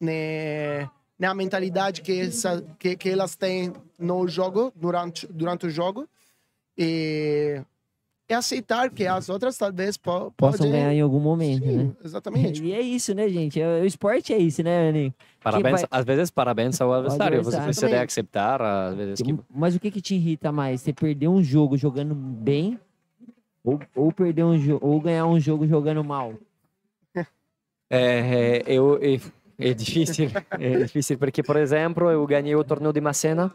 né, 0.00 0.90
na 1.18 1.34
mentalidade 1.34 2.02
que, 2.02 2.20
essa, 2.20 2.62
que, 2.78 2.96
que 2.96 3.08
elas 3.08 3.36
têm 3.36 3.72
no 3.98 4.26
jogo, 4.26 4.72
durante, 4.74 5.26
durante 5.26 5.66
o 5.66 5.70
jogo. 5.70 6.08
E, 6.76 7.62
e 8.32 8.34
aceitar 8.34 8.90
que 8.90 9.06
as 9.06 9.28
outras 9.28 9.56
talvez 9.56 9.96
po, 9.96 10.32
Possam 10.36 10.70
ganhar 10.70 10.92
em 10.92 11.00
algum 11.00 11.20
momento, 11.20 11.64
né? 11.64 11.84
Sim, 11.84 11.96
exatamente. 12.04 12.64
E 12.64 12.72
é 12.72 12.80
isso, 12.80 13.14
né, 13.14 13.28
gente? 13.28 13.60
O 13.60 13.84
esporte 13.84 14.32
é 14.32 14.38
isso, 14.38 14.62
né, 14.62 14.88
Aninho? 14.88 15.14
Parabéns, 15.42 15.80
vai- 15.82 15.88
às 15.90 16.04
vezes 16.04 16.30
parabéns 16.30 16.80
ao 16.80 16.92
adversário, 16.92 17.42
você 17.42 17.60
precisa 17.60 17.86
de 17.86 17.92
Também. 17.92 18.04
aceitar, 18.06 18.62
às 18.62 18.94
vezes 18.96 19.20
que... 19.22 19.36
Mas 19.50 19.74
o 19.74 19.80
que, 19.80 19.90
que 19.90 20.00
te 20.00 20.14
irrita 20.14 20.50
mais? 20.50 20.80
Você 20.80 20.92
perder 20.92 21.28
um 21.28 21.42
jogo 21.42 21.76
jogando 21.76 22.14
bem 22.14 22.78
ou, 23.62 23.78
ou 23.94 24.12
perder 24.12 24.44
um 24.44 24.58
jogo 24.58 24.86
ou 24.86 25.00
ganhar 25.00 25.26
um 25.26 25.38
jogo 25.38 25.66
jogando 25.66 26.02
mal? 26.02 26.34
É, 27.14 27.24
é, 27.90 28.62
eu, 28.66 28.96
é, 29.02 29.20
é 29.58 29.72
difícil, 29.74 30.30
é 30.58 30.76
difícil, 30.78 31.18
porque, 31.18 31.42
por 31.42 31.56
exemplo, 31.56 32.10
eu 32.10 32.26
ganhei 32.26 32.54
o 32.56 32.64
torneio 32.64 32.92
de 32.92 33.00
Macena, 33.00 33.52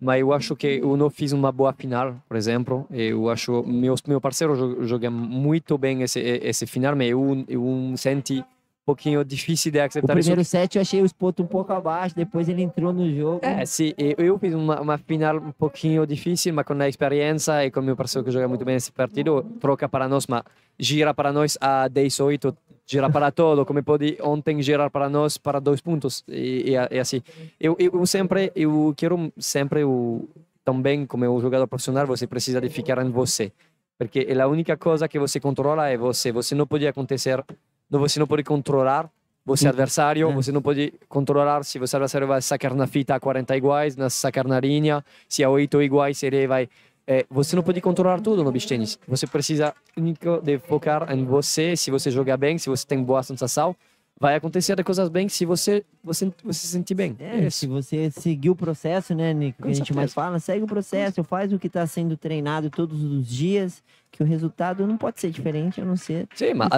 mas 0.00 0.20
eu 0.20 0.32
acho 0.32 0.54
que 0.56 0.66
eu 0.82 0.96
não 0.96 1.10
fiz 1.10 1.32
uma 1.32 1.50
boa 1.52 1.72
final, 1.72 2.14
por 2.28 2.36
exemplo. 2.36 2.86
Eu 2.90 3.28
acho 3.30 3.62
meu 3.64 3.94
meu 4.06 4.20
parceiro 4.20 4.56
jo- 4.56 4.84
joga 4.86 5.10
muito 5.10 5.76
bem 5.78 6.02
esse 6.02 6.20
esse 6.20 6.66
final, 6.66 6.94
mas 6.96 7.10
eu 7.10 7.44
eu 7.48 7.92
senti 7.96 8.44
pouquinho 8.88 9.22
difícil 9.22 9.70
de 9.70 9.78
O 9.78 9.84
aceitar 9.84 10.16
isso. 10.16 10.28
primeiro 10.28 10.44
set 10.44 10.76
eu 10.76 10.80
achei 10.80 11.02
o 11.02 11.06
Spoto 11.06 11.42
um 11.42 11.46
pouco 11.46 11.70
abaixo, 11.74 12.14
depois 12.16 12.48
ele 12.48 12.62
entrou 12.62 12.90
no 12.90 13.14
jogo. 13.14 13.40
É, 13.42 13.66
sim, 13.66 13.92
eu, 13.98 14.38
fiz 14.38 14.54
uma, 14.54 14.80
uma 14.80 14.96
final 14.96 15.36
um 15.36 15.52
pouquinho 15.52 16.06
difícil, 16.06 16.54
mas 16.54 16.64
com 16.64 16.72
a 16.72 16.88
experiência 16.88 17.66
e 17.66 17.70
com 17.70 17.82
meu 17.82 17.94
parceiro 17.94 18.24
que 18.24 18.30
joga 18.30 18.48
muito 18.48 18.64
bem 18.64 18.76
esse 18.76 18.90
partido, 18.90 19.42
troca 19.60 19.86
para 19.86 20.08
nós, 20.08 20.26
mas 20.26 20.42
gira 20.78 21.12
para 21.12 21.30
nós 21.34 21.58
a 21.60 21.86
18, 21.86 22.56
gira 22.86 23.10
para 23.10 23.30
todo, 23.30 23.66
como 23.66 23.82
pode 23.82 24.16
ontem 24.22 24.62
girar 24.62 24.90
para 24.90 25.10
nós 25.10 25.36
para 25.36 25.60
dois 25.60 25.82
pontos, 25.82 26.24
e, 26.26 26.72
e, 26.72 26.96
e 26.96 26.98
assim. 26.98 27.20
Eu, 27.60 27.76
eu, 27.78 28.06
sempre, 28.06 28.50
eu 28.56 28.94
quero 28.96 29.30
sempre, 29.36 29.82
eu, 29.82 30.26
também 30.64 31.04
como 31.04 31.40
jogador 31.40 31.66
profissional, 31.66 32.06
você 32.06 32.26
precisa 32.26 32.58
de 32.58 32.70
ficar 32.70 33.04
em 33.04 33.10
você, 33.10 33.52
porque 33.98 34.26
é 34.26 34.40
a 34.40 34.48
única 34.48 34.78
coisa 34.78 35.06
que 35.06 35.18
você 35.18 35.38
controla 35.38 35.90
é 35.90 35.98
você, 35.98 36.32
você 36.32 36.54
não 36.54 36.66
pode 36.66 36.86
acontecer, 36.86 37.44
você 37.90 38.18
não 38.18 38.26
pode 38.26 38.42
controlar 38.44 39.10
você 39.48 39.66
é 39.66 39.70
adversário, 39.70 40.28
É. 40.28 40.32
você 40.34 40.52
não 40.52 40.60
pode 40.60 40.92
controlar 41.08 41.64
se 41.64 41.78
você 41.78 41.96
adversário 41.96 42.26
vai 42.28 42.42
sacar 42.42 42.74
na 42.74 42.86
fita 42.86 43.14
a 43.14 43.20
40 43.20 43.56
iguais, 43.56 43.96
na 43.96 44.10
sacar 44.10 44.46
na 44.46 44.60
linha, 44.60 45.02
se 45.26 45.42
a 45.42 45.48
8 45.48 45.80
iguais 45.82 46.22
ele 46.22 46.46
vai... 46.46 46.68
É, 47.06 47.24
você 47.30 47.56
não 47.56 47.62
pode 47.62 47.80
controlar 47.80 48.20
tudo 48.20 48.44
no 48.44 48.52
beach 48.52 48.68
tennis. 48.68 48.98
Você 49.08 49.26
precisa 49.26 49.74
único 49.96 50.42
de 50.42 50.58
focar 50.58 51.10
em 51.10 51.24
você, 51.24 51.74
se 51.74 51.90
você 51.90 52.10
jogar 52.10 52.36
bem, 52.36 52.58
se 52.58 52.68
você 52.68 52.86
tem 52.86 53.02
boa 53.02 53.22
sensação, 53.22 53.74
vai 54.20 54.34
acontecer 54.34 54.82
coisas 54.82 55.08
bem 55.08 55.28
se 55.28 55.44
você 55.44 55.84
você, 56.02 56.32
você 56.44 56.60
se 56.60 56.66
sentir 56.68 56.94
bem. 56.94 57.16
É, 57.18 57.44
É 57.46 57.50
se 57.50 57.66
você 57.66 58.10
seguir 58.10 58.50
o 58.50 58.56
processo, 58.56 59.14
né, 59.14 59.32
Nico? 59.32 59.62
Que 59.62 59.68
a 59.68 59.72
gente 59.74 59.92
mais 59.94 60.12
fala, 60.12 60.38
segue 60.38 60.64
o 60.64 60.66
processo, 60.66 61.22
faz 61.24 61.52
o 61.52 61.58
que 61.58 61.66
está 61.68 61.86
sendo 61.86 62.16
treinado 62.16 62.70
todos 62.70 63.02
os 63.02 63.26
dias, 63.28 63.82
que 64.10 64.22
o 64.22 64.26
resultado 64.26 64.86
não 64.86 64.96
pode 64.96 65.20
ser 65.20 65.30
diferente, 65.30 65.80
a 65.80 65.84
não 65.84 65.96
ser. 65.96 66.26
Sim, 66.34 66.54
mas 66.54 66.68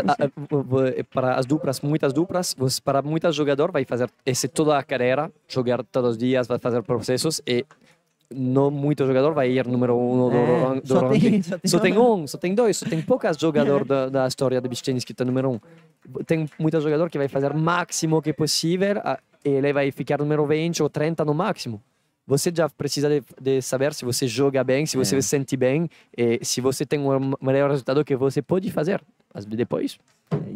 vo- 0.48 0.80
para 1.12 1.36
as 1.36 1.46
duplas, 1.46 1.80
muitas 1.80 2.12
duplas, 2.12 2.54
você- 2.58 2.80
para 2.80 3.00
muitos 3.02 3.34
jogadores 3.34 3.72
vai 3.72 3.84
fazer 3.84 4.10
esse 4.26 4.46
toda 4.48 4.76
a 4.78 4.82
carreira, 4.82 5.30
jogar 5.48 5.82
todos 5.84 6.10
os 6.12 6.18
dias, 6.18 6.46
vai 6.46 6.58
fazer 6.58 6.82
processos 6.82 7.40
e 7.46 7.64
não 8.32 8.70
muito 8.70 9.04
jogador 9.06 9.32
vai 9.34 9.50
ir 9.50 9.66
número 9.66 9.96
um 9.96 10.28
do, 10.28 10.36
É, 10.76 10.80
do 10.82 10.86
só, 10.86 11.00
ranking. 11.08 11.30
tem, 11.30 11.42
só 11.42 11.58
tem 11.58 11.68
Só 11.70 11.78
tem 11.80 11.98
um, 11.98 12.26
só 12.28 12.38
tem 12.38 12.54
dois, 12.54 12.76
só 12.76 12.86
tem 12.86 13.02
poucas 13.02 13.36
jogadores 13.40 13.86
da, 13.88 14.08
da 14.08 14.26
história 14.28 14.60
do 14.60 14.68
beach 14.68 14.82
tennis 14.84 15.04
que 15.04 15.10
está 15.12 15.24
número 15.24 15.50
um. 15.50 15.60
Tem 16.26 16.48
muito 16.58 16.80
jogador 16.80 17.10
que 17.10 17.18
vai 17.18 17.28
fazer 17.28 17.52
o 17.52 17.58
máximo 17.58 18.22
que 18.22 18.32
possível 18.32 18.96
e 19.44 19.48
ele 19.48 19.72
vai 19.72 19.90
ficar 19.90 20.18
número 20.18 20.46
20 20.46 20.82
ou 20.82 20.88
30 20.90 21.24
no 21.24 21.34
máximo. 21.34 21.80
você 22.26 22.52
já 22.54 22.68
precisa 22.68 23.08
de, 23.08 23.22
de 23.40 23.60
saber 23.60 23.92
se 23.92 24.04
você 24.04 24.28
joga 24.28 24.62
bem, 24.62 24.86
se 24.86 24.96
você 24.96 25.16
É. 25.16 25.20
se 25.20 25.28
sente 25.28 25.56
bem, 25.56 25.88
e 26.16 26.38
se 26.44 26.60
você 26.60 26.86
tem 26.86 27.00
um 27.00 27.32
melhor 27.40 27.70
resultado 27.70 28.04
que 28.04 28.14
você 28.14 28.40
pode 28.40 28.70
fazer. 28.70 29.00
Mas 29.34 29.44
depois, 29.44 29.98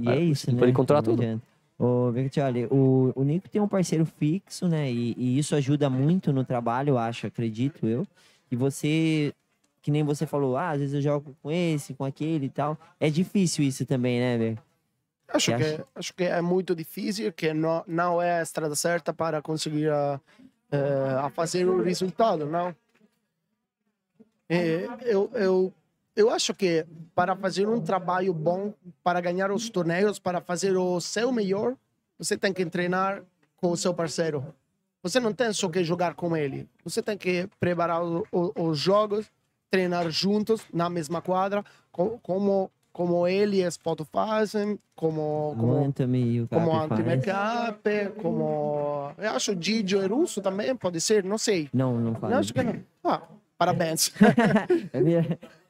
E 0.00 0.08
é 0.08 0.20
isso, 0.20 0.44
você 0.46 0.52
né? 0.52 0.58
pode 0.60 0.72
controlar 0.72 1.02
Não 1.02 1.10
tudo. 1.10 1.22
adianta. 1.22 1.42
Ô, 1.76 2.12
Bertioli, 2.12 2.66
o, 2.70 3.12
o 3.16 3.24
Nico 3.24 3.48
tem 3.48 3.60
um 3.60 3.66
parceiro 3.66 4.06
fixo, 4.06 4.68
né? 4.68 4.88
E, 4.90 5.14
e 5.18 5.38
isso 5.38 5.56
ajuda 5.56 5.90
muito 5.90 6.32
no 6.32 6.44
trabalho, 6.44 6.90
eu 6.90 6.98
acho, 6.98 7.26
acredito 7.26 7.88
eu. 7.88 8.06
E 8.50 8.54
você, 8.54 9.32
que 9.82 9.90
nem 9.90 10.04
você 10.04 10.26
falou, 10.26 10.56
ah, 10.56 10.70
às 10.70 10.78
vezes 10.78 10.94
eu 10.94 11.02
jogo 11.02 11.34
com 11.42 11.50
esse, 11.50 11.92
com 11.94 12.04
aquele 12.04 12.46
e 12.46 12.50
tal. 12.50 12.78
É 13.00 13.10
difícil 13.10 13.64
isso 13.64 13.84
também, 13.84 14.20
né, 14.20 14.38
velho? 14.38 14.58
Acho 15.34 15.56
que, 15.56 15.64
acha? 15.64 15.86
acho 15.94 16.14
que 16.14 16.24
é 16.24 16.40
muito 16.40 16.74
difícil, 16.76 17.32
que 17.32 17.52
não, 17.52 17.82
não 17.86 18.22
é 18.22 18.38
a 18.38 18.42
estrada 18.42 18.74
certa 18.76 19.12
para 19.12 19.42
conseguir 19.42 19.90
a, 19.90 20.20
eh, 20.70 21.16
a 21.20 21.28
fazer 21.28 21.66
o 21.66 21.82
resultado, 21.82 22.46
não? 22.46 22.74
Eh, 24.48 24.86
eu, 25.02 25.30
eu, 25.34 25.72
eu 26.14 26.30
acho 26.30 26.54
que 26.54 26.86
para 27.14 27.34
fazer 27.34 27.66
um 27.66 27.80
trabalho 27.80 28.32
bom, 28.32 28.72
para 29.02 29.20
ganhar 29.20 29.50
os 29.50 29.68
torneios, 29.70 30.18
para 30.18 30.40
fazer 30.40 30.76
o 30.76 31.00
seu 31.00 31.32
melhor, 31.32 31.74
você 32.18 32.36
tem 32.36 32.52
que 32.52 32.64
treinar 32.66 33.22
com 33.56 33.70
o 33.70 33.76
seu 33.76 33.92
parceiro. 33.94 34.54
Você 35.02 35.18
não 35.20 35.32
tem 35.32 35.52
só 35.52 35.68
que 35.68 35.82
jogar 35.84 36.14
com 36.14 36.36
ele. 36.36 36.68
Você 36.84 37.02
tem 37.02 37.16
que 37.18 37.48
preparar 37.58 38.02
o- 38.02 38.26
o- 38.32 38.68
os 38.68 38.78
jogos, 38.78 39.26
treinar 39.70 40.08
juntos 40.10 40.62
na 40.72 40.88
mesma 40.88 41.20
quadra, 41.20 41.64
co- 41.90 42.18
como 42.22 42.70
como 42.94 43.26
ele 43.26 43.60
e 43.60 43.68
fazem, 44.04 44.78
como 44.94 45.56
como 45.58 45.72
Como 46.48 46.70
o 46.70 46.74
como 48.12 49.12
eu 49.18 49.30
acho 49.32 49.60
Gigi 49.60 49.96
e 49.96 50.06
Russo 50.06 50.40
também 50.40 50.76
pode 50.76 51.00
ser, 51.00 51.24
não 51.24 51.36
sei. 51.36 51.68
Não, 51.74 51.98
não 51.98 52.14
faz. 52.14 52.32
acho 52.38 52.54
que 52.54 52.62
não. 52.62 52.80
Ah, 53.02 53.20
parabéns. 53.58 54.14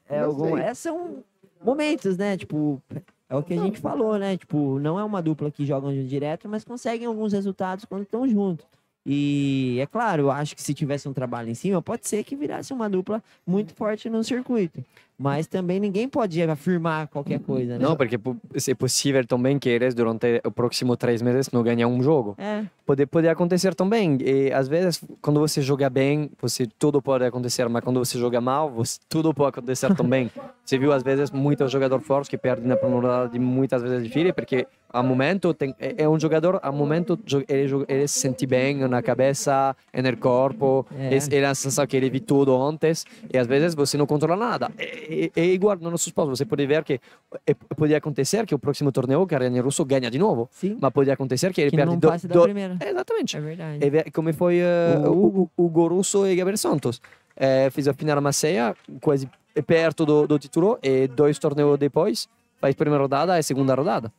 É, 0.07 0.17
é 0.17 0.19
algum, 0.19 0.55
sei. 0.55 0.65
é, 0.65 0.73
são 0.75 1.23
momentos, 1.63 2.15
né? 2.15 2.37
Tipo, 2.37 2.79
é 3.27 3.35
o 3.35 3.41
que 3.41 3.55
a 3.55 3.57
gente 3.57 3.79
falou, 3.79 4.19
né? 4.19 4.37
Tipo, 4.37 4.77
não 4.77 4.99
é 4.99 5.03
uma 5.03 5.19
dupla 5.19 5.49
que 5.49 5.65
jogam 5.65 5.91
direto, 6.05 6.47
mas 6.47 6.63
conseguem 6.63 7.07
alguns 7.07 7.33
resultados 7.33 7.85
quando 7.85 8.03
estão 8.03 8.27
juntos. 8.27 8.67
E 9.05 9.77
é 9.79 9.85
claro, 9.85 10.23
eu 10.23 10.31
acho 10.31 10.55
que 10.55 10.61
se 10.61 10.73
tivesse 10.73 11.07
um 11.07 11.13
trabalho 11.13 11.49
em 11.49 11.53
cima, 11.53 11.81
pode 11.81 12.07
ser 12.07 12.23
que 12.23 12.35
virasse 12.35 12.73
uma 12.73 12.89
dupla 12.89 13.23
muito 13.45 13.73
forte 13.73 14.09
no 14.09 14.23
circuito. 14.23 14.83
Mas 15.17 15.47
também 15.47 15.79
ninguém 15.79 16.09
pode 16.09 16.41
afirmar 16.43 17.07
qualquer 17.07 17.39
coisa, 17.39 17.77
né? 17.77 17.85
não, 17.85 17.95
porque 17.95 18.17
po- 18.17 18.35
é 18.67 18.73
possível 18.75 19.25
também 19.25 19.57
que 19.57 19.69
eles 19.69 19.93
durante 19.93 20.41
os 20.45 20.53
próximos 20.53 20.97
três 20.97 21.21
meses 21.21 21.49
não 21.51 21.63
ganhem 21.63 21.85
um 21.85 22.03
jogo. 22.03 22.35
É, 22.37 22.63
Pode, 22.85 23.03
pode 23.07 23.27
acontecer 23.27 23.73
também. 23.73 24.15
E 24.21 24.51
às 24.51 24.67
vezes, 24.67 25.01
quando 25.19 25.39
você 25.39 25.59
joga 25.59 25.89
bem, 25.89 26.29
você 26.39 26.67
tudo 26.77 27.01
pode 27.01 27.25
acontecer, 27.25 27.67
mas 27.67 27.83
quando 27.83 27.97
você 27.97 28.19
joga 28.19 28.39
mal, 28.39 28.69
você, 28.69 28.99
tudo 29.09 29.33
pode 29.33 29.57
acontecer 29.57 29.93
também. 29.95 30.29
Você 30.63 30.77
viu 30.77 30.91
às 30.93 31.01
vezes 31.01 31.31
muitos 31.31 31.71
jogadores 31.71 32.05
fortes 32.05 32.29
que 32.29 32.37
perdem 32.37 32.67
na 32.67 32.75
primeira 32.77 33.01
rodada 33.07 33.29
de 33.29 33.39
muitas 33.39 33.81
vezes 33.81 34.03
de 34.03 34.09
filha, 34.09 34.31
porque 34.31 34.67
a 34.93 35.01
momento 35.01 35.51
tem, 35.51 35.73
é, 35.79 36.03
é 36.03 36.07
um 36.09 36.19
jogador, 36.19 36.59
a 36.61 36.71
momento 36.71 37.19
ele, 37.49 37.85
ele 37.87 38.07
se 38.07 38.19
sente 38.19 38.45
bem 38.45 38.75
na 38.87 39.01
cabeça, 39.01 39.75
no 39.91 40.17
corpo, 40.17 40.85
É. 40.95 41.15
é. 41.15 41.35
ele 41.35 41.45
a 41.45 41.55
sensação 41.55 41.87
que 41.87 41.97
ele 41.97 42.09
viu 42.11 42.21
tudo 42.21 42.55
antes, 42.55 43.03
e 43.33 43.37
às 43.37 43.47
vezes 43.47 43.73
você 43.73 43.97
não 43.97 44.05
controla 44.05 44.35
nada. 44.35 44.69
É, 44.77 45.04
é, 45.09 45.31
é 45.41 45.45
igual 45.45 45.77
no 45.77 45.91
nosso 45.91 46.07
esporte, 46.07 46.29
você 46.29 46.45
pode 46.45 46.65
ver 46.65 46.83
que 46.83 46.99
é, 47.45 47.53
pode 47.75 47.93
acontecer 47.95 48.45
que 48.45 48.53
o 48.55 48.59
próximo 48.59 48.91
torneio 48.91 49.21
o 49.21 49.27
Carreño 49.27 49.61
Russo 49.63 49.83
ganha 49.85 50.09
de 50.11 50.17
novo, 50.19 50.47
sim. 50.51 50.77
mas 50.79 50.91
pode 50.91 51.09
acontecer 51.11 51.53
que 51.53 51.61
ele 51.61 51.71
Que 51.71 51.77
perde 51.77 51.91
não 51.91 51.99
do- 51.99 52.07
passe 52.07 52.27
da 52.27 52.33
do- 52.35 52.43
primeira. 52.43 52.77
É, 52.79 52.89
Exatamente. 52.89 53.37
É 53.37 53.39
verdade. 53.39 53.85
E 53.85 53.89
ve- 53.89 54.11
come 54.11 54.33
foi 54.33 54.57
eh, 54.59 54.97
O 55.05 55.11
o 55.11 55.25
Hugo. 55.25 55.51
o 55.57 55.65
Hugo 55.65 55.87
Russo 55.87 56.25
e 56.27 56.35
Gabriel 56.35 56.57
Santos. 56.57 57.01
Eh, 57.37 57.69
fez 57.69 57.87
a 57.87 57.93
final 57.93 58.21
Masseia, 58.21 58.75
quase 59.01 59.29
perto 59.65 60.05
do, 60.05 60.25
do 60.27 60.39
título, 60.39 60.77
e 60.81 61.07
dois 61.07 61.37
torneios 61.39 61.77
depois, 61.77 62.27
faz 62.59 62.73
primeira 62.75 63.01
rodada 63.01 63.37
e 63.39 63.43
segunda 63.43 63.73
rodada. 63.75 64.11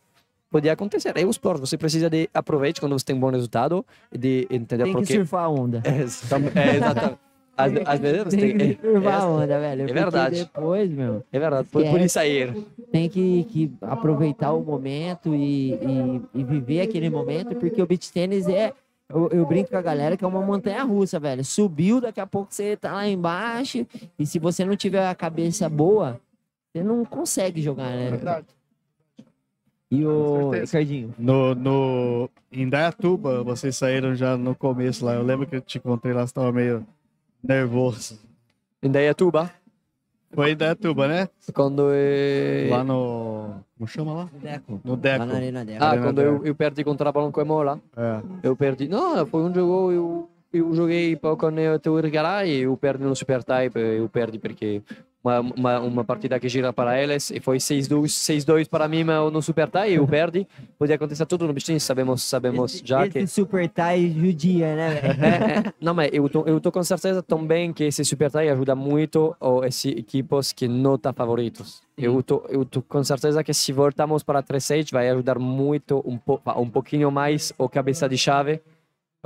Podia 0.51 0.73
acontecer. 0.73 1.13
É 1.17 1.25
o 1.25 1.31
esporte, 1.31 1.61
você 1.61 1.77
precisa 1.77 2.09
de 2.09 2.31
aproveitar 2.33 2.81
quando 2.81 2.93
você 2.99 3.05
tem 3.05 3.17
um 3.17 3.21
bom 3.21 3.31
resultado, 3.31 3.85
e 4.13 4.17
de 4.19 4.47
entender 4.51 4.85
Tem 4.85 4.93
por 4.93 5.01
que 5.03 5.09
quê. 5.09 5.15
surfar 5.15 5.45
a 5.45 5.49
onda. 5.49 5.83
É, 5.85 5.91
é, 5.91 6.03
exatamente. 6.77 7.19
Às, 7.57 7.73
às 7.87 8.01
vezes 8.01 8.25
você 8.25 8.37
Tem 8.37 8.59
tem, 8.59 8.75
que 8.75 8.81
surfar 8.83 9.21
a 9.21 9.25
é, 9.25 9.27
onda, 9.27 9.61
velho. 9.61 9.81
porque 9.87 9.93
verdade. 9.95 10.39
depois, 10.41 10.91
meu, 10.91 11.25
é 11.33 11.39
verdade, 11.39 11.69
por, 11.71 11.83
por 11.85 12.01
isso 12.01 12.19
aí. 12.19 12.67
tem 12.93 13.09
que, 13.09 13.45
que 13.45 13.73
aproveitar 13.81 14.53
o 14.53 14.63
momento 14.63 15.35
e, 15.35 15.73
e, 15.73 16.21
e 16.35 16.45
viver 16.45 16.83
aquele 16.83 17.09
momento, 17.09 17.55
porque 17.57 17.81
o 17.81 17.87
beach 17.87 18.13
tênis 18.13 18.47
é. 18.49 18.73
Eu, 19.09 19.29
eu 19.31 19.47
brinco 19.47 19.71
com 19.71 19.77
a 19.77 19.83
galera 19.83 20.17
que 20.17 20.25
é 20.25 20.27
uma 20.29 20.43
montanha 20.43 20.83
russa, 20.83 21.21
velho. 21.21 21.45
Subiu, 21.45 22.01
daqui 22.01 22.21
a 22.21 22.27
pouco 22.27 22.53
você 22.53 22.77
tá 22.77 22.93
lá 22.93 23.09
embaixo. 23.09 23.87
E 24.19 24.27
se 24.27 24.39
você 24.41 24.65
não 24.65 24.75
tiver 24.77 25.07
a 25.07 25.15
cabeça 25.15 25.69
boa, 25.69 26.21
você 26.73 26.83
não 26.83 27.05
consegue 27.05 27.63
jogar, 27.63 27.89
né? 27.91 28.11
Verdade. 28.11 28.47
E 29.91 30.05
o. 30.05 30.51
Ricardinho, 30.51 31.15
No, 31.17 31.55
no, 31.55 32.29
em 32.51 32.69
Dayatuba, 32.69 33.45
vocês 33.45 33.77
saíram 33.77 34.15
já 34.17 34.37
no 34.37 34.55
começo 34.57 35.05
lá. 35.05 35.15
Eu 35.15 35.23
lembro 35.23 35.47
que 35.47 35.55
eu 35.57 35.61
te 35.61 35.79
encontrei 35.79 36.13
lá, 36.13 36.23
você 36.23 36.31
estava 36.31 36.51
meio 36.51 36.85
nervoso. 37.47 38.19
Em 38.83 38.91
Dayatuba, 38.91 39.51
Foi 40.33 40.51
em 40.51 40.57
Dayatuba, 40.57 41.09
né? 41.09 41.29
quando 41.55 41.89
é... 41.93 42.69
Lá 42.71 42.85
no. 42.85 43.55
Como 43.77 43.89
chama 43.89 44.13
lá? 44.13 44.31
Deco. 44.43 44.81
No 44.85 44.97
Deco. 44.97 45.19
Lá 45.21 45.27
na 45.27 45.35
Arena 45.35 45.65
Deco. 45.65 45.83
Ah, 45.83 45.89
Arena 45.89 46.05
quando 46.05 46.21
eu, 46.21 46.45
eu 46.45 46.55
perdi 46.55 46.85
contra 46.85 47.09
a 47.09 47.13
Baloncoemola. 47.13 47.81
É. 47.97 48.21
Eu 48.43 48.57
perdi. 48.57 48.89
Não, 48.89 49.27
foi 49.27 49.43
um 49.43 49.55
jogo. 49.55 49.93
Eu, 49.93 50.31
eu 50.53 50.75
joguei 50.75 51.17
com 51.17 51.29
o 51.33 51.79
teu 51.79 51.99
Irgará 51.99 52.45
e 52.45 52.63
eu 52.63 52.77
perdi 52.77 53.05
no 53.05 53.15
Super 53.17 53.43
Type. 53.43 53.79
Eu 53.79 54.09
perdi 54.09 54.39
porque 54.39 54.83
uma, 55.27 55.41
uma, 55.41 55.81
uma 55.81 56.05
partida 56.05 56.39
que 56.39 56.49
gira 56.49 56.73
para 56.73 57.01
eles 57.03 57.31
e 57.31 57.41
foi 57.41 57.59
6-2 57.59 58.05
6-2 58.05 58.69
para 58.69 58.87
mim 58.87 59.03
mas 59.03 59.33
no 59.33 59.43
Super 59.43 59.69
Tie. 59.69 59.95
Eu 59.95 60.07
perdi. 60.07 60.47
Podia 60.79 60.95
acontecer 60.95 61.27
tudo 61.27 61.47
no 61.47 61.53
bichinho, 61.53 61.81
sabemos, 61.81 62.23
sabemos 62.23 62.75
Esse, 62.75 62.87
já 62.87 63.03
esse 63.07 63.11
que. 63.11 63.27
super 63.27 63.69
tie 63.69 64.11
judia, 64.11 64.77
né? 64.77 64.87
É, 65.17 65.59
é. 65.59 65.73
Não, 65.81 65.95
mas 65.95 66.11
eu 66.13 66.29
tô, 66.29 66.43
eu 66.43 66.61
tô 66.61 66.71
com 66.71 66.83
certeza 66.83 67.23
também 67.23 67.73
que 67.73 67.85
esse 67.85 68.05
Super 68.05 68.31
Tie 68.31 68.49
ajuda 68.49 68.75
muito 68.75 69.35
esses 69.65 69.93
equipos 69.97 70.53
que 70.53 70.69
não 70.69 70.95
estão 70.95 71.13
favoritos. 71.13 71.83
Eu 71.97 72.23
tô, 72.23 72.45
eu 72.49 72.65
tô 72.65 72.83
com 72.83 73.03
certeza 73.03 73.43
que 73.43 73.55
se 73.55 73.73
voltamos 73.73 74.23
para 74.23 74.43
3-6 74.43 74.93
vai 74.93 75.09
ajudar 75.09 75.39
muito, 75.39 76.03
um, 76.07 76.19
po, 76.19 76.41
um 76.57 76.69
pouquinho 76.69 77.11
mais 77.11 77.53
o 77.57 77.69
cabeça 77.69 78.09
de 78.09 78.19
chave, 78.19 78.61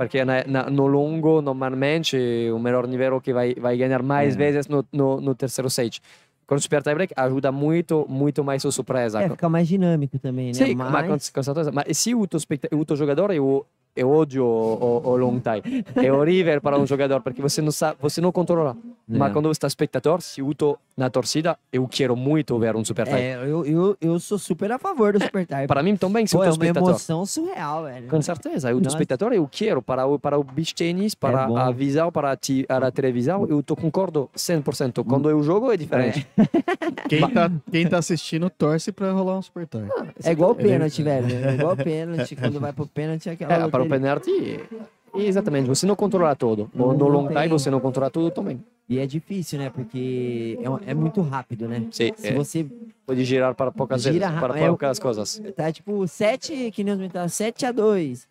porque 0.05 0.25
na, 0.25 0.43
na, 0.45 0.69
no 0.69 0.87
longo, 0.87 1.41
normalmente, 1.41 2.17
o 2.53 2.59
melhor 2.59 2.87
nível 2.87 3.21
que 3.21 3.31
vai, 3.33 3.53
vai 3.55 3.77
ganhar 3.77 4.01
mais 4.03 4.35
É. 4.35 4.37
vezes 4.37 4.67
no, 4.67 4.85
no, 4.91 5.21
no 5.21 5.35
terceiro 5.35 5.69
set. 5.69 6.01
Com 6.47 6.55
o 6.55 6.59
Super 6.59 6.83
Tie 6.83 6.93
Break 6.93 7.13
ajuda 7.15 7.51
muito, 7.51 8.05
muito 8.09 8.43
mais 8.43 8.65
a 8.65 8.71
surpresa. 8.71 9.21
É, 9.21 9.29
fica 9.29 9.47
mais 9.47 9.67
dinâmico 9.67 10.19
também, 10.19 10.47
né? 10.47 10.53
Sim, 10.53 10.75
Mas- 10.75 10.91
mas 10.91 11.29
com, 11.29 11.43
certeza. 11.43 11.71
Mas 11.71 11.97
se 11.97 12.13
o 12.13 12.27
teu, 12.27 12.37
especta- 12.37 12.67
o 12.75 12.83
teu 12.83 12.95
jogador, 12.97 13.31
eu, 13.31 13.65
eu 13.95 14.09
odio 14.09 14.43
o, 14.45 15.01
o, 15.05 15.09
o 15.11 15.15
long 15.17 15.39
tie. 15.39 15.83
É 16.03 16.11
horrível 16.11 16.61
para 16.61 16.77
um 16.79 16.85
jogador, 16.85 17.21
porque 17.21 17.41
você 17.41 17.61
não 17.61 17.71
sabe, 17.71 17.97
você 18.01 18.21
não 18.21 18.31
controla. 18.31 18.75
Mas 19.07 19.29
É. 19.29 19.33
quando 19.33 19.45
você 19.47 19.57
está 19.57 19.67
espectador, 19.67 20.21
se 20.21 20.39
eu 20.41 20.49
estou 20.51 20.77
na 20.95 21.09
torcida, 21.09 21.57
eu 21.73 21.85
quero 21.87 22.15
muito 22.15 22.57
ver 22.59 22.75
um 22.75 22.85
super 22.85 23.05
tie. 23.05 23.13
É, 23.15 23.35
eu, 23.35 23.65
eu, 23.65 23.97
eu 23.99 24.19
sou 24.19 24.37
super 24.39 24.71
a 24.71 24.77
favor 24.79 25.11
do 25.13 25.21
super 25.21 25.45
tie. 25.45 25.67
Para 25.67 25.83
mim 25.83 25.97
também, 25.97 26.25
se 26.25 26.35
eu 26.35 26.39
Pô, 26.39 26.45
é 26.45 26.49
estou 26.49 26.59
uma 26.59 26.65
espectador. 26.65 26.89
emoção 26.91 27.25
surreal, 27.25 27.83
velho. 27.83 28.07
Com 28.07 28.21
certeza, 28.21 28.69
eu 28.69 28.77
estou 28.77 28.83
Nossa. 28.85 28.95
espectador, 28.95 29.33
eu 29.33 29.47
quero 29.51 29.81
para 29.81 30.05
o, 30.05 30.17
para 30.17 30.39
o 30.39 30.43
beach 30.43 30.73
tennis, 30.73 31.13
para 31.13 31.43
É 31.49 31.57
a 31.59 31.71
visão, 31.71 32.11
para 32.11 32.31
a, 32.31 32.35
ti- 32.37 32.65
a 32.69 32.89
televisão, 32.91 33.45
eu 33.49 33.61
tô 33.61 33.75
concordo 33.75 34.29
100%. 34.35 35.03
Quando 35.03 35.29
eu 35.29 35.41
jogo 35.43 35.71
é 35.71 35.77
diferente. 35.77 36.25
Quem 37.09 37.29
tá, 37.29 37.51
quem 37.71 37.87
tá 37.87 37.97
assistindo 37.97 38.49
torce 38.49 38.91
pra 38.91 39.11
rolar 39.11 39.37
um 39.37 39.41
super 39.41 39.67
tie. 39.67 39.81
É 40.23 40.31
igual 40.31 40.51
o 40.51 40.55
pênalti, 40.55 41.03
velho. 41.03 41.27
É 41.45 41.53
igual 41.55 41.73
o 41.73 41.77
pênalti. 41.77 42.35
Quando 42.35 42.59
vai 42.59 42.71
pro 42.71 42.85
pênalti, 42.87 43.27
é 43.29 43.33
aquela. 43.33 43.53
É, 43.53 43.67
para 43.87 43.95
o 43.97 43.99
penalti, 43.99 44.59
exatamente, 45.13 45.67
você 45.67 45.85
não 45.85 45.95
controla 45.95 46.35
tudo. 46.35 46.69
No, 46.73 46.93
no 46.93 47.07
long 47.07 47.27
tem. 47.27 47.37
tie 47.37 47.47
você 47.47 47.69
não 47.69 47.79
controla 47.79 48.09
tudo 48.09 48.31
também. 48.31 48.63
E 48.87 48.99
é 48.99 49.05
difícil, 49.05 49.57
né? 49.59 49.69
Porque 49.69 50.59
é, 50.85 50.91
é 50.91 50.93
muito 50.93 51.21
rápido, 51.21 51.67
né? 51.67 51.87
Sim, 51.91 52.11
Se 52.15 52.27
é. 52.27 52.33
você 52.33 52.65
Pode 53.05 53.23
girar 53.23 53.55
para 53.55 53.71
poucas 53.71 54.01
Gira 54.03 54.31
para 54.39 54.59
é 54.59 54.67
poucas 54.67 54.99
coisas. 54.99 55.41
tá 55.55 55.71
tipo 55.71 56.05
7, 56.07 56.71
que 56.71 56.83
nem 56.83 56.93
os 56.95 57.33
7 57.33 57.65
a 57.65 57.71
2. 57.71 58.27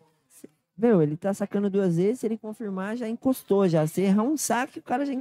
Meu, 0.77 1.01
ele 1.01 1.15
tá 1.15 1.33
sacando 1.33 1.69
duas 1.69 1.97
vezes, 1.97 2.19
se 2.19 2.25
ele 2.25 2.37
confirmar, 2.37 2.95
já 2.97 3.07
encostou, 3.07 3.67
já. 3.67 3.85
Se 3.85 4.01
errar 4.01 4.23
um 4.23 4.37
saque, 4.37 4.79
o 4.79 4.81
cara 4.81 5.05
já. 5.05 5.13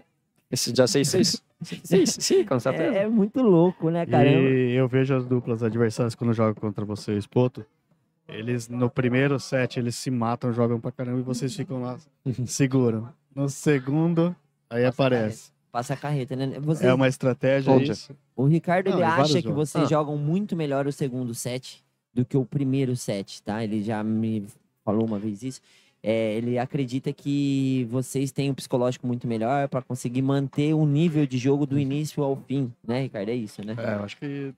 Esse 0.51 0.75
já 0.75 0.87
6 0.87 1.09
6 1.09 1.43
6 1.85 2.11
sim, 2.19 2.45
com 2.45 2.59
certeza. 2.59 2.97
É, 2.97 3.03
é 3.03 3.09
muito 3.09 3.43
louco, 3.43 3.90
né, 3.90 4.07
caramba? 4.07 4.49
E 4.49 4.73
eu 4.75 4.88
vejo 4.88 5.14
as 5.14 5.27
duplas 5.27 5.62
adversárias 5.62 6.14
quando 6.14 6.33
jogam 6.33 6.55
contra 6.55 6.85
você 6.85 7.12
e 7.12 7.16
o 7.16 7.23
Spoto. 7.23 7.64
Eles, 8.33 8.68
no 8.68 8.89
primeiro 8.91 9.39
set, 9.41 9.78
eles 9.78 9.95
se 9.97 10.11
matam, 10.11 10.53
jogam 10.53 10.81
pra 10.81 10.93
caramba 10.93 11.18
e 11.20 11.22
vocês 11.22 11.55
ficam 11.55 11.83
lá, 11.83 11.99
seguram. 12.47 13.09
No 13.35 13.49
segundo, 13.49 14.35
aí 14.68 14.85
aparece. 14.85 15.51
Passa 15.72 15.95
a 15.95 15.97
carreta, 15.97 16.35
né? 16.35 16.59
Você, 16.61 16.87
É 16.87 16.93
uma 16.95 17.07
estratégia 17.09 17.72
Onde? 17.72 17.93
isso. 17.93 18.16
O 18.35 18.45
Ricardo, 18.47 18.91
Não, 18.91 18.97
ele 18.97 19.05
acha 19.05 19.35
que 19.41 19.49
jogos. 19.49 19.70
vocês 19.70 19.85
Ah. 19.85 19.89
jogam 19.89 20.16
muito 20.16 20.57
melhor 20.57 20.87
o 20.87 20.93
segundo 20.93 21.33
set 21.35 21.83
do 22.12 22.24
que 22.24 22.37
o 22.37 22.45
primeiro 22.45 22.97
set, 22.97 23.41
tá? 23.43 23.62
Ele 23.62 23.83
já 23.83 24.03
me 24.03 24.45
falou 24.85 25.05
uma 25.07 25.18
vez 25.18 25.43
isso. 25.43 25.61
é, 26.03 26.35
ele 26.35 26.59
acredita 26.59 27.12
que 27.12 27.87
vocês 27.91 28.33
têm 28.33 28.51
um 28.51 28.55
psicológico 28.55 29.07
muito 29.07 29.28
melhor 29.28 29.68
para 29.68 29.83
conseguir 29.83 30.22
manter 30.22 30.72
o 30.72 30.87
nível 30.87 31.26
de 31.26 31.37
jogo 31.37 31.66
do 31.66 31.78
início 31.78 32.22
ao 32.22 32.35
fim, 32.37 32.72
né, 32.83 33.03
Ricardo? 33.03 33.28
É 33.28 33.35
isso, 33.35 33.62
né? 33.64 33.74
É, 33.76 33.97
eu 33.97 34.05
acho 34.05 34.16
que 34.16 34.55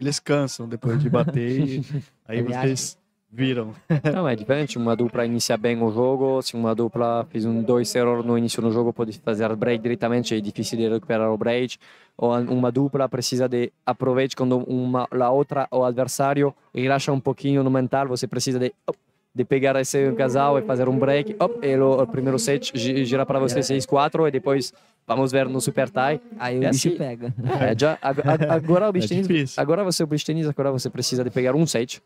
eles 0.00 0.18
cansam 0.18 0.66
depois 0.66 0.98
de 0.98 1.10
bater 1.10 1.68
e 1.68 1.82
aí 2.26 2.38
Ele 2.38 2.48
vocês 2.48 2.96
viram. 3.32 3.72
Não, 4.14 4.28
é 4.28 4.34
diferente. 4.34 4.76
Uma 4.78 4.96
dupla 4.96 5.24
inicia 5.24 5.56
bem 5.56 5.80
o 5.82 5.90
jogo. 5.92 6.42
Se 6.42 6.54
uma 6.54 6.74
dupla 6.74 7.26
fez 7.30 7.44
um 7.44 7.62
dois 7.62 7.94
erros 7.94 8.24
no 8.24 8.36
início 8.36 8.60
do 8.62 8.70
jogo, 8.70 8.92
pode 8.92 9.12
fazer 9.18 9.54
break 9.56 9.82
diretamente. 9.82 10.34
É 10.34 10.40
difícil 10.40 10.78
de 10.78 10.88
recuperar 10.88 11.30
o 11.32 11.36
break. 11.38 11.76
Ou 12.16 12.32
uma 12.38 12.70
dupla 12.70 13.08
precisa 13.08 13.48
de 13.48 13.72
aproveitar 13.86 14.36
quando 14.36 14.58
uma, 14.66 15.06
a 15.10 15.30
outra, 15.30 15.66
o 15.70 15.84
adversário, 15.84 16.54
relaxa 16.74 17.12
um 17.12 17.20
pouquinho 17.20 17.62
no 17.62 17.70
mental. 17.70 18.08
Você 18.08 18.26
precisa 18.26 18.58
de, 18.58 18.72
op, 18.86 18.98
de 19.34 19.44
pegar 19.44 19.80
esse 19.80 20.12
casal 20.12 20.58
e 20.58 20.62
fazer 20.62 20.88
um 20.88 20.98
break. 20.98 21.36
Op, 21.40 21.64
e 21.66 21.76
o, 21.76 22.02
o 22.02 22.06
primeiro 22.06 22.38
set 22.38 22.72
gi- 22.74 23.04
gira 23.04 23.24
para 23.24 23.38
você 23.38 23.60
6-4 23.60 24.28
e 24.28 24.30
depois 24.30 24.72
vamos 25.06 25.32
ver 25.32 25.48
no 25.48 25.60
super 25.60 25.88
tie. 25.88 26.20
Aí 26.38 26.58
o 26.58 26.64
É 26.64 26.70
bicho 26.70 26.88
assim. 26.88 26.96
pega. 26.98 27.34
É, 27.60 27.74
já, 27.78 27.96
ag- 28.02 28.20
ag- 28.28 28.44
agora 28.50 28.86
o 28.86 28.96
É 28.96 29.00
tennis, 29.00 29.26
difícil. 29.26 29.62
agora 29.62 29.82
você 29.82 30.02
o 30.04 30.06
tennis, 30.08 30.46
agora 30.46 30.70
você 30.70 30.90
precisa 30.90 31.24
de 31.24 31.30
pegar 31.30 31.54
um 31.54 31.66
set 31.66 32.02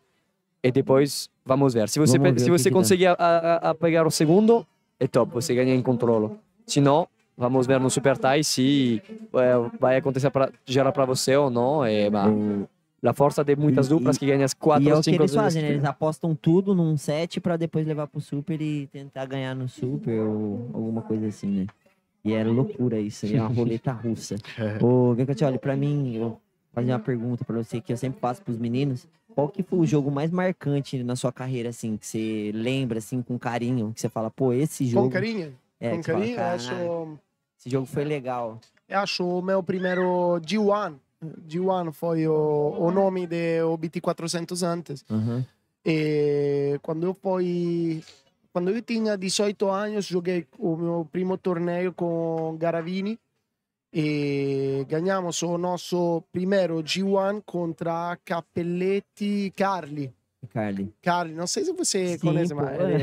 e 0.65 0.73
depois 0.73 1.29
vamos 1.45 1.75
ver. 1.75 1.89
Se 1.89 1.99
você 1.99 2.19
Vamos 2.19 2.43
se 2.43 2.51
você 2.51 2.71
conseguir 2.71 3.07
a, 3.09 3.13
a- 3.19 3.71
a 3.71 3.75
pegar 3.75 4.07
o 4.07 4.11
segundo, 4.11 4.67
é 4.99 5.07
top, 5.07 5.33
você 5.35 5.55
ganha 5.55 5.75
em 5.75 5.83
controle. 5.83 6.31
Se 6.67 6.81
não, 6.81 7.07
vamos 7.37 7.67
ver 7.67 7.79
no 7.79 7.91
super 7.91 8.17
tie 8.17 8.43
se 8.43 9.03
é, 9.35 9.53
vai 9.79 9.97
acontecer 9.99 10.31
para 10.31 10.51
gerar 10.65 10.91
para 10.93 11.05
você 11.05 11.37
ou 11.37 11.51
não. 11.51 11.85
É, 11.85 12.09
mas 12.09 12.33
a 13.05 13.13
força 13.13 13.45
de 13.45 13.55
muitas 13.55 13.87
E- 13.87 13.91
duplas 13.91 14.17
e- 14.17 14.21
que 14.21 14.27
ganham 14.27 14.47
E 14.47 14.55
quatro 14.59 14.89
é 14.89 14.93
ou 14.95 14.99
o 15.01 15.03
que 15.03 15.11
cinco 15.11 15.17
eles 15.23 15.31
vezes. 15.33 15.37
fazem, 15.45 15.63
né? 15.63 15.69
Eles 15.73 15.85
apostam 15.85 16.35
tudo 16.35 16.75
num 16.75 16.97
set 16.97 17.39
pra 17.41 17.59
depois 17.59 17.87
levar 17.87 18.07
pro 18.07 18.19
super 18.21 18.59
e 18.63 18.87
tentar 18.87 19.27
ganhar 19.27 19.55
no 19.55 19.69
super 19.69 20.21
ou 20.21 20.71
alguma 20.73 21.03
coisa 21.03 21.27
assim, 21.27 21.49
né? 21.49 21.67
E 22.25 22.33
é 22.33 22.43
loucura 22.43 22.99
isso, 22.99 23.27
é 23.27 23.39
uma 23.39 23.49
roleta 23.49 23.93
russa. 24.03 24.37
Ô, 24.81 25.13
Vecatioli, 25.13 25.59
pra 25.59 25.77
mim, 25.77 26.15
eu 26.17 26.21
vou 26.23 26.41
fazer 26.73 26.91
uma 26.93 26.99
pergunta 26.99 27.45
pra 27.45 27.59
você 27.63 27.83
que 27.83 27.93
eu 27.93 27.97
sempre 27.99 28.19
faço 28.19 28.41
pros 28.41 28.57
meninos. 28.57 29.07
Qual 29.35 29.49
que 29.49 29.63
foi 29.63 29.79
o 29.81 29.87
jogo 29.87 30.11
mais 30.11 30.31
marcante 30.31 31.03
na 31.03 31.17
sua 31.17 31.33
carreira, 31.33 31.71
assim, 31.71 31.97
que 31.97 32.07
você 32.07 32.51
lembra, 32.55 32.99
assim, 32.99 33.21
com 33.21 33.39
carinho? 33.39 33.93
Que 33.93 34.01
você 34.01 34.09
fala, 34.09 34.31
pô, 34.31 34.53
esse 34.53 34.87
jogo... 34.87 35.07
Com 35.07 35.13
carinho? 35.13 35.55
É, 35.81 35.91
Com 35.97 36.03
fala, 36.03 36.19
carinho, 36.19 36.37
"Caralho, 36.37 36.55
acho, 36.55 37.19
Esse 37.59 37.71
jogo 37.71 37.87
foi 37.87 38.05
legal. 38.05 38.61
acho 38.89 39.27
o 39.27 39.43
meu 39.43 39.63
primeiro 39.63 40.41
G1. 40.41 40.95
G1 41.49 41.93
foi 41.93 42.27
o, 42.29 42.77
o 42.79 42.91
nome 42.91 43.27
do 43.27 43.77
BT 43.77 44.01
400 44.01 44.63
antes. 44.63 45.05
Uhum. 45.11 45.45
E 45.85 46.79
quando 46.83 47.05
eu 47.05 47.15
fui 47.15 48.03
quando 48.53 48.71
eu 48.71 48.81
tinha 48.81 49.19
18 49.19 49.69
anos 49.69 50.05
joguei 50.07 50.47
o 50.59 50.77
meu 50.77 51.09
primo 51.11 51.37
torneio 51.37 51.93
com 51.93 52.57
Garavini 52.59 53.19
e 53.95 54.85
ganhamos 54.89 55.41
o 55.45 55.57
nosso 55.57 56.23
primeiro 56.33 56.83
G1 56.83 57.43
contra 57.47 58.19
Capelletti 58.25 59.53
Carli 59.57 60.13
Carly. 60.53 60.93
Carli 61.01 61.33
não 61.35 61.47
sei 61.47 61.65
se 61.65 61.73
você 61.73 62.19
Sim, 62.19 62.27
conhece 62.27 62.55
pô. 62.55 62.61
mas 62.61 62.79
ele 62.81 62.99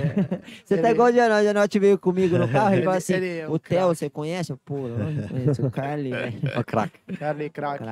Você 0.63 0.75
tá 0.77 0.81
Ele- 0.89 0.91
igual 0.91 1.09
o 1.09 1.11
Janote, 1.11 1.41
o 1.41 1.43
Janote 1.43 1.79
veio 1.79 1.97
comigo 1.97 2.37
no 2.37 2.47
carro 2.47 2.75
e 2.75 2.83
falou 2.83 2.97
assim, 2.97 3.13
ele 3.13 3.37
é 3.39 3.49
um 3.49 3.53
o 3.53 3.59
Theo, 3.59 3.87
você 3.87 4.09
conhece? 4.11 4.53
Pô, 4.63 4.87
eu 4.87 4.97
não 5.11 5.27
conheço 5.27 5.65
o 5.65 5.71
Carly, 5.71 6.11
velho. 6.11 6.33
Ó, 6.55 6.63
craque. 6.63 6.99
Carli 7.17 7.49
craque. 7.49 7.83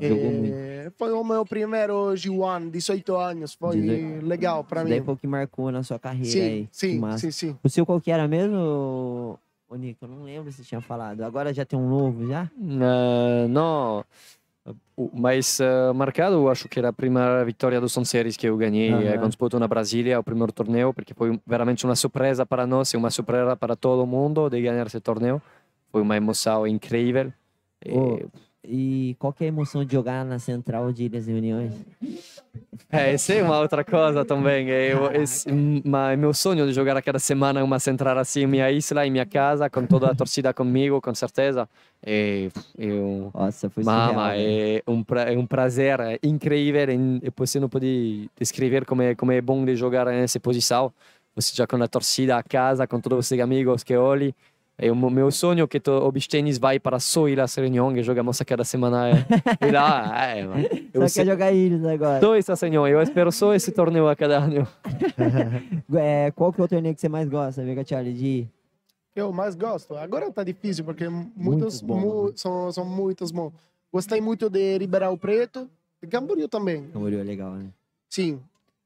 E 0.00 0.90
foi 0.98 1.12
o 1.12 1.24
meu 1.24 1.46
primeiro 1.46 2.12
G1 2.14 2.68
18 2.70 3.16
anos 3.16 3.54
foi 3.54 3.80
18. 3.80 4.26
legal 4.26 4.64
para 4.64 4.80
Isso 4.80 4.88
daí 4.90 4.98
mim 5.00 5.04
foi 5.06 5.14
o 5.14 5.16
que 5.16 5.26
marcou 5.26 5.70
na 5.72 5.82
sua 5.82 5.98
carreira 5.98 6.30
sim 6.30 6.40
aí. 6.42 6.68
Sim 6.70 7.00
sim 7.16 7.30
sim 7.30 7.58
O 7.64 7.68
seu 7.68 7.86
qual 7.86 8.00
que 8.00 8.10
era 8.10 8.28
mesmo, 8.28 9.38
ô 9.70 9.76
Nico? 9.76 10.04
Eu 10.04 10.08
não 10.08 10.24
lembro 10.24 10.50
se 10.50 10.64
tinha 10.64 10.80
falado. 10.80 11.22
Agora 11.22 11.54
já 11.54 11.64
tem 11.64 11.78
um 11.78 11.88
novo, 11.88 12.26
já? 12.26 12.50
Eh, 12.60 13.46
no, 13.48 14.04
o 14.96 15.18
mais 15.18 15.60
eh, 15.60 15.92
marcado 15.94 16.34
eu 16.34 16.48
acho 16.50 16.68
que 16.68 16.78
era 16.78 16.88
a 16.88 16.92
primeira 16.92 17.44
vitória 17.44 17.80
do 17.80 17.88
Sun 17.88 18.04
Series 18.04 18.36
que 18.36 18.48
eu 18.48 18.56
ganhei 18.56 18.92
eh, 18.92 19.16
quando 19.16 19.28
disputou 19.28 19.60
na 19.60 19.68
Brasília, 19.68 20.18
o 20.18 20.24
primeiro 20.24 20.52
torneio, 20.52 20.92
porque 20.92 21.14
foi 21.14 21.40
veramente 21.46 21.84
uma 21.84 21.94
surpresa 21.94 22.44
para 22.44 22.66
nós 22.66 22.92
e 22.92 22.96
uma 22.96 23.10
surpresa 23.10 23.56
para 23.56 23.76
todo 23.76 24.04
mundo 24.04 24.50
de 24.50 24.60
ganhar 24.60 24.86
esse 24.86 25.00
torneio. 25.00 25.40
Foi 25.92 26.02
uma 26.02 26.16
emoção 26.16 26.66
incrível. 26.66 27.32
E, 27.84 27.92
Ô, 27.96 28.20
E 28.72 29.16
qual 29.18 29.32
que 29.32 29.42
é 29.42 29.46
a 29.46 29.48
emoção 29.48 29.84
de 29.84 29.92
jogar 29.92 30.24
na 30.24 30.38
Central 30.38 30.92
de 30.92 31.04
Ilhas 31.04 31.26
e 31.26 31.32
Uniões? 31.32 31.72
É, 32.88 33.12
essa 33.12 33.32
é 33.32 33.42
uma 33.42 33.58
outra 33.58 33.82
coisa 33.84 34.24
também. 34.24 34.68
Eu, 34.68 35.10
esse, 35.12 35.48
mas 35.84 36.16
meu 36.18 36.32
sonho 36.32 36.66
de 36.66 36.72
jogar 36.72 36.96
a 36.96 37.02
cada 37.02 37.18
semana 37.18 37.62
uma 37.64 37.78
central 37.80 38.16
assim 38.18 38.42
em 38.42 38.46
minha 38.46 38.70
isla, 38.70 39.04
em 39.06 39.10
minha 39.10 39.26
casa, 39.26 39.68
com 39.68 39.84
toda 39.86 40.10
a 40.10 40.14
torcida 40.14 40.54
comigo, 40.54 41.00
com 41.00 41.14
certeza. 41.14 41.68
É, 42.04 42.48
eu, 42.78 43.30
Nossa, 43.34 43.68
foi 43.68 43.82
surreal. 43.82 44.14
Mama, 44.14 44.30
velho. 44.30 44.82
é 44.86 44.90
um, 44.90 45.02
pra- 45.02 45.32
é 45.32 45.36
um 45.36 45.46
prazer 45.46 45.98
incrível 46.22 46.86
e 46.90 47.32
você 47.36 47.58
não 47.58 47.68
pode 47.68 48.30
descrever 48.38 48.84
como 48.84 49.02
é, 49.02 49.14
como 49.16 49.32
é 49.32 49.40
bom 49.40 49.64
de 49.64 49.74
jogar 49.74 50.06
nessa 50.06 50.38
posição. 50.38 50.92
Você 51.34 51.54
já 51.54 51.66
com 51.66 51.80
a 51.82 51.88
torcida 51.88 52.36
a 52.36 52.42
casa, 52.42 52.86
com 52.86 53.00
todos 53.00 53.30
os 53.30 53.38
amigos 53.40 53.82
que 53.84 53.96
olhem. 53.96 54.34
É 54.82 54.90
o 54.90 54.96
meu 54.96 55.30
sonho 55.30 55.68
que 55.68 55.78
to, 55.78 55.90
o 55.92 56.12
tennis 56.26 56.56
vai 56.56 56.80
para 56.80 56.98
só 56.98 57.28
Ilhas 57.28 57.54
Reunião, 57.54 57.92
que 57.92 58.02
jogamos 58.02 58.40
a 58.40 58.44
cada 58.46 58.64
semana. 58.64 59.10
é, 59.10 59.68
E 59.68 59.70
lá, 59.70 60.10
é, 60.34 60.42
mano. 60.46 60.64
eu 60.94 61.02
Só 61.02 61.08
sei- 61.08 61.24
quer 61.24 61.30
jogar 61.32 61.52
Ilhas 61.52 61.84
agora. 61.84 62.20
Só 62.20 62.34
essa 62.34 62.56
senhor, 62.56 62.86
eu 62.88 63.02
espero 63.02 63.30
só 63.30 63.52
esse 63.54 63.72
torneio 63.72 64.08
a 64.08 64.16
cada 64.16 64.38
ano. 64.38 64.66
É, 65.94 66.30
qual 66.32 66.52
que 66.52 66.60
é 66.60 66.64
o 66.64 66.68
torneio 66.68 66.94
que 66.94 67.00
você 67.00 67.08
mais 67.08 67.28
gosta, 67.28 67.62
Vega 67.64 67.84
Charlie? 67.86 68.12
De 68.14 68.26
ir? 68.26 68.48
eu 69.14 69.32
mais 69.32 69.54
gosto. 69.54 69.96
Agora 69.96 70.30
tá 70.32 70.42
difícil 70.42 70.84
porque 70.84 71.06
muitos 71.36 71.82
bom, 71.82 71.98
mu- 72.00 72.26
né? 72.28 72.32
são, 72.36 72.72
são 72.72 72.84
muitos 72.84 73.30
bons. 73.30 73.52
Gostei 73.92 74.20
muito 74.20 74.48
de 74.48 74.78
Ribeirão 74.78 75.16
Preto, 75.18 75.68
de 76.00 76.08
Camboriú 76.08 76.48
também. 76.48 76.84
Camboriú 76.92 77.20
é 77.20 77.24
legal, 77.24 77.52
né? 77.52 77.66
Sim. 78.08 78.40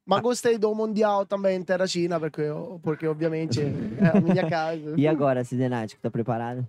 Mas 0.06 0.20
gostei 0.20 0.58
do 0.58 0.74
Mundial 0.74 1.24
também 1.24 1.62
Terra 1.62 1.86
China, 1.86 2.20
porque, 2.20 2.42
porque 2.82 3.06
obviamente 3.06 3.60
é 3.62 4.16
a 4.16 4.20
minha 4.20 4.48
casa. 4.48 4.94
E 4.98 5.08
agora, 5.08 5.42
Cidenático, 5.44 6.00
tá 6.02 6.10
preparado? 6.10 6.66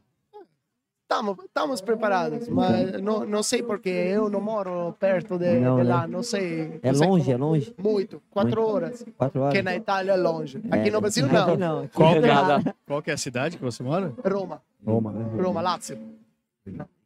Estamos 1.46 1.82
preparados, 1.82 2.50
mas 2.50 3.00
não, 3.02 3.26
não 3.26 3.44
sei 3.44 3.62
porque 3.62 3.90
eu 3.90 4.28
não 4.28 4.42
moro 4.42 4.92
perto 5.00 5.38
de, 5.38 5.60
Não, 5.60 5.78
de 5.80 5.84
lá, 5.84 6.08
não 6.08 6.24
sei. 6.24 6.80
É 6.82 6.88
não 6.92 6.96
sei 6.96 7.08
longe, 7.08 7.24
como- 7.26 7.36
é 7.36 7.38
longe? 7.38 7.76
Muito, 7.78 8.22
quatro 8.32 8.62
Muito. 8.62 8.74
horas. 8.76 9.06
Quatro 9.16 9.42
horas? 9.42 9.54
Que 9.54 9.62
na 9.62 9.76
Itália 9.76 10.14
é 10.14 10.16
longe. 10.18 10.58
Aqui 10.72 10.90
É, 10.90 10.92
no 10.92 11.00
Brasil 11.00 11.26
aqui 11.26 11.34
não. 11.36 11.56
não. 11.58 11.80
aqui 11.84 11.96
Qual 11.96 12.16
é 12.16 12.74
qual 12.88 13.02
que 13.04 13.12
é 13.12 13.14
a 13.14 13.18
cidade 13.18 13.56
que 13.58 13.64
você 13.64 13.84
mora? 13.84 14.12
Roma, 14.28 14.62
Roma, 14.86 15.12
né? 15.12 15.42
Roma, 15.42 15.62
Lazio. 15.62 15.98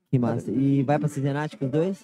Que 0.09 0.17
massa. 0.17 0.49
E 0.49 0.81
vai 0.83 0.97
pra 0.97 1.07
Cidenático 1.09 1.65
os 1.65 1.71
dois? 1.71 2.03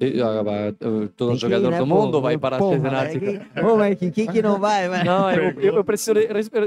E, 0.00 0.20
ah, 0.20 0.42
bah, 0.42 0.74
uh, 0.86 1.08
Todo 1.16 1.30
que 1.30 1.36
ir, 1.36 1.38
jogador 1.38 1.70
né, 1.70 1.78
do 1.78 1.86
pô? 1.86 1.94
mundo 1.94 2.20
vai 2.20 2.36
para 2.36 2.56
a 2.56 2.58
Porra. 2.58 2.78
Marquinhos. 2.90 3.42
Ô, 3.62 3.76
Marquinhos, 3.76 4.14
quem 4.14 4.26
que 4.26 4.42
não 4.42 4.58
vai, 4.58 4.88
vai? 4.88 5.04
Não, 5.04 5.30
eu, 5.30 5.52
eu, 5.60 5.74
eu 5.76 5.84
preciso 5.84 6.14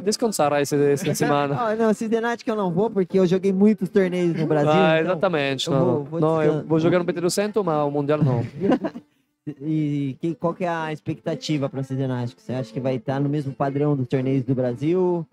descansar 0.01 0.53
essa, 0.53 0.75
essa 0.77 1.13
semana. 1.13 1.55
Ah, 1.59 1.75
não, 1.75 1.93
Cidenático 1.93 2.49
eu 2.49 2.55
não 2.55 2.71
vou, 2.71 2.89
porque 2.89 3.19
eu 3.19 3.25
joguei 3.27 3.51
muitos 3.51 3.89
torneios 3.89 4.33
no 4.33 4.47
Brasil. 4.47 4.71
Ah, 4.71 4.99
então- 5.01 5.11
exatamente. 5.11 5.69
Não, 5.69 5.85
vou- 5.85 6.03
vou 6.05 6.19
não, 6.21 6.41
eu 6.43 6.63
vou 6.65 6.79
jogar 6.79 6.99
no 6.99 7.05
PT200, 7.05 7.61
mas 7.63 7.85
o 7.85 7.91
Mundial 7.91 8.19
não. 8.23 8.45
E 9.61 10.17
que, 10.19 10.35
qual 10.35 10.53
que 10.53 10.65
é 10.65 10.67
a 10.69 10.91
expectativa 10.91 11.69
para 11.69 11.79
o 11.79 11.83
Cidenático? 11.83 12.41
Você 12.41 12.51
acha 12.51 12.71
que 12.73 12.81
vai 12.81 12.95
estar 12.95 13.17
no 13.19 13.29
mesmo 13.29 13.53
padrão 13.53 13.95
dos 13.95 14.05
torneios 14.07 14.43
do 14.43 14.53
Brasil? 14.53 15.25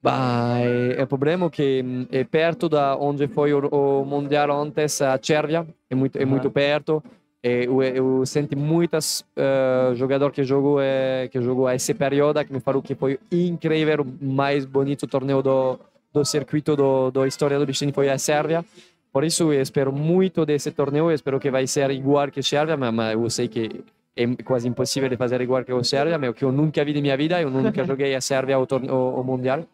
Bah, 0.00 0.58
é, 0.60 1.00
é 1.00 1.02
o 1.02 1.06
problema 1.06 1.50
que 1.50 1.84
é 2.12 2.22
perto 2.22 2.68
da 2.68 2.96
onde 2.96 3.26
foi 3.26 3.52
o, 3.52 3.66
o 3.68 4.04
Mundial 4.04 4.50
antes, 4.62 5.02
a 5.02 5.18
Cervia, 5.20 5.66
é 5.90 5.94
muito, 5.96 6.16
é 6.16 6.24
muito 6.24 6.48
perto. 6.48 7.02
E 7.42 7.64
eu, 7.64 7.82
eu 7.82 8.26
senti 8.26 8.54
muitas 8.54 9.24
uh, 9.36 9.94
jogadores 9.94 10.34
que 10.34 10.44
jogou 10.44 10.78
é, 10.80 11.28
que 11.28 11.40
jogou 11.40 11.70
esse 11.70 11.94
período 11.94 12.44
que 12.44 12.52
me 12.52 12.60
falou 12.60 12.82
que 12.82 12.94
foi 12.94 13.18
incrível, 13.32 14.02
o 14.02 14.24
mais 14.24 14.66
bonito 14.66 15.06
torneio 15.06 15.42
do 15.42 15.78
do 16.12 16.24
circuito 16.24 16.76
do, 16.76 17.10
da 17.10 17.26
história 17.26 17.58
do 17.58 17.66
bichinho 17.66 17.92
foi 17.92 18.08
a 18.08 18.18
Sérvia. 18.18 18.64
Por 19.12 19.24
isso 19.24 19.52
eu 19.52 19.60
espero 19.60 19.92
muito 19.92 20.44
desse 20.44 20.70
torneio, 20.70 21.10
espero 21.10 21.40
que 21.40 21.50
vai 21.50 21.66
ser 21.66 21.90
igual 21.90 22.30
que 22.30 22.40
a 22.40 22.42
Sérvia, 22.42 22.76
mas, 22.76 22.92
mas 22.92 23.14
eu 23.14 23.30
sei 23.30 23.48
que 23.48 23.84
é 24.16 24.26
quase 24.44 24.68
impossível 24.68 25.08
de 25.08 25.16
fazer 25.16 25.40
igual 25.40 25.64
que 25.64 25.72
a 25.72 25.84
Sérvia, 25.84 26.18
mas 26.18 26.30
o 26.30 26.34
que 26.34 26.44
eu 26.44 26.52
nunca 26.52 26.84
vi 26.84 26.94
na 26.94 27.00
minha 27.00 27.16
vida, 27.16 27.40
eu 27.40 27.50
nunca 27.50 27.84
joguei 27.84 28.14
a 28.14 28.20
Sérvia 28.20 28.56
ao, 28.56 28.66
ao 28.90 29.24
Mundial. 29.24 29.64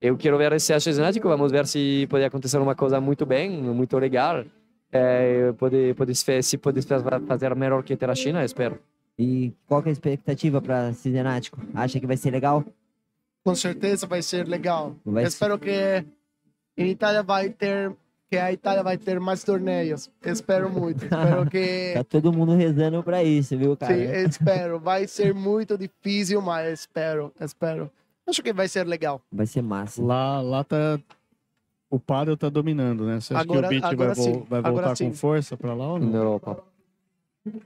Eu 0.00 0.16
quero 0.16 0.38
ver 0.38 0.52
esse 0.52 0.78
genético, 0.80 1.28
vamos 1.28 1.52
ver 1.52 1.66
se 1.66 2.06
pode 2.08 2.24
acontecer 2.24 2.58
uma 2.58 2.74
coisa 2.74 3.00
muito 3.00 3.26
bem, 3.26 3.50
muito 3.50 3.98
legal. 3.98 4.44
É, 4.92 5.52
pode, 5.52 5.94
pode, 5.94 6.14
se 6.14 6.42
se 6.42 6.58
pode 6.58 6.80
fazer 7.26 7.54
melhor 7.54 7.82
que 7.82 7.96
a 8.04 8.14
China, 8.14 8.44
espero. 8.44 8.78
E 9.18 9.52
qual 9.66 9.82
que 9.82 9.88
é 9.88 9.90
a 9.90 9.92
expectativa 9.92 10.60
para 10.60 10.92
Cidenático? 10.92 11.60
Acha 11.74 12.00
que 12.00 12.06
vai 12.06 12.16
ser 12.16 12.30
legal? 12.30 12.64
Com 13.44 13.54
certeza 13.54 14.06
vai 14.06 14.22
ser 14.22 14.46
legal. 14.48 14.96
Vai 15.04 15.24
ser. 15.24 15.28
Espero 15.28 15.58
que 15.58 16.04
em 16.76 16.88
Itália 16.88 17.22
vai 17.22 17.50
ter 17.50 17.94
que 18.30 18.36
a 18.36 18.52
Itália 18.52 18.82
vai 18.84 18.96
ter 18.96 19.18
mais 19.18 19.42
torneios. 19.42 20.08
Espero 20.24 20.70
muito. 20.70 21.04
Espero 21.04 21.50
que 21.50 21.94
Tá 21.98 22.04
todo 22.04 22.32
mundo 22.32 22.54
rezando 22.54 23.02
para 23.02 23.24
isso, 23.24 23.58
viu, 23.58 23.76
cara? 23.76 23.92
Sim, 23.92 24.28
espero. 24.28 24.78
Vai 24.78 25.08
ser 25.08 25.34
muito 25.34 25.76
difícil, 25.76 26.40
mas 26.40 26.80
espero, 26.80 27.32
espero. 27.40 27.90
Acho 28.26 28.40
que 28.42 28.52
vai 28.52 28.68
ser 28.68 28.86
legal. 28.86 29.20
Vai 29.32 29.46
ser 29.46 29.62
massa. 29.62 30.00
Lá, 30.00 30.40
lá 30.40 30.62
tá. 30.62 31.00
O 31.90 31.98
paddle 31.98 32.36
tá 32.36 32.48
dominando, 32.48 33.04
né? 33.04 33.20
Você 33.20 33.34
acha 33.34 33.42
Agora- 33.42 33.62
que 33.62 33.66
o 33.66 33.70
beat 33.70 33.82
vai, 33.82 33.92
agora 33.92 34.14
sim, 34.14 34.32
vai 34.48 34.58
agora 34.60 34.72
voltar 34.74 34.96
sim. 34.96 35.08
com 35.08 35.12
força 35.14 35.56
pra 35.56 35.74
lá 35.74 35.92
ou 35.94 35.98
Na 35.98 36.06
não? 36.06 36.14
Europa. 36.16 36.62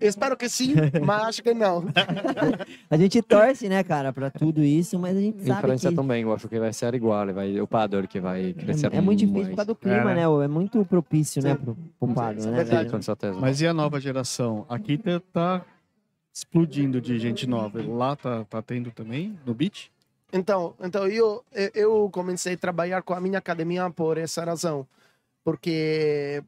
Espero 0.01 0.37
que 0.37 0.49
sim, 0.49 0.73
mas 1.05 1.23
acho 1.25 1.43
que 1.43 1.53
não. 1.53 1.85
A 2.89 2.97
gente 2.97 3.21
torce, 3.21 3.69
né, 3.69 3.83
cara, 3.83 4.13
pra 4.13 4.31
tudo 4.31 4.63
isso, 4.63 4.99
mas 4.99 5.17
a 5.17 5.21
gente 5.21 5.43
Em 5.43 5.47
sabe 5.47 5.61
França 5.61 5.91
que 5.91 5.97
também, 5.97 6.23
eu 6.23 6.33
acho 6.33 6.49
que 6.49 6.59
vai 6.61 6.73
ser 6.73 6.95
igual. 6.95 7.27
Vai, 7.35 7.61
o 7.61 7.67
paddle 7.67 8.07
que 8.07 8.21
vai 8.21 8.53
crescer 8.55 8.93
é, 8.95 8.97
é 8.97 9.01
muito 9.01 9.19
difícil 9.19 9.37
mais. 9.43 9.49
por 9.51 9.57
causa 9.57 9.67
do 9.67 9.75
clima, 9.75 10.13
É, 10.13 10.15
né? 10.15 10.27
né? 10.29 10.45
É 10.45 10.49
muito 10.49 10.85
propício, 10.87 11.43
né, 11.43 11.51
Sim. 11.51 11.57
pro, 11.57 11.77
pro 11.99 12.15
paddle, 12.15 12.41
Sim, 12.43 12.51
né? 12.51 12.85
Com 12.89 13.03
certeza. 13.03 13.39
Mas 13.39 13.61
e 13.61 13.67
a 13.67 13.75
nova 13.75 14.01
geração? 14.01 14.65
Aqui 14.69 14.97
tá, 14.97 15.21
tá 15.33 15.63
explodindo 16.33 17.01
de 17.01 17.19
gente 17.19 17.47
nova. 17.47 17.83
Lá 17.87 18.15
tá, 18.17 18.45
tá 18.45 18.63
tendo 18.63 18.91
também, 18.93 19.37
no 19.45 19.53
beat? 19.53 19.91
Então, 20.35 20.75
então 20.81 21.07
eu, 21.07 21.45
eu 21.73 22.11
comecei 22.11 22.55
a 22.55 22.59
trabalhar 22.59 23.03
com 23.03 23.15
a 23.15 23.21
minha 23.21 23.39
academia 23.39 23.89
por 23.89 24.19
essa 24.19 24.45
razão. 24.45 24.85
Porque 25.45 26.43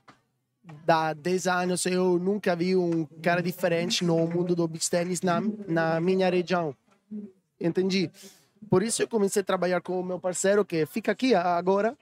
há 0.89 1.12
10 1.12 1.47
anos 1.47 1.87
eu 1.87 2.18
nunca 2.18 2.57
vi 2.57 2.74
um 2.74 3.07
cara 3.22 3.41
diferente 3.41 4.05
no 4.05 4.26
mundo 4.26 4.57
do 4.57 4.66
beach 4.66 4.91
tennis 4.91 5.22
na, 5.22 5.41
na 5.68 6.01
minha 6.01 6.28
região. 6.28 6.74
Entendi. 7.61 8.11
Por 8.68 8.82
isso 8.82 9.03
eu 9.03 9.09
comecei 9.09 9.43
a 9.43 9.45
trabalhar 9.45 9.80
com 9.80 10.01
o 10.01 10.05
meu 10.05 10.18
parceiro 10.18 10.64
que 10.64 10.84
fica 10.87 11.12
aqui 11.12 11.32
agora, 11.32 11.97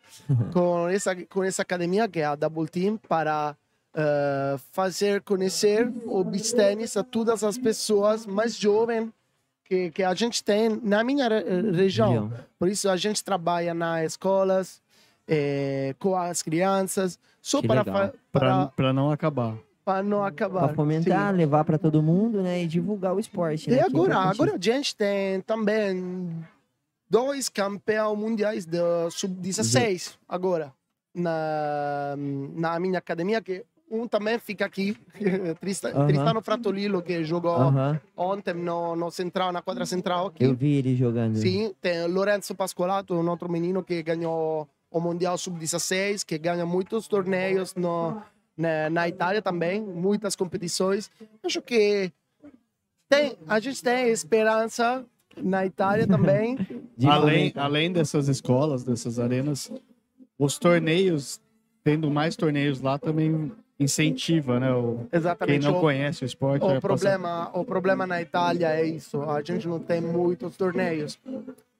com 0.54 0.88
essa, 0.88 1.14
com 1.26 1.44
essa 1.44 1.60
academia 1.60 2.08
que 2.08 2.20
é 2.20 2.24
a 2.24 2.34
Double 2.34 2.66
Team, 2.66 2.96
para 2.96 3.54
eh, 3.94 4.56
fazer 4.72 5.20
conhecer 5.20 5.92
o 6.06 6.24
beach 6.24 6.54
tennis 6.54 6.96
a 6.96 7.04
todas 7.04 7.44
as 7.44 7.58
pessoas 7.58 8.24
mais 8.24 8.56
jovens 8.56 9.10
que, 9.64 9.90
que 9.90 10.02
a 10.02 10.14
gente 10.14 10.42
tem 10.44 10.68
na 10.82 11.02
minha 11.02 11.28
re- 11.28 11.70
região. 11.72 12.28
Região. 12.28 12.32
Por 12.58 12.68
isso 12.68 12.88
a 12.88 12.96
gente 12.96 13.22
trabalha 13.24 13.72
nas 13.74 14.12
escolas, 14.12 14.82
eh, 15.26 15.94
com 15.98 16.14
as 16.14 16.42
crianças, 16.42 17.18
só 17.40 17.60
Que 17.60 17.68
para, 17.68 17.84
para, 18.30 18.66
pra 18.68 18.92
não 18.92 19.10
acabar. 19.10 19.56
para 19.84 20.02
não 20.02 20.24
acabar. 20.24 20.66
Pra 20.66 20.74
fomentar, 20.74 21.30
Sim. 21.32 21.36
levar 21.38 21.64
pra 21.64 21.78
todo 21.78 22.02
mundo, 22.02 22.42
né? 22.42 22.62
E 22.62 22.66
divulgar 22.66 23.14
o 23.14 23.20
esporte. 23.20 23.68
E 23.68 23.70
né, 23.70 23.76
que 23.78 23.82
é 23.82 23.86
agora, 23.86 24.16
agora 24.18 24.54
a 24.54 24.58
gente 24.60 24.94
tem 24.94 25.40
também 25.42 26.44
dois 27.08 27.48
campeões 27.48 28.18
mundiais 28.18 28.66
do 28.66 29.10
sub-16 29.10 30.16
agora 30.28 30.72
na, 31.14 32.14
na 32.54 32.80
minha 32.80 32.98
academia 32.98 33.40
que 33.40 33.64
um 33.94 34.08
também 34.08 34.38
fica 34.38 34.64
aqui, 34.64 34.96
Trista, 35.60 35.88
Aham. 35.88 36.06
Tristano 36.06 36.42
Fratolillo 36.42 37.02
que 37.02 37.22
jogou 37.24 37.56
ontem 38.16 38.54
no, 38.54 38.96
no 38.96 39.10
central, 39.10 39.52
na 39.52 39.62
quadra 39.62 39.86
central 39.86 40.26
aqui. 40.28 40.44
eu 40.44 40.54
vi 40.54 40.76
ele 40.76 40.96
jogando. 40.96 41.36
Sim, 41.36 41.74
tem 41.80 42.06
Lorenzo 42.06 42.54
Pascolato, 42.54 43.14
um 43.14 43.28
outro 43.28 43.50
menino 43.50 43.82
que 43.82 44.02
ganhou 44.02 44.68
o 44.90 45.00
Mundial 45.00 45.36
Sub-16, 45.36 46.24
que 46.24 46.38
ganha 46.38 46.64
muitos 46.64 47.08
torneios 47.08 47.74
no, 47.74 48.22
na, 48.56 48.88
na 48.90 49.08
Itália 49.08 49.42
também, 49.42 49.80
muitas 49.80 50.36
competições. 50.36 51.10
Acho 51.42 51.60
que 51.60 52.12
tem, 53.08 53.36
a 53.48 53.58
gente 53.60 53.82
tem 53.82 54.08
esperança 54.08 55.04
na 55.36 55.66
Itália 55.66 56.06
também. 56.06 56.56
De 56.96 57.08
Além, 57.08 57.52
além 57.56 57.92
dessas 57.92 58.28
escolas, 58.28 58.84
dessas 58.84 59.18
arenas, 59.18 59.70
os 60.38 60.58
torneios, 60.58 61.40
tendo 61.82 62.08
mais 62.08 62.36
torneios 62.36 62.80
lá, 62.80 62.96
também 62.98 63.50
incentiva, 63.78 64.60
né? 64.60 64.72
O, 64.72 65.06
quem 65.10 65.18
Exatamente. 65.18 65.64
não 65.66 65.78
o, 65.78 65.80
conhece 65.80 66.24
o 66.24 66.26
esporte. 66.26 66.62
o 66.62 66.66
vai 66.66 66.80
passar- 66.80 66.88
problema, 66.88 67.50
o 67.52 67.64
problema 67.64 68.06
na 68.06 68.22
Itália 68.22 68.68
é 68.68 68.84
isso. 68.84 69.20
A 69.22 69.42
gente 69.42 69.66
não 69.66 69.78
tem 69.78 70.00
muitos 70.00 70.56
torneios. 70.56 71.18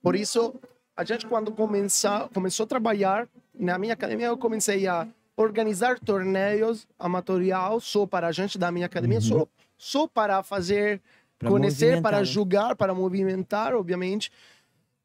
Por 0.03 0.15
isso, 0.17 0.55
a 0.97 1.05
gente 1.05 1.27
quando 1.27 1.53
começar, 1.53 2.29
começou 2.31 2.65
a 2.65 2.67
trabalhar 2.67 3.29
na 3.59 3.79
minha 3.79 3.93
academia, 3.95 4.27
eu 4.27 4.37
comecei 4.37 4.87
a 4.87 5.07
organizar 5.37 5.99
torneios 5.99 6.87
amatorial 6.99 7.81
só 7.81 8.07
para 8.07 8.29
a 8.29 8.33
gente 8.33 8.59
da 8.59 8.71
minha 8.71 8.87
academia, 8.87 9.21
só, 9.21 9.47
só 9.79 10.07
para 10.07 10.43
fazer 10.43 11.01
Pra 11.39 11.51
conhecer, 11.51 12.01
para 12.01 12.19
né? 12.19 12.25
julgar, 12.25 12.77
para 12.77 12.95
movimentar, 12.95 13.75
obviamente. 13.75 14.31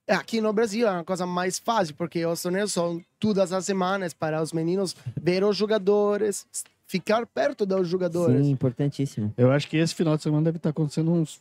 Aqui 0.08 0.40
no 0.42 0.52
Brasil 0.54 0.88
é 0.88 0.92
uma 0.92 1.04
coisa 1.04 1.26
mais 1.26 1.60
fácil, 1.60 1.96
porque 1.96 2.24
os 2.26 2.42
torneios 2.42 2.72
são 2.74 3.02
todas 3.20 3.52
as 3.52 3.66
semanas 3.66 4.14
para 4.14 4.42
os 4.42 4.54
meninos 4.54 4.96
ver 5.20 5.44
os 5.44 5.56
jogadores, 5.58 6.48
ficar 6.90 7.26
perto 7.28 7.66
dos 7.68 7.88
jogadores. 7.88 8.46
Sim, 8.46 8.52
importantíssimo. 8.52 9.32
Eu 9.38 9.52
acho 9.52 9.68
que 9.70 9.78
esse 9.78 9.94
final 9.94 10.18
de 10.18 10.24
semana 10.24 10.46
deve 10.46 10.58
estar 10.58 10.72
acontecendo 10.72 11.12
uns 11.12 11.40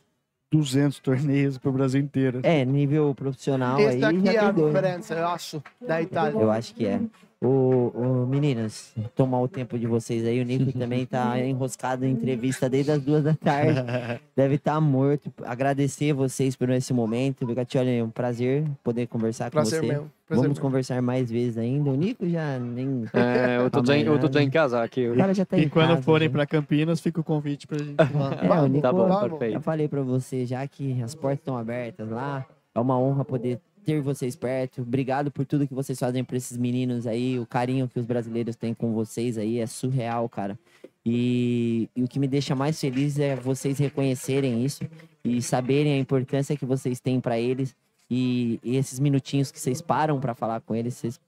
200 0.51 0.99
torneios 0.99 1.57
pro 1.57 1.71
Brasil 1.71 1.99
inteiro. 1.99 2.39
É, 2.43 2.63
nível 2.63 3.13
profissional 3.15 3.79
Esse 3.79 3.97
aí 3.97 4.03
aqui 4.03 4.25
já 4.25 4.33
é 4.33 4.37
a 4.37 4.51
dois. 4.51 4.67
diferença, 4.67 5.13
eu 5.15 5.27
acho, 5.27 5.63
da 5.85 6.01
Itália. 6.01 6.39
Eu 6.39 6.51
acho 6.51 6.73
que 6.75 6.85
é. 6.85 7.01
O, 7.41 7.91
o- 7.95 8.27
meninas, 8.27 8.93
tomar 9.15 9.39
o 9.39 9.47
tempo 9.47 9.79
de 9.79 9.87
vocês 9.87 10.25
aí. 10.25 10.41
O 10.41 10.43
Nico 10.45 10.77
também 10.77 11.05
tá 11.05 11.39
enroscado 11.39 12.05
em 12.05 12.11
entrevista 12.11 12.69
desde 12.69 12.91
as 12.91 13.01
duas 13.01 13.23
da 13.23 13.33
tarde. 13.33 13.79
Deve 14.35 14.55
estar 14.55 14.79
morto. 14.81 15.31
Agradecer 15.45 16.11
vocês 16.11 16.57
por 16.57 16.69
esse 16.69 16.93
momento. 16.93 17.45
Bigatioli, 17.47 17.97
é 17.99 18.03
um 18.03 18.09
prazer 18.09 18.65
poder 18.83 19.07
conversar 19.07 19.49
Prazer 19.49 19.79
com 19.79 19.87
você. 19.87 19.93
meu. 19.93 20.07
Prazer 20.27 20.43
Vamos 20.43 20.57
meu. 20.59 20.61
conversar 20.61 21.01
mais 21.01 21.31
vezes 21.31 21.57
ainda. 21.57 21.89
O 21.89 21.95
Nico 21.95 22.27
já 22.29 22.59
nem. 22.59 23.05
É, 23.13 23.57
eu, 23.57 23.69
tô 23.69 23.85
já, 23.85 23.97
em- 23.97 24.03
eu 24.05 24.29
tô 24.29 24.39
em 24.39 24.49
casa 24.49 24.83
aqui. 24.83 25.07
O 25.07 25.15
cara 25.15 25.33
já 25.33 25.45
tá 25.45 25.57
E 25.57 25.63
em 25.63 25.69
quando 25.69 25.89
casa, 25.91 26.01
forem 26.01 26.29
para 26.29 26.45
Campinas, 26.45 26.99
fica 26.99 27.21
o 27.21 27.23
convite 27.23 27.65
pra 27.65 27.77
gente. 27.77 27.95
É, 27.97 28.61
o 28.61 28.67
Nico, 28.67 28.81
Tá 28.81 28.91
bom, 28.91 29.07
Vamos. 29.07 29.21
Já 29.21 29.29
perfeito. 29.29 29.61
falei 29.61 29.87
pra 29.87 30.01
você 30.01 30.45
já 30.45 30.67
que 30.67 31.01
as 31.01 31.15
portas 31.15 31.39
estão 31.39 31.57
abertas 31.57 32.09
lá. 32.09 32.45
É 32.75 32.79
uma 32.79 32.99
honra 32.99 33.25
poder 33.25 33.59
ter 33.93 34.01
vocês 34.01 34.35
perto. 34.35 34.81
Obrigado 34.81 35.31
por 35.31 35.45
tudo 35.45 35.67
que 35.67 35.73
vocês 35.73 35.97
fazem 35.99 36.23
pra 36.23 36.37
esses 36.37 36.57
meninos 36.57 37.07
aí. 37.07 37.39
O 37.39 37.45
carinho 37.45 37.87
que 37.87 37.99
os 37.99 38.05
brasileiros 38.05 38.55
têm 38.55 38.73
com 38.73 38.93
vocês 38.93 39.37
aí 39.37 39.59
é 39.59 39.65
surreal, 39.67 40.27
cara. 40.29 40.57
E, 41.05 41.89
e 41.95 42.03
o 42.03 42.07
que 42.07 42.19
me 42.19 42.27
deixa 42.27 42.55
mais 42.55 42.79
feliz 42.79 43.17
é 43.19 43.35
vocês 43.35 43.79
reconhecerem 43.79 44.63
isso 44.63 44.83
e 45.23 45.41
saberem 45.41 45.93
a 45.93 45.97
importância 45.97 46.55
que 46.55 46.65
vocês 46.65 46.99
têm 46.99 47.19
pra 47.19 47.39
eles. 47.39 47.75
E, 48.11 48.59
e 48.63 48.75
esses 48.75 48.99
minutinhos 48.99 49.51
que 49.51 49.59
vocês 49.59 49.81
param 49.81 50.19
pra 50.19 50.33
falar 50.35 50.61
com 50.61 50.75
eles, 50.75 50.95
vocês 50.95 51.19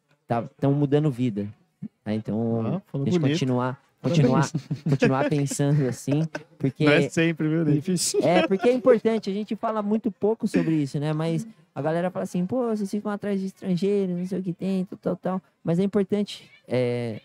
estão 0.53 0.73
mudando 0.73 1.09
vida. 1.11 1.47
tá? 2.03 2.13
Então, 2.13 2.61
Ah, 2.77 2.81
falou 2.91 3.05
deixa 3.05 3.17
eu 3.17 3.21
bonito. 3.21 3.35
continuar, 3.39 3.81
continuar, 4.01 4.49
continuar 4.89 5.29
pensando 5.29 5.87
assim, 5.87 6.27
porque 6.57 6.85
Não 6.85 6.91
é 6.91 7.09
sempre, 7.09 7.47
viu, 7.47 7.65
Nick? 7.65 7.93
é, 8.23 8.47
porque 8.47 8.69
é 8.69 8.73
importante, 8.73 9.29
a 9.29 9.33
gente 9.33 9.55
fala 9.55 9.81
muito 9.81 10.11
pouco 10.11 10.47
sobre 10.47 10.75
isso, 10.75 10.99
né? 10.99 11.13
Mas 11.13 11.47
a 11.73 11.81
galera 11.81 12.09
fala 12.09 12.23
assim, 12.23 12.45
pô, 12.45 12.67
vocês 12.67 12.89
ficam 12.89 13.11
atrás 13.11 13.39
de 13.39 13.47
estrangeiros, 13.47 14.17
não 14.17 14.25
sei 14.25 14.39
o 14.39 14.43
que 14.43 14.53
tem, 14.53 14.85
tal, 14.85 14.99
tal, 14.99 15.15
tal. 15.15 15.41
Mas 15.63 15.79
é 15.79 15.83
importante 15.83 16.49
é, 16.67 17.21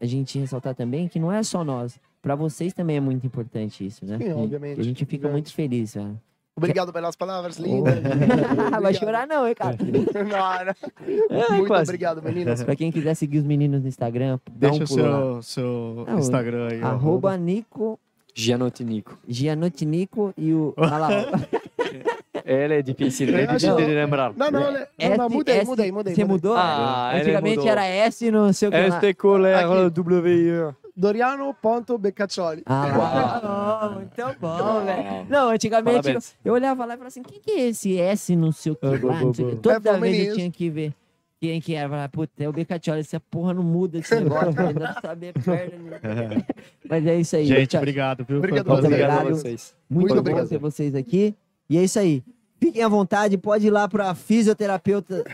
a 0.00 0.06
gente 0.06 0.38
ressaltar 0.38 0.74
também 0.74 1.08
que 1.08 1.18
não 1.18 1.30
é 1.32 1.42
só 1.42 1.62
nós. 1.64 1.98
Pra 2.22 2.34
vocês 2.34 2.72
também 2.72 2.96
é 2.96 3.00
muito 3.00 3.26
importante 3.26 3.84
isso, 3.84 4.04
né? 4.04 4.18
Sim, 4.18 4.32
obviamente. 4.32 4.78
E 4.78 4.80
a 4.80 4.84
gente 4.84 5.04
fica 5.06 5.28
muito 5.28 5.52
feliz, 5.52 5.94
velho. 5.94 6.20
Obrigado 6.60 6.92
pelas 6.92 7.16
palavras 7.16 7.56
lindas. 7.58 7.94
Vai 8.82 8.94
chorar 8.94 9.26
não, 9.26 9.46
hein, 9.48 9.54
cara? 9.54 9.76
Não, 9.80 10.64
não. 10.66 11.38
É, 11.38 11.52
Muito 11.52 11.66
quase. 11.66 11.84
obrigado, 11.90 12.22
meninas. 12.22 12.62
Pra 12.62 12.76
quem 12.76 12.92
quiser 12.92 13.14
seguir 13.14 13.38
os 13.38 13.44
meninos 13.44 13.82
no 13.82 13.88
Instagram, 13.88 14.38
Deixa 14.52 14.80
um 14.80 14.84
o 14.84 14.86
seu, 14.86 15.42
seu 15.42 16.04
Não, 16.06 16.18
Instagram 16.18 16.68
aí. 16.70 16.82
Arroba 16.82 17.36
Nico, 17.36 17.98
Gianotti 18.34 18.84
Nico. 18.84 19.18
Gianotti 19.26 19.84
Nico 19.86 20.32
e 20.36 20.52
o... 20.52 20.74
Olha 20.76 20.98
lá. 20.98 21.10
Ele 22.44 22.74
é 22.74 22.82
difícil, 22.82 23.28
é 23.36 23.42
Eu 23.42 23.46
difícil 23.46 23.76
de 23.76 23.84
lembrar. 23.86 24.32
Não, 24.36 24.50
não, 24.50 24.60
não, 24.60 24.72
não, 24.72 24.80
S- 24.98 25.16
não 25.18 25.28
mudei, 25.28 25.56
S- 25.58 25.66
mudei, 25.66 25.92
mudei. 25.92 26.14
Você 26.14 26.24
mudou? 26.24 26.54
Ah, 26.56 27.12
Antigamente 27.14 27.56
mudou. 27.58 27.70
era 27.72 27.84
S 27.86 28.30
no 28.30 28.52
seu 28.52 28.70
canal. 28.70 28.88
Este 28.88 29.14
colère 29.14 29.64
Aqui. 29.64 29.90
W. 29.90 30.74
Doriano.beccaccioli. 30.96 32.62
Ah, 32.66 32.86
lá. 32.96 33.90
muito 33.94 34.40
bom, 34.40 34.84
velho. 34.84 35.26
Não, 35.28 35.48
antigamente 35.50 36.08
eu, 36.10 36.20
eu 36.44 36.52
olhava 36.54 36.84
lá 36.84 36.94
e 36.94 36.96
falava 36.96 37.08
assim: 37.08 37.22
quem 37.22 37.40
que 37.40 37.50
é 37.52 37.68
esse 37.68 37.98
S 37.98 38.34
no 38.36 38.52
seu 38.52 38.74
que 38.76 38.86
Ah, 38.86 38.90
lá? 38.90 38.98
boa, 38.98 39.20
Não 39.20 39.34
sei 39.34 39.44
o 39.44 39.48
quê. 39.48 39.54
boa. 39.56 39.74
Toda 39.80 39.90
É 39.96 40.00
vez 40.00 40.28
eu 40.28 40.34
tinha 40.36 40.50
que 40.50 40.70
ver 40.70 40.94
quem 41.40 41.60
que 41.60 41.74
era. 41.74 41.88
Falava, 41.88 42.08
Puta, 42.08 42.32
é 42.44 42.48
o 42.48 42.52
Becatioli, 42.52 43.00
essa 43.00 43.18
porra 43.20 43.54
não 43.54 43.62
muda 43.62 43.98
esse 43.98 44.14
negócio, 44.14 44.48
ainda 44.48 44.72
não 44.94 45.00
saber 45.00 45.32
perna. 45.42 45.78
né? 46.02 46.44
Mas 46.88 47.06
é 47.06 47.16
isso 47.20 47.36
aí. 47.36 47.46
Gente, 47.46 47.76
obrigado, 47.76 48.24
viu? 48.24 48.38
Obrigado. 48.38 48.70
Obrigado 48.70 49.26
a 49.28 49.30
vocês. 49.30 49.74
Muito, 49.88 50.00
Muito 50.08 50.14
bom 50.14 50.20
obrigado. 50.20 50.48
ter 50.48 50.58
vocês 50.58 50.94
aqui. 50.94 51.34
E 51.68 51.78
é 51.78 51.84
isso 51.84 51.98
aí. 51.98 52.22
Fiquem 52.60 52.82
à 52.82 52.88
vontade, 52.88 53.38
pode 53.38 53.66
ir 53.66 53.70
lá 53.70 53.88
pra 53.88 54.14
fisioterapeuta 54.14 55.24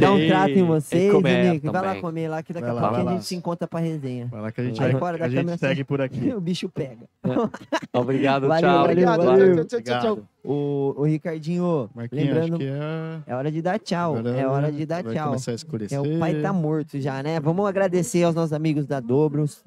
dar 0.00 0.12
um 0.12 0.26
trato 0.26 0.50
em 0.50 0.64
vocês. 0.64 1.08
e 1.08 1.12
comer 1.12 1.52
Nico. 1.52 1.70
Vai 1.70 1.82
lá 1.82 2.00
comer 2.00 2.28
lá, 2.28 2.42
que 2.42 2.52
daqui 2.52 2.68
a 2.68 2.72
pouco 2.74 3.08
a 3.08 3.12
gente 3.12 3.24
se 3.24 3.36
encontra 3.36 3.68
pra 3.68 3.78
resenha. 3.78 4.26
Vai 4.26 4.40
lá 4.40 4.50
que 4.52 4.60
a 4.60 4.64
gente, 4.64 4.80
Vai 4.80 4.92
fora 4.96 5.16
da 5.16 5.26
a 5.26 5.28
gente 5.28 5.58
segue 5.58 5.84
por 5.84 6.00
aqui. 6.00 6.32
O 6.34 6.40
bicho 6.40 6.68
pega. 6.68 7.06
Obrigado, 7.92 8.48
Valeu, 8.48 8.62
tchau. 8.62 8.78
valeu, 8.78 8.90
Obrigado. 8.90 9.24
valeu. 9.24 9.54
Tchau, 9.64 9.64
tchau, 9.64 9.80
tchau, 9.82 10.00
tchau. 10.16 10.18
O, 10.44 10.94
o 10.98 11.04
Ricardinho, 11.04 11.88
Marquinhos, 11.94 12.24
lembrando, 12.26 12.54
acho 12.54 12.58
que 12.58 12.66
é... 12.66 13.20
é 13.28 13.36
hora 13.36 13.52
de 13.52 13.62
dar 13.62 13.78
tchau. 13.78 14.16
agora 14.16 14.36
É 14.36 14.46
hora 14.46 14.72
de 14.72 14.84
dar 14.84 15.04
vai 15.04 15.14
tchau. 15.14 15.26
começar 15.28 15.52
a 15.52 15.54
escurecer. 15.54 15.96
É, 15.96 16.00
o 16.00 16.18
pai 16.18 16.40
tá 16.40 16.52
morto 16.52 17.00
já, 17.00 17.22
né? 17.22 17.38
Vamos 17.38 17.64
agradecer 17.68 18.24
aos 18.24 18.34
nossos 18.34 18.52
amigos 18.52 18.86
da 18.86 18.98
Dobros, 18.98 19.62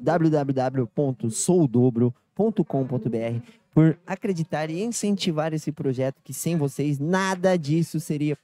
www.soudobro.com.br, 2.37 3.39
por 3.73 3.97
acreditar 4.05 4.69
e 4.69 4.83
incentivar 4.83 5.53
esse 5.53 5.71
projeto, 5.71 6.21
que 6.23 6.33
sem 6.33 6.55
vocês 6.57 6.99
nada 6.99 7.57
disso 7.57 7.99
seria 7.99 8.37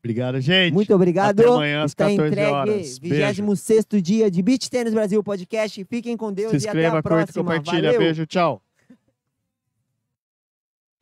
Obrigado, 0.04 0.42
gente. 0.42 0.74
Muito 0.74 0.94
obrigado. 0.96 1.40
Até 1.40 1.48
amanhã 1.50 1.84
às 1.84 1.92
Está 1.92 2.06
14 2.06 2.28
entregue. 2.28 2.52
horas. 2.52 2.98
Beijo. 3.00 3.44
26 3.46 3.86
dia 4.02 4.32
de 4.32 4.42
Beach 4.42 4.70
Tennis 4.70 4.94
Brasil 4.94 5.24
Podcast. 5.24 5.84
Fiquem 5.86 6.18
com 6.18 6.34
Deus 6.34 6.50
Se 6.50 6.56
e 6.56 6.58
até 6.58 6.68
inscreva, 6.70 6.98
a 6.98 7.04
curta, 7.04 7.18
próxima. 7.18 7.44
compartilha. 7.44 7.92
Valeu. 7.94 8.00
Beijo, 8.00 8.26
tchau. 8.26 8.62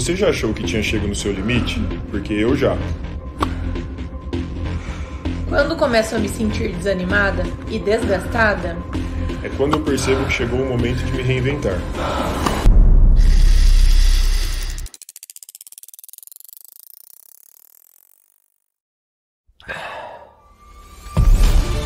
Você 0.05 0.15
já 0.15 0.29
achou 0.29 0.53
que 0.53 0.61
tinha 0.63 0.83
chegado 0.83 1.07
no 1.07 1.15
seu 1.15 1.31
limite? 1.31 1.81
Porque 2.11 2.31
eu 2.31 2.55
já. 2.55 2.77
Quando 5.49 5.75
começo 5.75 6.15
a 6.15 6.19
me 6.19 6.29
sentir 6.29 6.75
desanimada 6.75 7.41
e 7.71 7.79
desgastada, 7.79 8.77
É 9.41 9.49
quando 9.57 9.77
eu 9.77 9.81
percebo 9.81 10.23
que 10.25 10.33
chegou 10.33 10.61
o 10.61 10.69
momento 10.69 11.03
de 11.05 11.11
me 11.11 11.23
reinventar. 11.23 11.79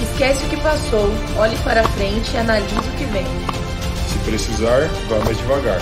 esquece 0.02 0.46
o 0.46 0.50
que 0.50 0.58
passou, 0.58 1.10
olhe 1.38 1.58
para 1.60 1.88
frente 1.88 2.34
e 2.34 2.38
analise 2.38 2.78
o 2.80 2.98
que 2.98 3.06
vem. 3.06 3.24
Se 4.10 4.20
precisar, 4.30 4.82
vá 5.08 5.24
mais 5.24 5.38
devagar. 5.38 5.80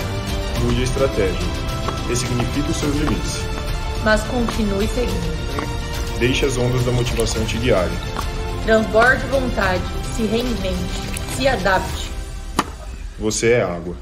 Mude 0.62 0.82
a 0.82 0.84
estratégia. 0.84 1.67
Ressignifique 2.08 2.70
os 2.70 2.76
seus 2.78 2.96
limites. 2.96 3.40
Mas 4.02 4.22
continue 4.22 4.88
seguindo. 4.88 6.18
Deixe 6.18 6.46
as 6.46 6.56
ondas 6.56 6.82
da 6.84 6.90
motivação 6.90 7.44
te 7.44 7.58
guiarem. 7.58 7.98
Transborde 8.64 9.26
vontade, 9.26 9.82
se 10.16 10.22
reinvente, 10.22 11.02
se 11.36 11.46
adapte. 11.46 12.10
Você 13.18 13.52
é 13.52 13.62
água. 13.62 13.94